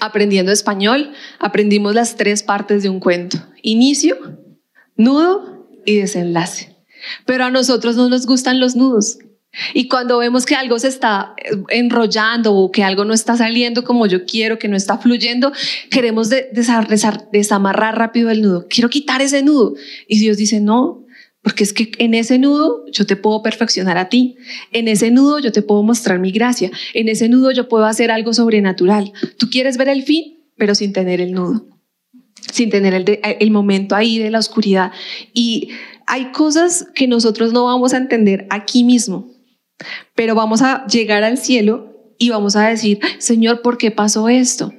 aprendiendo 0.00 0.52
español, 0.52 1.12
aprendimos 1.38 1.94
las 1.94 2.16
tres 2.16 2.42
partes 2.42 2.82
de 2.82 2.88
un 2.88 3.00
cuento. 3.00 3.38
Inicio, 3.62 4.16
nudo 4.96 5.68
y 5.84 5.96
desenlace. 5.96 6.76
Pero 7.26 7.44
a 7.44 7.50
nosotros 7.50 7.96
no 7.96 8.08
nos 8.08 8.26
gustan 8.26 8.60
los 8.60 8.76
nudos. 8.76 9.18
Y 9.74 9.88
cuando 9.88 10.18
vemos 10.18 10.46
que 10.46 10.54
algo 10.54 10.78
se 10.78 10.88
está 10.88 11.34
eh, 11.36 11.50
enrollando 11.68 12.54
o 12.54 12.70
que 12.72 12.82
algo 12.82 13.04
no 13.04 13.12
está 13.12 13.36
saliendo 13.36 13.84
como 13.84 14.06
yo 14.06 14.24
quiero, 14.24 14.58
que 14.58 14.68
no 14.68 14.76
está 14.76 14.98
fluyendo, 14.98 15.52
queremos 15.90 16.30
desamarrar 16.30 17.98
rápido 17.98 18.30
el 18.30 18.42
nudo. 18.42 18.66
Quiero 18.68 18.88
quitar 18.88 19.20
ese 19.20 19.42
nudo. 19.42 19.74
Y 20.08 20.18
Dios 20.18 20.36
dice, 20.36 20.60
no, 20.60 21.04
porque 21.42 21.64
es 21.64 21.72
que 21.72 21.90
en 21.98 22.14
ese 22.14 22.38
nudo 22.38 22.84
yo 22.90 23.04
te 23.04 23.16
puedo 23.16 23.42
perfeccionar 23.42 23.98
a 23.98 24.08
ti. 24.08 24.36
En 24.72 24.88
ese 24.88 25.10
nudo 25.10 25.38
yo 25.40 25.52
te 25.52 25.62
puedo 25.62 25.82
mostrar 25.82 26.18
mi 26.18 26.30
gracia. 26.30 26.70
En 26.94 27.08
ese 27.08 27.28
nudo 27.28 27.50
yo 27.50 27.68
puedo 27.68 27.84
hacer 27.84 28.10
algo 28.10 28.32
sobrenatural. 28.32 29.12
Tú 29.38 29.50
quieres 29.50 29.76
ver 29.76 29.88
el 29.88 30.04
fin, 30.04 30.38
pero 30.56 30.74
sin 30.74 30.92
tener 30.92 31.20
el 31.20 31.32
nudo, 31.32 31.66
sin 32.52 32.70
tener 32.70 32.94
el, 32.94 33.18
el 33.22 33.50
momento 33.50 33.96
ahí 33.96 34.18
de 34.18 34.30
la 34.30 34.38
oscuridad. 34.38 34.92
Y 35.34 35.70
hay 36.06 36.30
cosas 36.30 36.86
que 36.94 37.08
nosotros 37.08 37.52
no 37.52 37.64
vamos 37.64 37.92
a 37.92 37.96
entender 37.96 38.46
aquí 38.50 38.84
mismo, 38.84 39.31
pero 40.14 40.34
vamos 40.34 40.62
a 40.62 40.86
llegar 40.86 41.24
al 41.24 41.38
cielo 41.38 42.14
y 42.18 42.30
vamos 42.30 42.56
a 42.56 42.68
decir, 42.68 43.00
Señor, 43.18 43.62
¿por 43.62 43.78
qué 43.78 43.90
pasó 43.90 44.28
esto? 44.28 44.72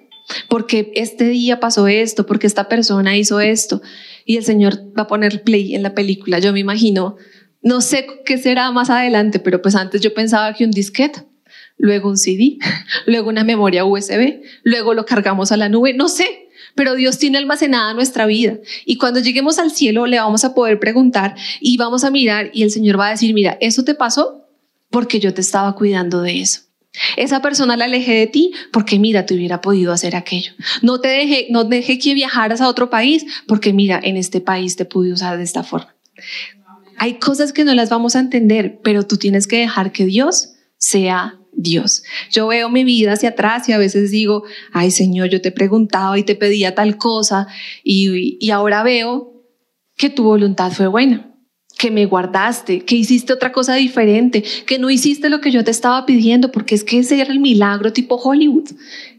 ¿Por 0.47 0.67
qué 0.67 0.91
este 0.95 1.25
día 1.25 1.59
pasó 1.59 1.87
esto? 1.87 2.25
¿Por 2.25 2.39
qué 2.39 2.47
esta 2.47 2.69
persona 2.69 3.17
hizo 3.17 3.39
esto? 3.39 3.81
y 4.25 4.37
el 4.37 4.43
Señor 4.43 4.79
va 4.97 5.03
a 5.03 5.07
poner 5.07 5.43
play 5.43 5.75
en 5.75 5.83
la 5.83 5.93
película. 5.93 6.39
Yo 6.39 6.53
me 6.53 6.59
imagino, 6.59 7.17
no 7.61 7.81
sé 7.81 8.07
qué 8.25 8.37
será 8.37 8.71
más 8.71 8.89
adelante, 8.89 9.39
pero 9.39 9.61
pues 9.61 9.75
antes 9.75 10.01
yo 10.01 10.13
pensaba 10.13 10.53
que 10.53 10.65
un 10.65 10.71
disquete, 10.71 11.23
luego 11.77 12.09
un 12.09 12.17
CD, 12.17 12.57
luego 13.05 13.29
una 13.29 13.43
memoria 13.43 13.85
USB, 13.85 14.41
luego 14.63 14.93
lo 14.93 15.05
cargamos 15.05 15.51
a 15.51 15.57
la 15.57 15.69
nube, 15.69 15.93
no 15.93 16.07
sé, 16.07 16.49
pero 16.75 16.95
Dios 16.95 17.17
tiene 17.17 17.37
almacenada 17.37 17.93
nuestra 17.93 18.25
vida. 18.25 18.57
Y 18.85 18.97
cuando 18.97 19.19
lleguemos 19.19 19.59
al 19.59 19.71
cielo 19.71 20.05
le 20.07 20.19
vamos 20.19 20.43
a 20.43 20.55
poder 20.55 20.79
preguntar 20.79 21.35
y 21.59 21.77
vamos 21.77 22.03
a 22.03 22.11
mirar 22.11 22.49
y 22.53 22.63
el 22.63 22.71
Señor 22.71 22.99
va 22.99 23.07
a 23.07 23.11
decir, 23.11 23.33
mira, 23.33 23.57
eso 23.61 23.83
te 23.83 23.95
pasó 23.95 24.42
porque 24.93 25.19
yo 25.19 25.33
te 25.33 25.41
estaba 25.41 25.73
cuidando 25.75 26.21
de 26.21 26.39
eso. 26.39 26.61
Esa 27.17 27.41
persona 27.41 27.75
la 27.75 27.85
alejé 27.85 28.13
de 28.13 28.27
ti 28.27 28.53
porque 28.71 28.99
mira, 28.99 29.25
te 29.25 29.33
hubiera 29.33 29.59
podido 29.59 29.91
hacer 29.91 30.15
aquello. 30.15 30.51
No 30.83 31.01
te 31.01 31.07
dejé, 31.07 31.47
no 31.49 31.63
dejé 31.63 31.97
que 31.97 32.13
viajaras 32.13 32.61
a 32.61 32.67
otro 32.67 32.91
país 32.91 33.25
porque 33.47 33.73
mira, 33.73 33.99
en 34.01 34.17
este 34.17 34.39
país 34.39 34.75
te 34.75 34.85
pude 34.85 35.11
usar 35.11 35.37
de 35.37 35.43
esta 35.43 35.63
forma. 35.63 35.95
Hay 36.99 37.15
cosas 37.15 37.53
que 37.53 37.63
no 37.63 37.73
las 37.73 37.89
vamos 37.89 38.15
a 38.15 38.19
entender, 38.19 38.79
pero 38.83 39.01
tú 39.01 39.17
tienes 39.17 39.47
que 39.47 39.57
dejar 39.57 39.91
que 39.91 40.05
Dios 40.05 40.53
sea 40.77 41.39
Dios. 41.53 42.03
Yo 42.29 42.45
veo 42.45 42.69
mi 42.69 42.83
vida 42.83 43.13
hacia 43.13 43.29
atrás 43.29 43.67
y 43.67 43.71
a 43.71 43.79
veces 43.79 44.11
digo, 44.11 44.43
ay 44.73 44.91
Señor, 44.91 45.29
yo 45.29 45.41
te 45.41 45.51
preguntaba 45.51 46.19
y 46.19 46.23
te 46.23 46.35
pedía 46.35 46.75
tal 46.75 46.97
cosa 46.97 47.47
y, 47.83 48.37
y 48.39 48.51
ahora 48.51 48.83
veo 48.83 49.43
que 49.97 50.11
tu 50.11 50.23
voluntad 50.23 50.71
fue 50.71 50.85
buena 50.85 51.32
que 51.77 51.91
me 51.91 52.05
guardaste, 52.05 52.85
que 52.85 52.95
hiciste 52.95 53.33
otra 53.33 53.51
cosa 53.51 53.75
diferente, 53.75 54.43
que 54.65 54.79
no 54.79 54.89
hiciste 54.89 55.29
lo 55.29 55.41
que 55.41 55.51
yo 55.51 55.63
te 55.63 55.71
estaba 55.71 56.05
pidiendo, 56.05 56.51
porque 56.51 56.75
es 56.75 56.83
que 56.83 56.99
ese 56.99 57.19
era 57.19 57.31
el 57.31 57.39
milagro 57.39 57.91
tipo 57.91 58.15
Hollywood. 58.15 58.69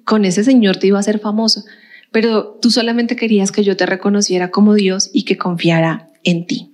Con 0.05 0.25
ese 0.25 0.45
Señor 0.45 0.77
te 0.77 0.87
iba 0.87 0.99
a 0.99 1.03
ser 1.03 1.19
famoso, 1.19 1.65
pero 2.11 2.59
tú 2.61 2.71
solamente 2.71 3.17
querías 3.17 3.51
que 3.53 3.65
yo 3.65 3.77
te 3.77 3.87
reconociera 3.87 4.51
como 4.51 4.75
Dios 4.75 5.11
y 5.13 5.25
que 5.25 5.37
confiara 5.37 6.11
en 6.23 6.47
ti. 6.47 6.71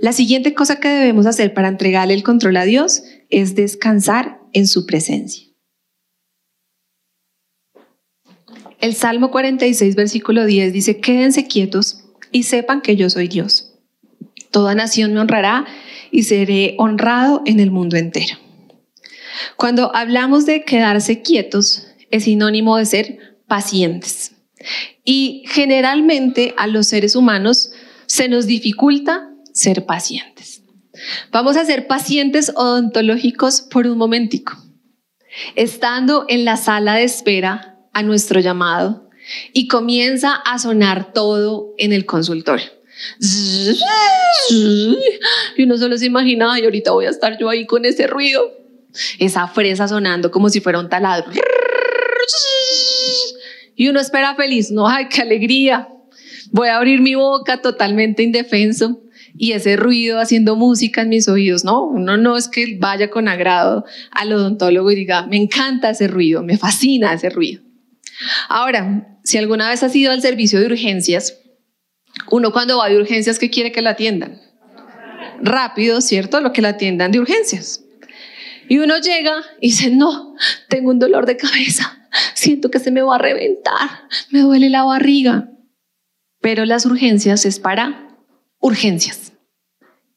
La 0.00 0.12
siguiente 0.12 0.54
cosa 0.54 0.80
que 0.80 0.88
debemos 0.88 1.26
hacer 1.26 1.54
para 1.54 1.68
entregarle 1.68 2.14
el 2.14 2.22
control 2.22 2.56
a 2.56 2.64
Dios 2.64 3.02
es 3.28 3.54
descansar 3.54 4.40
en 4.52 4.66
su 4.66 4.86
presencia. 4.86 5.46
El 8.80 8.94
Salmo 8.94 9.30
46, 9.30 9.94
versículo 9.94 10.46
10 10.46 10.72
dice, 10.72 11.00
quédense 11.00 11.46
quietos 11.46 12.04
y 12.32 12.44
sepan 12.44 12.80
que 12.80 12.96
yo 12.96 13.10
soy 13.10 13.28
Dios. 13.28 13.69
Toda 14.50 14.74
nación 14.74 15.14
me 15.14 15.20
honrará 15.20 15.66
y 16.10 16.24
seré 16.24 16.74
honrado 16.78 17.42
en 17.46 17.60
el 17.60 17.70
mundo 17.70 17.96
entero. 17.96 18.36
Cuando 19.56 19.94
hablamos 19.94 20.46
de 20.46 20.64
quedarse 20.64 21.22
quietos, 21.22 21.86
es 22.10 22.24
sinónimo 22.24 22.76
de 22.76 22.86
ser 22.86 23.18
pacientes. 23.46 24.32
Y 25.04 25.44
generalmente 25.46 26.54
a 26.56 26.66
los 26.66 26.86
seres 26.86 27.16
humanos 27.16 27.72
se 28.06 28.28
nos 28.28 28.46
dificulta 28.46 29.30
ser 29.52 29.86
pacientes. 29.86 30.62
Vamos 31.30 31.56
a 31.56 31.64
ser 31.64 31.86
pacientes 31.86 32.52
odontológicos 32.54 33.62
por 33.62 33.86
un 33.86 33.96
momentico. 33.96 34.54
Estando 35.54 36.26
en 36.28 36.44
la 36.44 36.56
sala 36.56 36.94
de 36.94 37.04
espera 37.04 37.78
a 37.92 38.02
nuestro 38.02 38.40
llamado 38.40 39.08
y 39.52 39.68
comienza 39.68 40.34
a 40.34 40.58
sonar 40.58 41.12
todo 41.12 41.74
en 41.78 41.92
el 41.92 42.04
consultorio. 42.04 42.79
Y 45.56 45.62
uno 45.62 45.76
solo 45.76 45.96
se 45.98 46.06
imagina, 46.06 46.58
y 46.58 46.64
ahorita 46.64 46.92
voy 46.92 47.06
a 47.06 47.10
estar 47.10 47.38
yo 47.38 47.48
ahí 47.48 47.66
con 47.66 47.84
ese 47.84 48.06
ruido, 48.06 48.50
esa 49.18 49.48
fresa 49.48 49.88
sonando 49.88 50.30
como 50.30 50.48
si 50.48 50.60
fuera 50.60 50.78
un 50.78 50.88
taladro. 50.88 51.30
Y 53.76 53.88
uno 53.88 54.00
espera 54.00 54.34
feliz, 54.34 54.70
no, 54.70 54.88
ay, 54.88 55.08
qué 55.08 55.22
alegría. 55.22 55.88
Voy 56.52 56.68
a 56.68 56.76
abrir 56.76 57.00
mi 57.00 57.14
boca 57.14 57.62
totalmente 57.62 58.22
indefenso 58.22 59.00
y 59.36 59.52
ese 59.52 59.76
ruido 59.76 60.18
haciendo 60.18 60.56
música 60.56 61.02
en 61.02 61.08
mis 61.08 61.28
oídos. 61.28 61.64
No, 61.64 61.84
uno 61.84 62.16
no 62.16 62.36
es 62.36 62.48
que 62.48 62.76
vaya 62.78 63.08
con 63.08 63.28
agrado 63.28 63.84
al 64.10 64.32
odontólogo 64.32 64.90
y 64.90 64.96
diga, 64.96 65.26
me 65.26 65.36
encanta 65.36 65.90
ese 65.90 66.08
ruido, 66.08 66.42
me 66.42 66.58
fascina 66.58 67.14
ese 67.14 67.30
ruido. 67.30 67.62
Ahora, 68.48 69.18
si 69.24 69.38
alguna 69.38 69.68
vez 69.68 69.82
has 69.82 69.96
ido 69.96 70.12
al 70.12 70.20
servicio 70.20 70.60
de 70.60 70.66
urgencias, 70.66 71.38
uno 72.30 72.52
cuando 72.52 72.78
va 72.78 72.88
de 72.88 72.96
urgencias, 72.96 73.38
¿qué 73.38 73.50
quiere 73.50 73.72
que 73.72 73.82
la 73.82 73.90
atiendan? 73.90 74.40
Rápido, 75.42 76.00
¿cierto? 76.00 76.40
Lo 76.40 76.52
que 76.52 76.62
la 76.62 76.70
atiendan 76.70 77.12
de 77.12 77.20
urgencias. 77.20 77.84
Y 78.68 78.78
uno 78.78 78.98
llega 78.98 79.42
y 79.60 79.68
dice, 79.68 79.90
no, 79.90 80.34
tengo 80.68 80.90
un 80.90 80.98
dolor 80.98 81.26
de 81.26 81.36
cabeza, 81.36 82.06
siento 82.34 82.70
que 82.70 82.78
se 82.78 82.90
me 82.90 83.02
va 83.02 83.16
a 83.16 83.18
reventar, 83.18 84.08
me 84.30 84.40
duele 84.40 84.70
la 84.70 84.84
barriga. 84.84 85.50
Pero 86.40 86.64
las 86.64 86.86
urgencias 86.86 87.44
es 87.44 87.58
para 87.58 88.16
urgencias. 88.60 89.32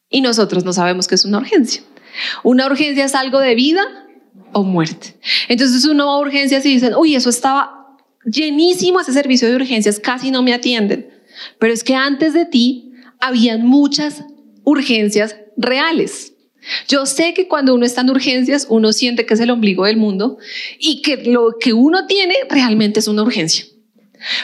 Y 0.09 0.21
nosotros 0.21 0.63
no 0.63 0.71
sabemos 0.71 1.07
qué 1.07 1.15
es 1.15 1.25
una 1.25 1.39
urgencia. 1.39 1.81
Una 2.43 2.67
urgencia 2.67 3.05
es 3.05 3.15
algo 3.15 3.39
de 3.39 3.55
vida 3.55 3.83
o 4.51 4.63
muerte. 4.63 5.15
Entonces 5.47 5.83
uno 5.85 6.05
va 6.05 6.13
a 6.13 6.19
urgencias 6.19 6.65
y 6.65 6.73
dicen, 6.73 6.93
uy, 6.95 7.15
eso 7.15 7.29
estaba 7.29 7.97
llenísimo 8.25 8.99
ese 8.99 9.13
servicio 9.13 9.49
de 9.49 9.55
urgencias, 9.55 9.99
casi 9.99 10.31
no 10.31 10.43
me 10.43 10.53
atienden. 10.53 11.12
Pero 11.59 11.73
es 11.73 11.83
que 11.83 11.95
antes 11.95 12.33
de 12.33 12.45
ti 12.45 12.93
habían 13.19 13.65
muchas 13.65 14.23
urgencias 14.63 15.37
reales. 15.57 16.33
Yo 16.87 17.05
sé 17.05 17.33
que 17.33 17.47
cuando 17.47 17.75
uno 17.75 17.85
está 17.85 18.01
en 18.01 18.09
urgencias, 18.09 18.67
uno 18.69 18.93
siente 18.93 19.25
que 19.25 19.33
es 19.33 19.39
el 19.39 19.49
ombligo 19.49 19.85
del 19.85 19.97
mundo 19.97 20.37
y 20.79 21.01
que 21.01 21.17
lo 21.17 21.57
que 21.59 21.73
uno 21.73 22.07
tiene 22.07 22.35
realmente 22.49 22.99
es 22.99 23.07
una 23.07 23.23
urgencia. 23.23 23.65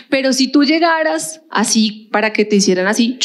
Pero 0.10 0.34
si 0.34 0.52
tú 0.52 0.64
llegaras 0.64 1.42
así 1.50 2.10
para 2.12 2.34
que 2.34 2.44
te 2.44 2.58
hicieran 2.58 2.88
así, 2.88 3.18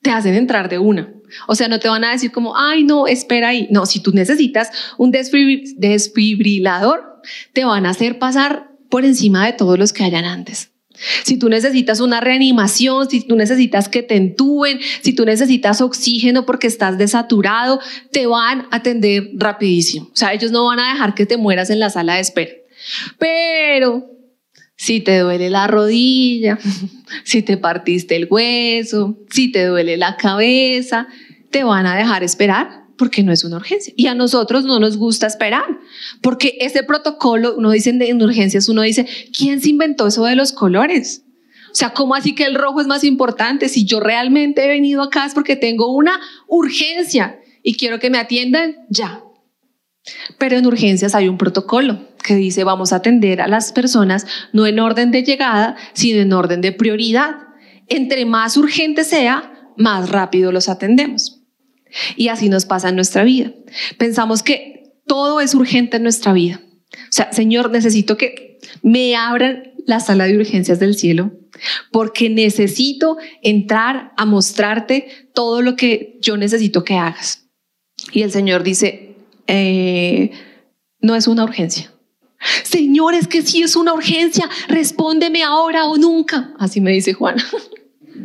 te 0.00 0.10
hacen 0.10 0.34
entrar 0.34 0.70
de 0.70 0.78
una. 0.78 1.12
O 1.46 1.54
sea, 1.54 1.68
no 1.68 1.78
te 1.78 1.88
van 1.88 2.04
a 2.04 2.12
decir 2.12 2.32
como, 2.32 2.56
ay, 2.56 2.84
no, 2.84 3.06
espera 3.06 3.48
ahí. 3.48 3.68
No, 3.70 3.86
si 3.86 4.00
tú 4.00 4.12
necesitas 4.12 4.70
un 4.96 5.10
desfibrilador, 5.10 7.20
te 7.52 7.64
van 7.64 7.86
a 7.86 7.90
hacer 7.90 8.18
pasar 8.18 8.70
por 8.88 9.04
encima 9.04 9.46
de 9.46 9.52
todos 9.52 9.78
los 9.78 9.92
que 9.92 10.04
hayan 10.04 10.24
antes. 10.24 10.70
Si 11.24 11.38
tú 11.38 11.48
necesitas 11.48 12.00
una 12.00 12.20
reanimación, 12.20 13.08
si 13.08 13.20
tú 13.22 13.36
necesitas 13.36 13.88
que 13.88 14.02
te 14.02 14.16
entuben, 14.16 14.78
si 15.02 15.12
tú 15.12 15.24
necesitas 15.24 15.80
oxígeno 15.80 16.46
porque 16.46 16.66
estás 16.66 16.98
desaturado, 16.98 17.80
te 18.12 18.26
van 18.26 18.66
a 18.70 18.76
atender 18.76 19.30
rapidísimo. 19.34 20.06
O 20.12 20.16
sea, 20.16 20.32
ellos 20.32 20.50
no 20.50 20.66
van 20.66 20.80
a 20.80 20.92
dejar 20.92 21.14
que 21.14 21.26
te 21.26 21.36
mueras 21.36 21.70
en 21.70 21.80
la 21.80 21.90
sala 21.90 22.14
de 22.14 22.20
espera. 22.20 22.52
Pero 23.18 24.10
si 24.76 25.00
te 25.00 25.18
duele 25.18 25.50
la 25.50 25.66
rodilla, 25.66 26.58
si 27.24 27.42
te 27.42 27.56
partiste 27.56 28.16
el 28.16 28.28
hueso, 28.30 29.18
si 29.30 29.50
te 29.52 29.64
duele 29.66 29.96
la 29.96 30.16
cabeza, 30.16 31.08
te 31.50 31.64
van 31.64 31.86
a 31.86 31.96
dejar 31.96 32.22
esperar 32.22 32.79
porque 33.00 33.22
no 33.22 33.32
es 33.32 33.44
una 33.44 33.56
urgencia. 33.56 33.94
Y 33.96 34.08
a 34.08 34.14
nosotros 34.14 34.66
no 34.66 34.78
nos 34.78 34.98
gusta 34.98 35.26
esperar, 35.26 35.64
porque 36.20 36.58
ese 36.60 36.82
protocolo, 36.82 37.54
uno 37.56 37.70
dice 37.70 37.88
en 37.88 38.22
urgencias, 38.22 38.68
uno 38.68 38.82
dice, 38.82 39.06
¿quién 39.34 39.62
se 39.62 39.70
inventó 39.70 40.08
eso 40.08 40.26
de 40.26 40.36
los 40.36 40.52
colores? 40.52 41.22
O 41.72 41.74
sea, 41.74 41.94
¿cómo 41.94 42.14
así 42.14 42.34
que 42.34 42.44
el 42.44 42.56
rojo 42.56 42.82
es 42.82 42.86
más 42.86 43.02
importante? 43.02 43.70
Si 43.70 43.86
yo 43.86 44.00
realmente 44.00 44.62
he 44.62 44.68
venido 44.68 45.02
acá 45.02 45.24
es 45.24 45.32
porque 45.32 45.56
tengo 45.56 45.90
una 45.96 46.20
urgencia 46.46 47.40
y 47.62 47.78
quiero 47.78 47.98
que 48.00 48.10
me 48.10 48.18
atiendan 48.18 48.76
ya. 48.90 49.22
Pero 50.36 50.58
en 50.58 50.66
urgencias 50.66 51.14
hay 51.14 51.26
un 51.26 51.38
protocolo 51.38 52.06
que 52.22 52.34
dice 52.34 52.64
vamos 52.64 52.92
a 52.92 52.96
atender 52.96 53.40
a 53.40 53.48
las 53.48 53.72
personas 53.72 54.26
no 54.52 54.66
en 54.66 54.78
orden 54.78 55.10
de 55.10 55.22
llegada, 55.22 55.74
sino 55.94 56.20
en 56.20 56.34
orden 56.34 56.60
de 56.60 56.72
prioridad. 56.72 57.36
Entre 57.86 58.26
más 58.26 58.58
urgente 58.58 59.04
sea, 59.04 59.72
más 59.78 60.10
rápido 60.10 60.52
los 60.52 60.68
atendemos. 60.68 61.39
Y 62.16 62.28
así 62.28 62.48
nos 62.48 62.66
pasa 62.66 62.88
en 62.88 62.96
nuestra 62.96 63.24
vida. 63.24 63.52
Pensamos 63.98 64.42
que 64.42 64.94
todo 65.06 65.40
es 65.40 65.54
urgente 65.54 65.96
en 65.96 66.04
nuestra 66.04 66.32
vida. 66.32 66.60
O 66.92 67.12
sea, 67.12 67.32
Señor, 67.32 67.70
necesito 67.70 68.16
que 68.16 68.58
me 68.82 69.16
abran 69.16 69.74
la 69.86 70.00
sala 70.00 70.26
de 70.26 70.36
urgencias 70.36 70.78
del 70.78 70.94
cielo 70.94 71.32
porque 71.90 72.30
necesito 72.30 73.18
entrar 73.42 74.12
a 74.16 74.24
mostrarte 74.24 75.08
todo 75.34 75.62
lo 75.62 75.76
que 75.76 76.18
yo 76.20 76.36
necesito 76.36 76.84
que 76.84 76.94
hagas. 76.94 77.48
Y 78.12 78.22
el 78.22 78.30
Señor 78.30 78.62
dice, 78.62 79.16
eh, 79.46 80.30
no 81.00 81.16
es 81.16 81.26
una 81.26 81.44
urgencia. 81.44 81.92
Señor, 82.62 83.14
es 83.14 83.26
que 83.28 83.42
si 83.42 83.62
es 83.62 83.76
una 83.76 83.92
urgencia, 83.92 84.48
respóndeme 84.68 85.42
ahora 85.42 85.84
o 85.86 85.96
nunca. 85.98 86.54
Así 86.58 86.80
me 86.80 86.92
dice 86.92 87.12
Juana. 87.12 87.44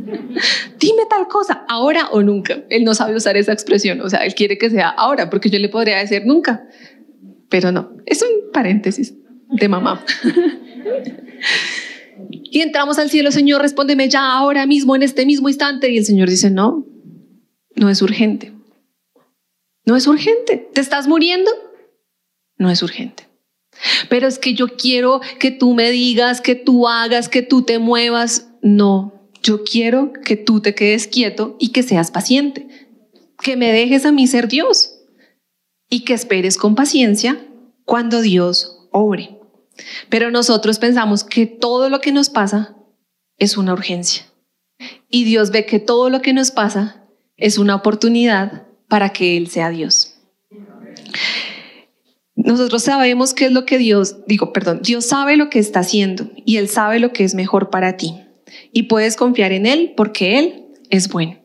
Dime 0.80 1.03
tal 1.10 1.28
cosa, 1.28 1.66
ahora 1.68 2.10
o 2.12 2.22
nunca. 2.22 2.64
Él 2.70 2.84
no 2.84 2.93
sabe 2.93 3.16
usar 3.16 3.38
esa 3.38 3.53
expresión, 3.53 4.01
o 4.01 4.10
sea, 4.10 4.26
él 4.26 4.36
quiere 4.36 4.58
que 4.58 4.70
sea 4.70 4.89
ahora, 4.89 5.30
porque 5.30 5.49
yo 5.49 5.60
le 5.60 5.70
podría 5.70 5.97
decir 5.97 6.26
nunca, 6.26 6.68
pero 7.49 7.72
no, 7.72 7.91
es 8.06 8.22
un 8.22 8.51
paréntesis 8.51 9.16
de 9.49 9.68
mamá. 9.68 10.03
y 12.30 12.62
entramos 12.62 12.97
al 12.99 13.10
cielo, 13.10 13.32
Señor, 13.32 13.62
respóndeme 13.62 14.10
ya 14.10 14.34
ahora 14.34 14.66
mismo, 14.66 14.95
en 14.95 15.03
este 15.03 15.26
mismo 15.26 15.49
instante. 15.49 15.91
Y 15.91 15.97
el 15.97 16.06
Señor 16.06 16.30
dice, 16.30 16.49
no, 16.49 16.86
no 17.76 17.89
es 17.89 18.01
urgente. 18.01 18.53
No 19.86 19.95
es 19.95 20.08
urgente. 20.08 20.70
¿Te 20.74 20.82
estás 20.82 21.08
muriendo? 21.08 21.51
No 22.58 22.70
es 22.70 22.82
urgente. 22.82 23.28
Pero 24.10 24.28
es 24.28 24.39
que 24.39 24.53
yo 24.53 24.68
quiero 24.78 25.22
que 25.39 25.51
tú 25.51 25.74
me 25.74 25.91
digas, 25.91 26.41
que 26.41 26.56
tú 26.56 26.88
hagas, 26.88 27.30
que 27.30 27.41
tú 27.41 27.64
te 27.64 27.78
muevas. 27.78 28.49
No, 28.62 29.14
yo 29.45 29.63
quiero 29.63 30.11
que 30.11 30.37
tú 30.37 30.59
te 30.59 30.73
quedes 30.73 31.05
quieto 31.05 31.55
y 31.59 31.69
que 31.69 31.83
seas 31.83 32.09
paciente. 32.09 32.67
Que 33.43 33.55
me 33.55 33.71
dejes 33.71 34.03
a 34.05 34.11
mí 34.11 34.25
ser 34.25 34.47
Dios 34.47 35.01
y 35.87 36.03
que 36.03 36.15
esperes 36.15 36.57
con 36.57 36.73
paciencia 36.73 37.45
cuando 37.85 38.21
Dios 38.21 38.87
obre. 38.91 39.39
Pero 40.09 40.31
nosotros 40.31 40.79
pensamos 40.79 41.23
que 41.23 41.45
todo 41.45 41.89
lo 41.89 42.01
que 42.01 42.11
nos 42.11 42.29
pasa 42.29 42.75
es 43.37 43.55
una 43.55 43.73
urgencia. 43.73 44.25
Y 45.09 45.25
Dios 45.25 45.51
ve 45.51 45.67
que 45.67 45.77
todo 45.77 46.09
lo 46.09 46.23
que 46.23 46.33
nos 46.33 46.49
pasa 46.49 47.05
es 47.37 47.59
una 47.59 47.75
oportunidad 47.75 48.65
para 48.87 49.09
que 49.09 49.37
Él 49.37 49.47
sea 49.47 49.69
Dios. 49.69 50.15
Nosotros 52.35 52.81
sabemos 52.81 53.35
qué 53.35 53.45
es 53.45 53.51
lo 53.51 53.65
que 53.65 53.77
Dios, 53.77 54.25
digo, 54.25 54.53
perdón, 54.53 54.79
Dios 54.81 55.05
sabe 55.05 55.37
lo 55.37 55.49
que 55.51 55.59
está 55.59 55.81
haciendo 55.81 56.31
y 56.45 56.57
Él 56.57 56.67
sabe 56.67 56.99
lo 56.99 57.13
que 57.13 57.23
es 57.23 57.35
mejor 57.35 57.69
para 57.69 57.95
ti. 57.95 58.24
Y 58.72 58.84
puedes 58.84 59.16
confiar 59.16 59.51
en 59.51 59.66
Él 59.66 59.93
porque 59.95 60.39
Él 60.39 60.66
es 60.89 61.10
bueno. 61.10 61.39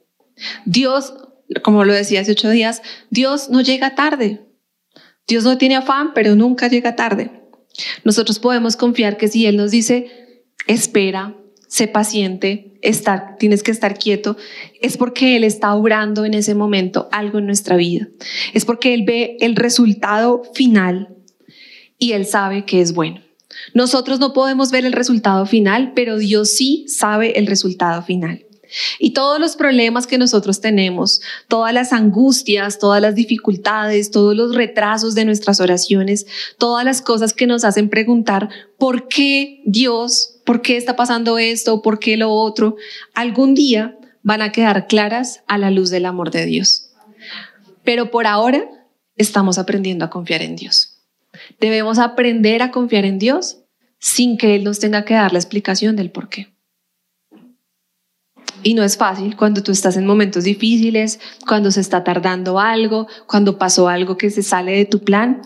Dios, 0.65 1.15
como 1.63 1.85
lo 1.85 1.93
decía 1.93 2.21
hace 2.21 2.33
ocho 2.33 2.51
días, 2.51 2.83
Dios 3.11 3.51
no 3.51 3.61
llega 3.61 3.95
tarde. 3.95 4.41
Dios 5.27 5.45
no 5.45 5.59
tiene 5.59 5.77
afán, 5.77 6.13
pero 6.15 6.35
nunca 6.35 6.69
llega 6.69 6.97
tarde. 6.97 7.31
Nosotros 8.05 8.39
podemos 8.39 8.77
confiar 8.77 9.17
que 9.17 9.29
si 9.29 9.47
Él 9.47 9.57
nos 9.57 9.71
dice, 9.71 10.09
espera, 10.67 11.37
sé 11.69 11.87
paciente, 11.87 12.79
estar, 12.83 13.37
tienes 13.39 13.63
que 13.63 13.71
estar 13.71 13.97
quieto, 13.97 14.37
es 14.81 14.97
porque 14.97 15.37
Él 15.37 15.45
está 15.45 15.75
obrando 15.75 16.25
en 16.25 16.35
ese 16.35 16.55
momento 16.55 17.09
algo 17.13 17.39
en 17.39 17.47
nuestra 17.47 17.77
vida. 17.77 18.09
Es 18.55 18.65
porque 18.65 18.93
Él 18.93 19.05
ve 19.07 19.37
el 19.41 19.57
resultado 19.57 20.43
final 20.55 21.17
y 21.99 22.13
Él 22.13 22.27
sabe 22.27 22.65
que 22.65 22.81
es 22.81 22.93
bueno. 22.93 23.23
Nosotros 23.75 24.21
no 24.21 24.33
podemos 24.33 24.71
ver 24.71 24.85
el 24.85 24.93
resultado 24.93 25.47
final, 25.47 25.93
pero 25.95 26.19
Dios 26.19 26.51
sí 26.51 26.87
sabe 26.89 27.39
el 27.39 27.47
resultado 27.47 28.03
final. 28.03 28.45
Y 28.99 29.13
todos 29.13 29.41
los 29.41 29.57
problemas 29.57 30.07
que 30.07 30.19
nosotros 30.19 30.61
tenemos, 30.61 31.21
todas 31.49 31.75
las 31.75 31.93
angustias, 31.93 32.79
todas 32.79 33.03
las 33.03 33.15
dificultades, 33.15 34.11
todos 34.11 34.37
los 34.37 34.55
retrasos 34.55 35.15
de 35.15 35.25
nuestras 35.25 35.61
oraciones, 35.61 36.27
todas 36.59 36.85
las 36.85 37.03
cosas 37.03 37.33
que 37.33 37.47
nos 37.47 37.65
hacen 37.65 37.89
preguntar, 37.89 38.49
¿por 38.79 39.09
qué 39.09 39.63
Dios? 39.65 40.37
¿Por 40.45 40.63
qué 40.63 40.77
está 40.77 40.97
pasando 40.97 41.39
esto? 41.39 41.83
¿Por 41.83 41.99
qué 41.99 42.17
lo 42.17 42.31
otro? 42.31 42.77
Algún 43.15 43.55
día 43.55 43.99
van 44.23 44.43
a 44.43 44.53
quedar 44.53 44.87
claras 44.87 45.43
a 45.47 45.59
la 45.59 45.71
luz 45.71 45.91
del 45.91 46.07
amor 46.07 46.31
de 46.31 46.47
Dios. 46.47 46.91
Pero 47.85 48.11
por 48.11 48.27
ahora 48.27 48.69
estamos 49.17 49.59
aprendiendo 49.59 50.05
a 50.05 50.11
confiar 50.11 50.43
en 50.43 50.57
Dios. 50.57 50.90
Debemos 51.59 51.99
aprender 51.99 52.63
a 52.63 52.71
confiar 52.71 53.05
en 53.05 53.19
Dios 53.19 53.59
sin 53.99 54.37
que 54.37 54.55
Él 54.55 54.65
nos 54.65 54.79
tenga 54.79 55.05
que 55.05 55.15
dar 55.15 55.33
la 55.33 55.39
explicación 55.39 55.97
del 55.97 56.11
por 56.11 56.29
qué. 56.29 56.49
Y 58.63 58.75
no 58.75 58.83
es 58.83 58.97
fácil 58.97 59.37
cuando 59.37 59.63
tú 59.63 59.73
estás 59.73 59.97
en 59.97 60.07
momentos 60.07 60.45
difíciles, 60.45 61.19
cuando 61.47 61.71
se 61.71 61.81
está 61.81 62.05
tardando 62.05 62.59
algo, 62.59 63.07
cuando 63.27 63.59
pasó 63.59 63.89
algo 63.89 64.17
que 64.17 64.31
se 64.31 64.43
sale 64.43 64.73
de 64.73 64.85
tu 64.85 65.01
plan. 65.01 65.41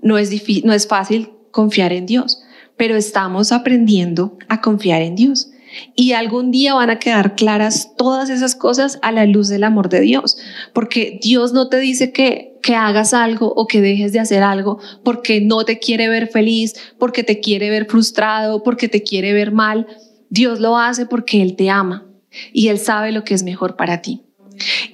No 0.00 0.18
es, 0.18 0.30
no 0.64 0.72
es 0.72 0.86
fácil 0.86 1.30
confiar 1.50 1.92
en 1.92 2.06
Dios, 2.06 2.42
pero 2.76 2.96
estamos 2.96 3.52
aprendiendo 3.52 4.38
a 4.48 4.60
confiar 4.60 5.02
en 5.02 5.16
Dios. 5.16 5.51
Y 5.96 6.12
algún 6.12 6.50
día 6.50 6.74
van 6.74 6.90
a 6.90 6.98
quedar 6.98 7.34
claras 7.34 7.94
todas 7.96 8.30
esas 8.30 8.54
cosas 8.54 8.98
a 9.02 9.12
la 9.12 9.26
luz 9.26 9.48
del 9.48 9.64
amor 9.64 9.88
de 9.88 10.00
Dios, 10.00 10.36
porque 10.72 11.18
Dios 11.22 11.52
no 11.52 11.68
te 11.68 11.78
dice 11.78 12.12
que, 12.12 12.58
que 12.62 12.74
hagas 12.74 13.14
algo 13.14 13.52
o 13.54 13.66
que 13.66 13.80
dejes 13.80 14.12
de 14.12 14.20
hacer 14.20 14.42
algo 14.42 14.78
porque 15.04 15.40
no 15.40 15.64
te 15.64 15.78
quiere 15.78 16.08
ver 16.08 16.28
feliz, 16.28 16.74
porque 16.98 17.24
te 17.24 17.40
quiere 17.40 17.70
ver 17.70 17.86
frustrado, 17.86 18.62
porque 18.62 18.88
te 18.88 19.02
quiere 19.02 19.32
ver 19.32 19.52
mal. 19.52 19.86
Dios 20.30 20.60
lo 20.60 20.78
hace 20.78 21.06
porque 21.06 21.42
Él 21.42 21.56
te 21.56 21.70
ama 21.70 22.06
y 22.52 22.68
Él 22.68 22.78
sabe 22.78 23.12
lo 23.12 23.24
que 23.24 23.34
es 23.34 23.42
mejor 23.42 23.76
para 23.76 24.02
ti. 24.02 24.22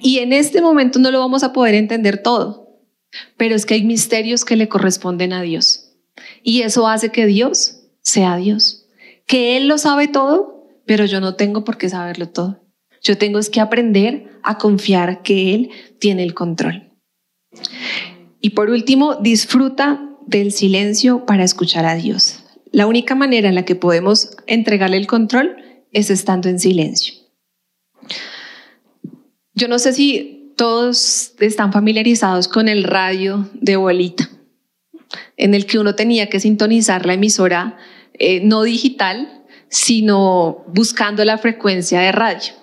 Y 0.01 0.19
en 0.19 0.33
este 0.33 0.61
momento 0.61 0.99
no 0.99 1.11
lo 1.11 1.19
vamos 1.19 1.43
a 1.43 1.53
poder 1.53 1.75
entender 1.75 2.21
todo, 2.21 2.81
pero 3.37 3.55
es 3.55 3.65
que 3.65 3.75
hay 3.75 3.83
misterios 3.83 4.45
que 4.45 4.55
le 4.55 4.69
corresponden 4.69 5.33
a 5.33 5.41
Dios. 5.41 5.91
Y 6.43 6.61
eso 6.61 6.87
hace 6.87 7.09
que 7.11 7.25
Dios 7.25 7.81
sea 8.01 8.37
Dios. 8.37 8.85
Que 9.25 9.57
Él 9.57 9.67
lo 9.67 9.77
sabe 9.77 10.07
todo, 10.07 10.58
pero 10.89 11.05
yo 11.05 11.21
no 11.21 11.35
tengo 11.35 11.63
por 11.63 11.77
qué 11.77 11.87
saberlo 11.87 12.29
todo. 12.29 12.65
Yo 13.03 13.15
tengo 13.15 13.39
que 13.51 13.61
aprender 13.61 14.39
a 14.41 14.57
confiar 14.57 15.21
que 15.21 15.53
Él 15.53 15.69
tiene 15.99 16.23
el 16.23 16.33
control. 16.33 16.97
Y 18.41 18.49
por 18.49 18.71
último, 18.71 19.13
disfruta 19.13 20.09
del 20.25 20.51
silencio 20.51 21.27
para 21.27 21.43
escuchar 21.43 21.85
a 21.85 21.93
Dios. 21.93 22.43
La 22.71 22.87
única 22.87 23.13
manera 23.13 23.49
en 23.49 23.53
la 23.53 23.65
que 23.65 23.75
podemos 23.75 24.31
entregarle 24.47 24.97
el 24.97 25.05
control 25.05 25.57
es 25.91 26.09
estando 26.09 26.49
en 26.49 26.59
silencio. 26.59 27.13
Yo 29.53 29.67
no 29.67 29.77
sé 29.77 29.93
si 29.93 30.55
todos 30.57 31.33
están 31.39 31.71
familiarizados 31.71 32.47
con 32.47 32.67
el 32.67 32.83
radio 32.83 33.47
de 33.53 33.75
bolita, 33.75 34.27
en 35.37 35.53
el 35.53 35.67
que 35.67 35.77
uno 35.77 35.93
tenía 35.93 36.29
que 36.29 36.39
sintonizar 36.39 37.05
la 37.05 37.13
emisora 37.13 37.77
eh, 38.13 38.41
no 38.43 38.63
digital, 38.63 39.38
sino 39.69 40.65
buscando 40.67 41.23
la 41.25 41.37
frecuencia 41.37 42.01
de 42.01 42.11
radio. 42.11 42.53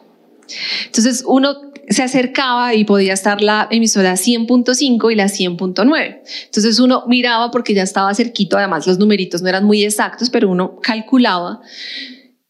Entonces 0.87 1.25
uno 1.27 1.73
se 1.89 2.03
acercaba 2.03 2.75
y 2.75 2.85
podía 2.85 3.13
estar 3.13 3.41
la 3.41 3.69
emisora 3.71 4.15
100.5 4.15 5.13
y 5.13 5.15
la 5.15 5.27
100.9. 5.27 6.21
Entonces 6.47 6.81
uno 6.81 7.05
miraba 7.07 7.51
porque 7.51 7.75
ya 7.75 7.83
estaba 7.83 8.15
cerquito, 8.15 8.59
además 8.59 8.87
los 8.87 8.99
numeritos 8.99 9.43
no 9.43 9.49
eran 9.49 9.65
muy 9.65 9.85
exactos, 9.85 10.31
pero 10.31 10.51
uno 10.51 10.81
calculaba 10.83 11.61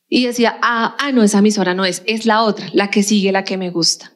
y 0.09 0.27
decía, 0.27 0.59
ah, 0.63 0.97
ah, 0.99 1.13
no, 1.13 1.23
esa 1.23 1.39
emisora 1.39 1.75
no 1.75 1.85
es, 1.85 2.03
es 2.07 2.27
la 2.27 2.43
otra, 2.43 2.69
la 2.73 2.91
que 2.91 3.03
sigue, 3.03 3.33
la 3.33 3.45
que 3.45 3.57
me 3.57 3.71
gusta. 3.71 4.13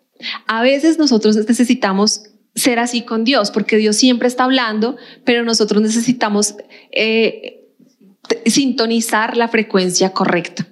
A 0.47 0.63
veces 0.63 0.99
nosotros 0.99 1.37
necesitamos 1.37 2.23
ser 2.55 2.79
así 2.79 3.03
con 3.03 3.25
Dios, 3.25 3.51
porque 3.51 3.77
Dios 3.77 3.97
siempre 3.97 4.29
está 4.29 4.45
hablando, 4.45 4.97
pero 5.25 5.45
nosotros 5.45 5.83
necesitamos 5.83 6.55
eh, 6.93 7.60
sintonizar 8.47 9.37
la 9.37 9.49
frecuencia 9.49 10.11
correcta. 10.11 10.67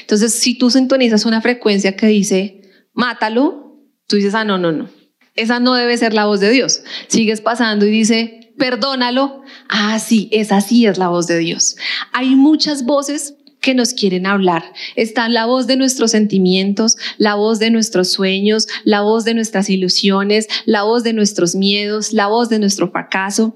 Entonces, 0.00 0.34
si 0.34 0.58
tú 0.58 0.70
sintonizas 0.70 1.24
una 1.24 1.40
frecuencia 1.40 1.96
que 1.96 2.06
dice, 2.06 2.62
mátalo, 2.92 3.78
tú 4.06 4.16
dices, 4.16 4.34
ah, 4.34 4.44
no, 4.44 4.58
no, 4.58 4.72
no, 4.72 4.88
esa 5.36 5.60
no 5.60 5.74
debe 5.74 5.96
ser 5.96 6.12
la 6.12 6.26
voz 6.26 6.40
de 6.40 6.50
Dios. 6.50 6.82
Sigues 7.08 7.40
pasando 7.40 7.86
y 7.86 7.90
dice, 7.90 8.52
perdónalo, 8.58 9.42
ah, 9.68 9.98
sí, 9.98 10.28
esa 10.32 10.60
sí 10.60 10.86
es 10.86 10.98
la 10.98 11.08
voz 11.08 11.26
de 11.26 11.38
Dios. 11.38 11.76
Hay 12.12 12.34
muchas 12.34 12.84
voces 12.84 13.34
que 13.60 13.74
nos 13.74 13.92
quieren 13.92 14.26
hablar. 14.26 14.64
Está 14.96 15.28
la 15.28 15.46
voz 15.46 15.66
de 15.66 15.76
nuestros 15.76 16.10
sentimientos, 16.12 16.96
la 17.18 17.34
voz 17.34 17.58
de 17.58 17.70
nuestros 17.70 18.10
sueños, 18.10 18.66
la 18.84 19.02
voz 19.02 19.24
de 19.24 19.34
nuestras 19.34 19.70
ilusiones, 19.70 20.48
la 20.64 20.82
voz 20.82 21.02
de 21.04 21.12
nuestros 21.12 21.54
miedos, 21.54 22.12
la 22.12 22.26
voz 22.26 22.48
de 22.48 22.58
nuestro 22.58 22.90
fracaso. 22.90 23.54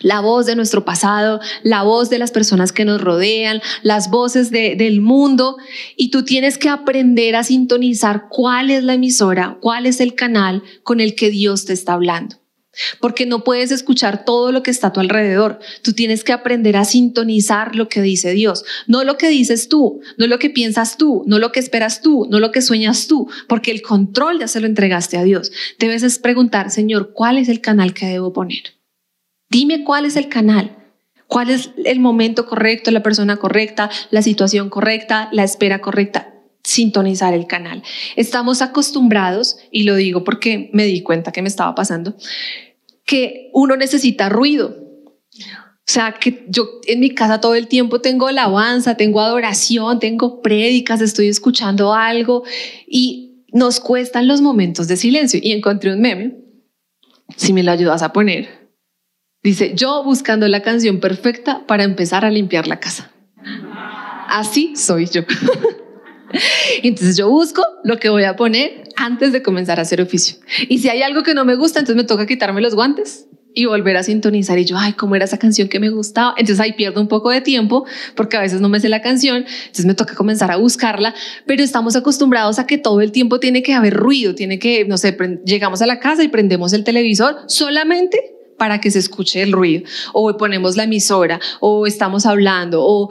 La 0.00 0.20
voz 0.20 0.46
de 0.46 0.56
nuestro 0.56 0.84
pasado, 0.84 1.40
la 1.62 1.82
voz 1.82 2.10
de 2.10 2.18
las 2.18 2.30
personas 2.30 2.72
que 2.72 2.84
nos 2.84 3.00
rodean, 3.00 3.60
las 3.82 4.10
voces 4.10 4.50
del 4.50 5.00
mundo, 5.00 5.56
y 5.96 6.10
tú 6.10 6.24
tienes 6.24 6.58
que 6.58 6.68
aprender 6.68 7.36
a 7.36 7.44
sintonizar 7.44 8.28
cuál 8.28 8.70
es 8.70 8.84
la 8.84 8.94
emisora, 8.94 9.58
cuál 9.60 9.86
es 9.86 10.00
el 10.00 10.14
canal 10.14 10.62
con 10.82 11.00
el 11.00 11.14
que 11.14 11.30
Dios 11.30 11.64
te 11.64 11.72
está 11.72 11.94
hablando. 11.94 12.36
Porque 13.00 13.26
no 13.26 13.42
puedes 13.42 13.72
escuchar 13.72 14.24
todo 14.24 14.52
lo 14.52 14.62
que 14.62 14.70
está 14.70 14.88
a 14.88 14.92
tu 14.92 15.00
alrededor. 15.00 15.58
Tú 15.82 15.92
tienes 15.92 16.22
que 16.22 16.32
aprender 16.32 16.76
a 16.76 16.84
sintonizar 16.84 17.74
lo 17.74 17.88
que 17.88 18.00
dice 18.00 18.30
Dios. 18.30 18.64
No 18.86 19.02
lo 19.02 19.18
que 19.18 19.28
dices 19.28 19.68
tú, 19.68 20.00
no 20.18 20.28
lo 20.28 20.38
que 20.38 20.50
piensas 20.50 20.96
tú, 20.96 21.24
no 21.26 21.40
lo 21.40 21.50
que 21.50 21.58
esperas 21.58 22.00
tú, 22.00 22.28
no 22.30 22.38
lo 22.38 22.52
que 22.52 22.62
sueñas 22.62 23.08
tú, 23.08 23.28
porque 23.48 23.72
el 23.72 23.82
control 23.82 24.38
ya 24.38 24.48
se 24.48 24.60
lo 24.60 24.66
entregaste 24.66 25.18
a 25.18 25.24
Dios. 25.24 25.50
Debes 25.78 26.18
preguntar, 26.20 26.70
Señor, 26.70 27.12
¿cuál 27.12 27.38
es 27.38 27.48
el 27.48 27.60
canal 27.60 27.92
que 27.92 28.06
debo 28.06 28.32
poner? 28.32 28.79
Dime 29.50 29.84
cuál 29.84 30.06
es 30.06 30.16
el 30.16 30.28
canal. 30.28 30.76
¿Cuál 31.26 31.50
es 31.50 31.70
el 31.84 32.00
momento 32.00 32.46
correcto, 32.46 32.90
la 32.90 33.04
persona 33.04 33.36
correcta, 33.36 33.88
la 34.10 34.22
situación 34.22 34.68
correcta, 34.68 35.28
la 35.32 35.44
espera 35.44 35.80
correcta? 35.80 36.30
sintonizar 36.62 37.34
el 37.34 37.46
canal. 37.46 37.82
Estamos 38.16 38.62
acostumbrados, 38.62 39.56
y 39.70 39.84
lo 39.84 39.96
digo 39.96 40.24
porque 40.24 40.70
me 40.72 40.84
di 40.84 41.02
cuenta 41.02 41.32
que 41.32 41.42
me 41.42 41.48
estaba 41.48 41.74
pasando, 41.74 42.14
que 43.04 43.50
uno 43.52 43.76
necesita 43.76 44.28
ruido. 44.28 44.76
O 45.36 45.92
sea, 45.92 46.12
que 46.20 46.44
yo 46.48 46.68
en 46.86 47.00
mi 47.00 47.10
casa 47.10 47.40
todo 47.40 47.54
el 47.54 47.66
tiempo 47.66 48.00
tengo 48.00 48.28
alabanza, 48.28 48.96
tengo 48.96 49.20
adoración, 49.20 49.98
tengo 49.98 50.40
prédicas, 50.40 51.00
estoy 51.00 51.28
escuchando 51.28 51.94
algo 51.94 52.44
y 52.86 53.44
nos 53.52 53.80
cuestan 53.80 54.28
los 54.28 54.40
momentos 54.40 54.86
de 54.86 54.96
silencio. 54.96 55.40
Y 55.42 55.50
encontré 55.50 55.92
un 55.92 56.00
meme, 56.00 56.36
si 57.36 57.52
me 57.52 57.64
lo 57.64 57.72
ayudas 57.72 58.02
a 58.02 58.12
poner, 58.12 58.59
dice, 59.42 59.72
yo 59.74 60.02
buscando 60.04 60.46
la 60.48 60.62
canción 60.62 61.00
perfecta 61.00 61.66
para 61.66 61.84
empezar 61.84 62.24
a 62.24 62.30
limpiar 62.30 62.66
la 62.66 62.80
casa. 62.80 63.10
Así 64.28 64.74
soy 64.76 65.06
yo. 65.06 65.22
Entonces 66.82 67.16
yo 67.16 67.28
busco 67.28 67.62
lo 67.82 67.98
que 67.98 68.08
voy 68.08 68.24
a 68.24 68.36
poner 68.36 68.84
antes 68.96 69.32
de 69.32 69.42
comenzar 69.42 69.78
a 69.78 69.82
hacer 69.82 70.00
oficio. 70.00 70.38
Y 70.68 70.78
si 70.78 70.88
hay 70.88 71.02
algo 71.02 71.22
que 71.22 71.34
no 71.34 71.44
me 71.44 71.56
gusta, 71.56 71.80
entonces 71.80 71.96
me 71.96 72.06
toca 72.06 72.26
quitarme 72.26 72.60
los 72.60 72.74
guantes 72.74 73.26
y 73.52 73.64
volver 73.64 73.96
a 73.96 74.02
sintonizar. 74.02 74.58
Y 74.58 74.64
yo, 74.64 74.76
ay, 74.78 74.92
¿cómo 74.92 75.16
era 75.16 75.24
esa 75.24 75.38
canción 75.38 75.68
que 75.68 75.80
me 75.80 75.90
gustaba? 75.90 76.34
Entonces 76.36 76.60
ahí 76.60 76.74
pierdo 76.74 77.00
un 77.00 77.08
poco 77.08 77.30
de 77.30 77.40
tiempo 77.40 77.84
porque 78.14 78.36
a 78.36 78.40
veces 78.40 78.60
no 78.60 78.68
me 78.68 78.78
sé 78.78 78.88
la 78.88 79.02
canción, 79.02 79.38
entonces 79.38 79.86
me 79.86 79.94
toca 79.94 80.14
comenzar 80.14 80.52
a 80.52 80.56
buscarla, 80.56 81.14
pero 81.46 81.62
estamos 81.62 81.96
acostumbrados 81.96 82.58
a 82.58 82.66
que 82.66 82.78
todo 82.78 83.00
el 83.00 83.10
tiempo 83.10 83.40
tiene 83.40 83.62
que 83.62 83.74
haber 83.74 83.94
ruido, 83.94 84.34
tiene 84.34 84.58
que, 84.60 84.84
no 84.84 84.98
sé, 84.98 85.16
llegamos 85.44 85.82
a 85.82 85.86
la 85.86 85.98
casa 85.98 86.22
y 86.22 86.28
prendemos 86.28 86.72
el 86.72 86.84
televisor 86.84 87.38
solamente 87.48 88.39
para 88.60 88.78
que 88.78 88.90
se 88.90 88.98
escuche 88.98 89.40
el 89.40 89.52
ruido, 89.52 89.88
o 90.12 90.36
ponemos 90.36 90.76
la 90.76 90.84
emisora, 90.84 91.40
o 91.60 91.86
estamos 91.86 92.26
hablando, 92.26 92.84
o 92.84 93.08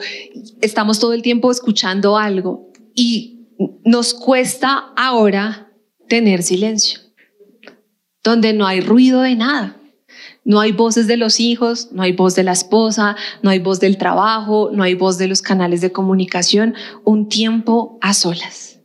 estamos 0.61 0.99
todo 0.99 1.13
el 1.13 1.23
tiempo 1.23 1.49
escuchando 1.49 2.17
algo 2.17 2.71
y 2.93 3.47
nos 3.83 4.13
cuesta 4.13 4.93
ahora 4.95 5.71
tener 6.07 6.43
silencio, 6.43 6.99
donde 8.23 8.53
no 8.53 8.67
hay 8.67 8.79
ruido 8.81 9.21
de 9.21 9.33
nada. 9.33 9.75
No 10.45 10.59
hay 10.59 10.71
voces 10.71 11.07
de 11.07 11.17
los 11.17 11.39
hijos, 11.39 11.89
no 11.91 12.03
hay 12.03 12.11
voz 12.11 12.35
de 12.35 12.43
la 12.43 12.51
esposa, 12.51 13.15
no 13.41 13.49
hay 13.49 13.57
voz 13.57 13.79
del 13.79 13.97
trabajo, 13.97 14.69
no 14.71 14.83
hay 14.83 14.93
voz 14.93 15.17
de 15.17 15.27
los 15.27 15.41
canales 15.41 15.81
de 15.81 15.91
comunicación, 15.91 16.75
un 17.03 17.27
tiempo 17.27 17.97
a 18.01 18.13
solas. 18.13 18.79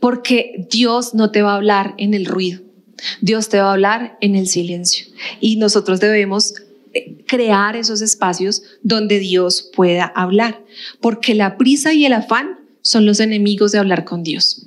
Porque 0.00 0.66
Dios 0.70 1.12
no 1.12 1.32
te 1.32 1.42
va 1.42 1.52
a 1.52 1.56
hablar 1.56 1.94
en 1.98 2.14
el 2.14 2.26
ruido, 2.26 2.62
Dios 3.20 3.48
te 3.48 3.58
va 3.58 3.70
a 3.70 3.72
hablar 3.72 4.18
en 4.20 4.34
el 4.36 4.46
silencio. 4.46 5.06
Y 5.40 5.56
nosotros 5.56 6.00
debemos 6.00 6.54
eh, 6.92 7.24
crear 7.26 7.76
esos 7.76 8.02
espacios 8.02 8.62
donde 8.82 9.18
Dios 9.18 9.70
pueda 9.74 10.04
hablar, 10.04 10.62
porque 11.00 11.34
la 11.34 11.56
prisa 11.56 11.92
y 11.92 12.04
el 12.04 12.12
afán 12.12 12.60
son 12.82 13.06
los 13.06 13.20
enemigos 13.20 13.72
de 13.72 13.78
hablar 13.78 14.04
con 14.04 14.22
Dios. 14.22 14.66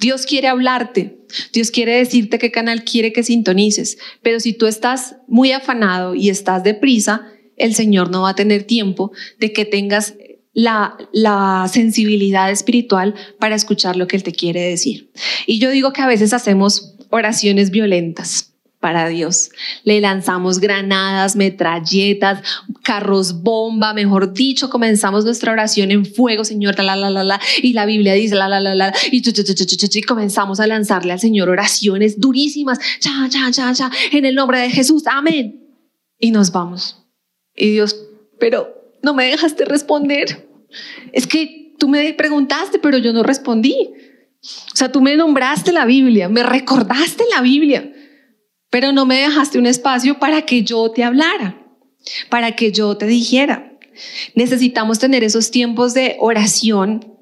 Dios 0.00 0.26
quiere 0.26 0.48
hablarte, 0.48 1.18
Dios 1.52 1.70
quiere 1.70 1.96
decirte 1.96 2.38
qué 2.38 2.50
canal 2.50 2.84
quiere 2.84 3.12
que 3.12 3.22
sintonices, 3.22 3.98
pero 4.22 4.40
si 4.40 4.52
tú 4.52 4.66
estás 4.66 5.16
muy 5.28 5.52
afanado 5.52 6.14
y 6.14 6.30
estás 6.30 6.64
deprisa, 6.64 7.26
el 7.56 7.74
Señor 7.74 8.10
no 8.10 8.22
va 8.22 8.30
a 8.30 8.34
tener 8.34 8.64
tiempo 8.64 9.12
de 9.38 9.52
que 9.52 9.64
tengas 9.64 10.14
la, 10.52 10.96
la 11.12 11.68
sensibilidad 11.70 12.50
espiritual 12.50 13.14
para 13.38 13.54
escuchar 13.54 13.96
lo 13.96 14.06
que 14.06 14.16
Él 14.16 14.22
te 14.22 14.32
quiere 14.32 14.62
decir. 14.62 15.10
Y 15.46 15.58
yo 15.58 15.70
digo 15.70 15.92
que 15.92 16.00
a 16.00 16.06
veces 16.06 16.32
hacemos 16.32 16.95
oraciones 17.16 17.70
violentas 17.70 18.52
para 18.80 19.08
Dios. 19.08 19.50
Le 19.84 20.00
lanzamos 20.00 20.60
granadas, 20.60 21.34
metralletas, 21.34 22.42
carros 22.82 23.42
bomba, 23.42 23.94
mejor 23.94 24.32
dicho, 24.32 24.70
comenzamos 24.70 25.24
nuestra 25.24 25.52
oración 25.52 25.90
en 25.90 26.04
fuego, 26.04 26.44
Señor, 26.44 26.78
la 26.78 26.94
la 26.94 27.10
la 27.10 27.24
la, 27.24 27.40
y 27.62 27.72
la 27.72 27.86
Biblia 27.86 28.14
dice 28.14 28.36
la 28.36 28.48
la 28.48 28.60
la 28.60 28.74
la, 28.74 28.94
y, 29.10 29.22
y 29.26 30.02
comenzamos 30.02 30.60
a 30.60 30.66
lanzarle 30.66 31.12
al 31.12 31.20
Señor 31.20 31.48
oraciones 31.48 32.20
durísimas, 32.20 32.78
cha 33.00 33.28
cha 33.28 33.50
cha 33.50 33.74
cha, 33.74 33.90
en 34.12 34.24
el 34.24 34.34
nombre 34.34 34.60
de 34.60 34.70
Jesús, 34.70 35.04
amén. 35.06 35.62
Y 36.18 36.30
nos 36.30 36.52
vamos. 36.52 37.02
Y 37.56 37.70
Dios, 37.70 37.96
pero 38.38 38.72
no 39.02 39.14
me 39.14 39.24
dejaste 39.26 39.64
responder. 39.64 40.48
Es 41.12 41.26
que 41.26 41.74
tú 41.78 41.88
me 41.88 42.14
preguntaste, 42.14 42.78
pero 42.78 42.98
yo 42.98 43.12
no 43.12 43.22
respondí. 43.22 43.94
O 44.72 44.76
sea, 44.76 44.92
tú 44.92 45.00
me 45.00 45.16
nombraste 45.16 45.72
la 45.72 45.84
Biblia, 45.84 46.28
me 46.28 46.42
recordaste 46.42 47.24
la 47.34 47.40
Biblia, 47.40 47.92
pero 48.70 48.92
no 48.92 49.06
me 49.06 49.16
dejaste 49.16 49.58
un 49.58 49.66
espacio 49.66 50.18
para 50.18 50.42
que 50.42 50.62
yo 50.62 50.90
te 50.90 51.04
hablara, 51.04 51.66
para 52.28 52.54
que 52.54 52.72
yo 52.72 52.96
te 52.96 53.06
dijera. 53.06 53.72
Necesitamos 54.34 54.98
tener 54.98 55.24
esos 55.24 55.50
tiempos 55.50 55.94
de 55.94 56.16
oración 56.20 57.15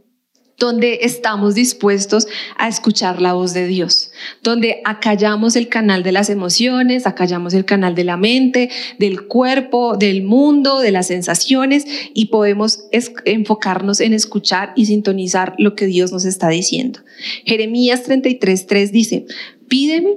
donde 0.59 1.01
estamos 1.03 1.55
dispuestos 1.55 2.27
a 2.57 2.69
escuchar 2.69 3.21
la 3.21 3.33
voz 3.33 3.55
de 3.55 3.67
Dios, 3.67 4.11
donde 4.43 4.81
acallamos 4.85 5.57
el 5.57 5.69
canal 5.69 6.03
de 6.03 6.13
las 6.13 6.31
emociones, 6.31 7.07
acallamos 7.07 7.55
el 7.55 7.65
canal 7.65 7.95
de 7.95 8.05
la 8.05 8.17
mente, 8.17 8.71
del 8.99 9.27
cuerpo, 9.27 9.97
del 9.97 10.23
mundo, 10.23 10.81
de 10.81 10.93
las 10.93 11.09
sensaciones 11.09 11.85
y 12.15 12.27
podemos 12.27 12.85
enfocarnos 13.25 14.01
en 14.01 14.13
escuchar 14.13 14.73
y 14.77 14.87
sintonizar 14.87 15.55
lo 15.59 15.75
que 15.75 15.87
Dios 15.87 16.13
nos 16.13 16.25
está 16.25 16.49
diciendo. 16.49 17.01
Jeremías 17.45 18.05
33:3 18.05 18.91
dice, 18.91 19.27
pídeme 19.69 20.17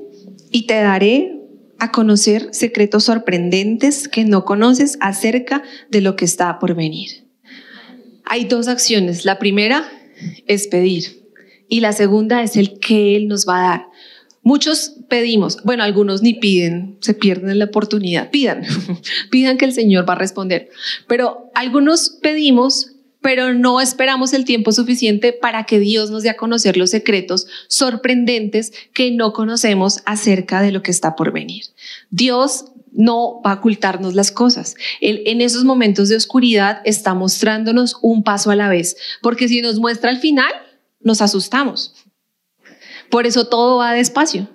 y 0.52 0.68
te 0.68 0.76
daré 0.76 1.34
a 1.80 1.92
conocer 1.92 2.50
secretos 2.52 3.04
sorprendentes 3.04 4.08
que 4.08 4.26
no 4.26 4.46
conoces 4.46 4.98
acerca 5.00 5.64
de 5.90 6.02
lo 6.02 6.16
que 6.16 6.26
está 6.26 6.60
por 6.60 6.76
venir. 6.76 7.28
Hay 8.26 8.46
dos 8.46 8.68
acciones. 8.68 9.26
La 9.26 9.40
primera 9.40 9.90
es 10.46 10.68
pedir 10.68 11.28
y 11.68 11.82
la 11.82 11.94
segunda 11.94 12.42
es 12.42 12.56
el 12.56 12.80
que 12.80 13.16
Él 13.16 13.28
nos 13.28 13.48
va 13.48 13.58
a 13.58 13.70
dar. 13.70 13.86
Muchos 14.42 14.96
pedimos, 15.10 15.62
bueno, 15.64 15.84
algunos 15.84 16.22
ni 16.22 16.34
piden, 16.34 16.98
se 17.02 17.14
pierden 17.14 17.60
la 17.60 17.66
oportunidad, 17.66 18.32
pidan, 18.32 18.64
pidan 19.30 19.58
que 19.58 19.66
el 19.66 19.74
Señor 19.74 20.08
va 20.08 20.14
a 20.14 20.18
responder, 20.18 20.70
pero 21.08 21.52
algunos 21.54 22.18
pedimos 22.22 22.94
pero 23.22 23.54
no 23.54 23.82
esperamos 23.82 24.34
el 24.34 24.46
tiempo 24.46 24.72
suficiente 24.72 25.34
para 25.34 25.66
que 25.66 25.80
Dios 25.80 26.12
nos 26.12 26.24
dé 26.24 26.30
a 26.30 26.38
conocer 26.38 26.78
los 26.78 26.92
secretos 26.92 27.48
sorprendentes 27.68 28.72
que 28.94 29.12
no 29.12 29.34
conocemos 29.34 30.00
acerca 30.06 30.62
de 30.62 30.72
lo 30.72 30.84
que 30.84 30.92
está 30.92 31.16
por 31.16 31.32
venir. 31.32 31.66
Dios 32.10 32.66
no 32.94 33.42
va 33.46 33.52
a 33.52 33.56
ocultarnos 33.56 34.16
las 34.16 34.32
cosas. 34.32 34.76
Él 35.02 35.24
en 35.26 35.42
esos 35.42 35.64
momentos 35.64 36.10
de 36.10 36.16
oscuridad 36.16 36.82
está 36.84 37.14
mostrándonos 37.14 37.98
un 38.02 38.24
paso 38.24 38.50
a 38.50 38.56
la 38.56 38.70
vez, 38.70 38.98
porque 39.22 39.48
si 39.48 39.62
nos 39.62 39.80
muestra 39.80 40.10
el 40.10 40.18
final, 40.18 40.52
nos 41.00 41.22
asustamos. 41.22 41.94
Por 43.10 43.26
eso 43.26 43.48
todo 43.48 43.78
va 43.78 43.94
despacio, 43.94 44.50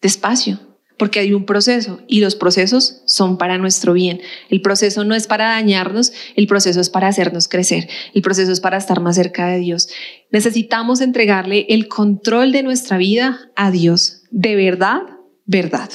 despacio 0.00 0.67
porque 0.98 1.20
hay 1.20 1.32
un 1.32 1.46
proceso 1.46 2.00
y 2.06 2.20
los 2.20 2.34
procesos 2.34 3.02
son 3.06 3.38
para 3.38 3.56
nuestro 3.56 3.92
bien. 3.92 4.20
El 4.50 4.60
proceso 4.60 5.04
no 5.04 5.14
es 5.14 5.26
para 5.26 5.50
dañarnos, 5.50 6.12
el 6.36 6.46
proceso 6.46 6.80
es 6.80 6.90
para 6.90 7.08
hacernos 7.08 7.48
crecer, 7.48 7.88
el 8.14 8.22
proceso 8.22 8.52
es 8.52 8.60
para 8.60 8.76
estar 8.76 9.00
más 9.00 9.16
cerca 9.16 9.46
de 9.46 9.58
Dios. 9.58 9.88
Necesitamos 10.30 11.00
entregarle 11.00 11.66
el 11.68 11.88
control 11.88 12.52
de 12.52 12.62
nuestra 12.62 12.98
vida 12.98 13.50
a 13.56 13.70
Dios, 13.70 14.22
de 14.30 14.56
verdad, 14.56 15.02
verdad. 15.46 15.90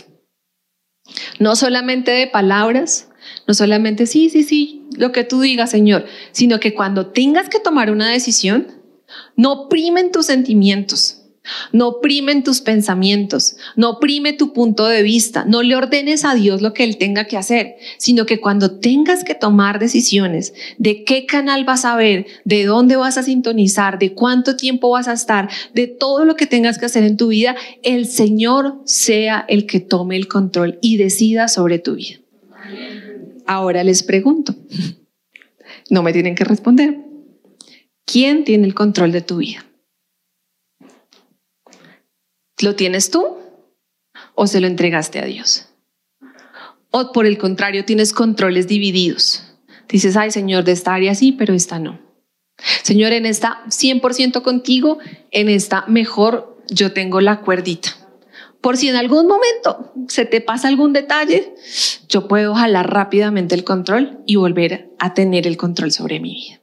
No 1.40 1.56
solamente 1.56 2.12
de 2.12 2.28
palabras, 2.28 3.10
no 3.48 3.54
solamente 3.54 4.06
sí, 4.06 4.30
sí, 4.30 4.44
sí, 4.44 4.88
lo 4.96 5.12
que 5.12 5.24
tú 5.24 5.42
digas, 5.42 5.72
Señor, 5.72 6.06
sino 6.32 6.60
que 6.60 6.74
cuando 6.74 7.08
tengas 7.08 7.50
que 7.50 7.60
tomar 7.60 7.92
una 7.92 8.10
decisión, 8.10 8.68
no 9.36 9.68
primen 9.70 10.12
tus 10.12 10.28
sentimientos, 10.28 11.23
no 11.72 11.88
oprimen 11.88 12.44
tus 12.44 12.62
pensamientos, 12.62 13.58
no 13.76 13.92
oprime 13.92 14.34
tu 14.34 14.54
punto 14.54 14.86
de 14.86 15.04
vista, 15.04 15.46
no 15.46 15.62
le 15.62 15.76
ordenes 15.76 16.24
a 16.24 16.36
Dios 16.36 16.62
lo 16.62 16.74
que 16.74 16.84
Él 16.84 16.98
tenga 16.98 17.26
que 17.26 17.38
hacer, 17.38 17.76
sino 17.98 18.26
que 18.26 18.40
cuando 18.40 18.80
tengas 18.80 19.24
que 19.24 19.36
tomar 19.36 19.80
decisiones 19.80 20.54
de 20.78 21.04
qué 21.04 21.26
canal 21.26 21.66
vas 21.66 21.86
a 21.86 21.96
ver, 21.96 22.28
de 22.46 22.66
dónde 22.66 22.96
vas 22.96 23.18
a 23.18 23.24
sintonizar, 23.24 24.00
de 24.00 24.14
cuánto 24.14 24.56
tiempo 24.56 24.90
vas 24.92 25.08
a 25.08 25.14
estar, 25.14 25.50
de 25.74 25.88
todo 25.88 26.26
lo 26.26 26.36
que 26.36 26.48
tengas 26.48 26.78
que 26.78 26.86
hacer 26.86 27.04
en 27.04 27.18
tu 27.18 27.28
vida, 27.28 27.56
el 27.84 28.06
Señor 28.06 28.82
sea 28.86 29.46
el 29.48 29.66
que 29.66 29.80
tome 29.80 30.16
el 30.16 30.28
control 30.28 30.80
y 30.82 30.98
decida 30.98 31.48
sobre 31.48 31.80
tu 31.80 31.96
vida. 31.96 32.20
ahora 33.46 33.84
les 33.84 34.04
pregunto, 34.04 34.56
no 35.90 36.04
me 36.04 36.14
tienen 36.14 36.36
que 36.36 36.46
responder, 36.46 37.00
¿quién 38.06 38.46
tiene 38.46 38.66
el 38.66 38.74
control 38.74 39.12
de 39.12 39.22
tu 39.22 39.38
vida? 39.38 39.66
¿Lo 42.62 42.76
tienes 42.76 43.10
tú 43.10 43.38
o 44.36 44.48
se 44.48 44.62
lo 44.62 44.68
entregaste 44.68 45.20
a 45.20 45.26
Dios? 45.26 45.68
O 46.92 47.12
por 47.12 47.26
el 47.26 47.38
contrario, 47.38 47.86
tienes 47.86 48.14
controles 48.14 48.68
divididos. 48.68 49.44
Dices, 49.90 50.16
ay 50.16 50.32
Señor, 50.32 50.64
de 50.64 50.74
esta 50.74 50.94
área 50.94 51.16
sí, 51.16 51.32
pero 51.32 51.54
esta 51.54 51.80
no. 51.80 52.00
Señor, 52.84 53.14
en 53.14 53.26
esta 53.26 53.64
100% 53.68 54.42
contigo, 54.42 55.00
en 55.32 55.50
esta 55.50 55.86
mejor 55.88 56.58
yo 56.70 56.94
tengo 56.94 57.20
la 57.22 57.42
cuerdita. 57.42 57.90
Por 58.62 58.78
si 58.78 58.88
en 58.88 58.96
algún 58.96 59.28
momento 59.28 59.92
se 60.08 60.26
te 60.26 60.40
pasa 60.40 60.70
algún 60.70 60.94
detalle, 60.94 61.54
yo 62.08 62.28
puedo 62.28 62.56
jalar 62.56 62.94
rápidamente 62.94 63.56
el 63.56 63.66
control 63.66 64.20
y 64.26 64.38
volver 64.38 64.90
a 65.00 65.14
tener 65.14 65.48
el 65.48 65.58
control 65.58 65.92
sobre 65.92 66.20
mi 66.22 66.34
vida. 66.34 66.63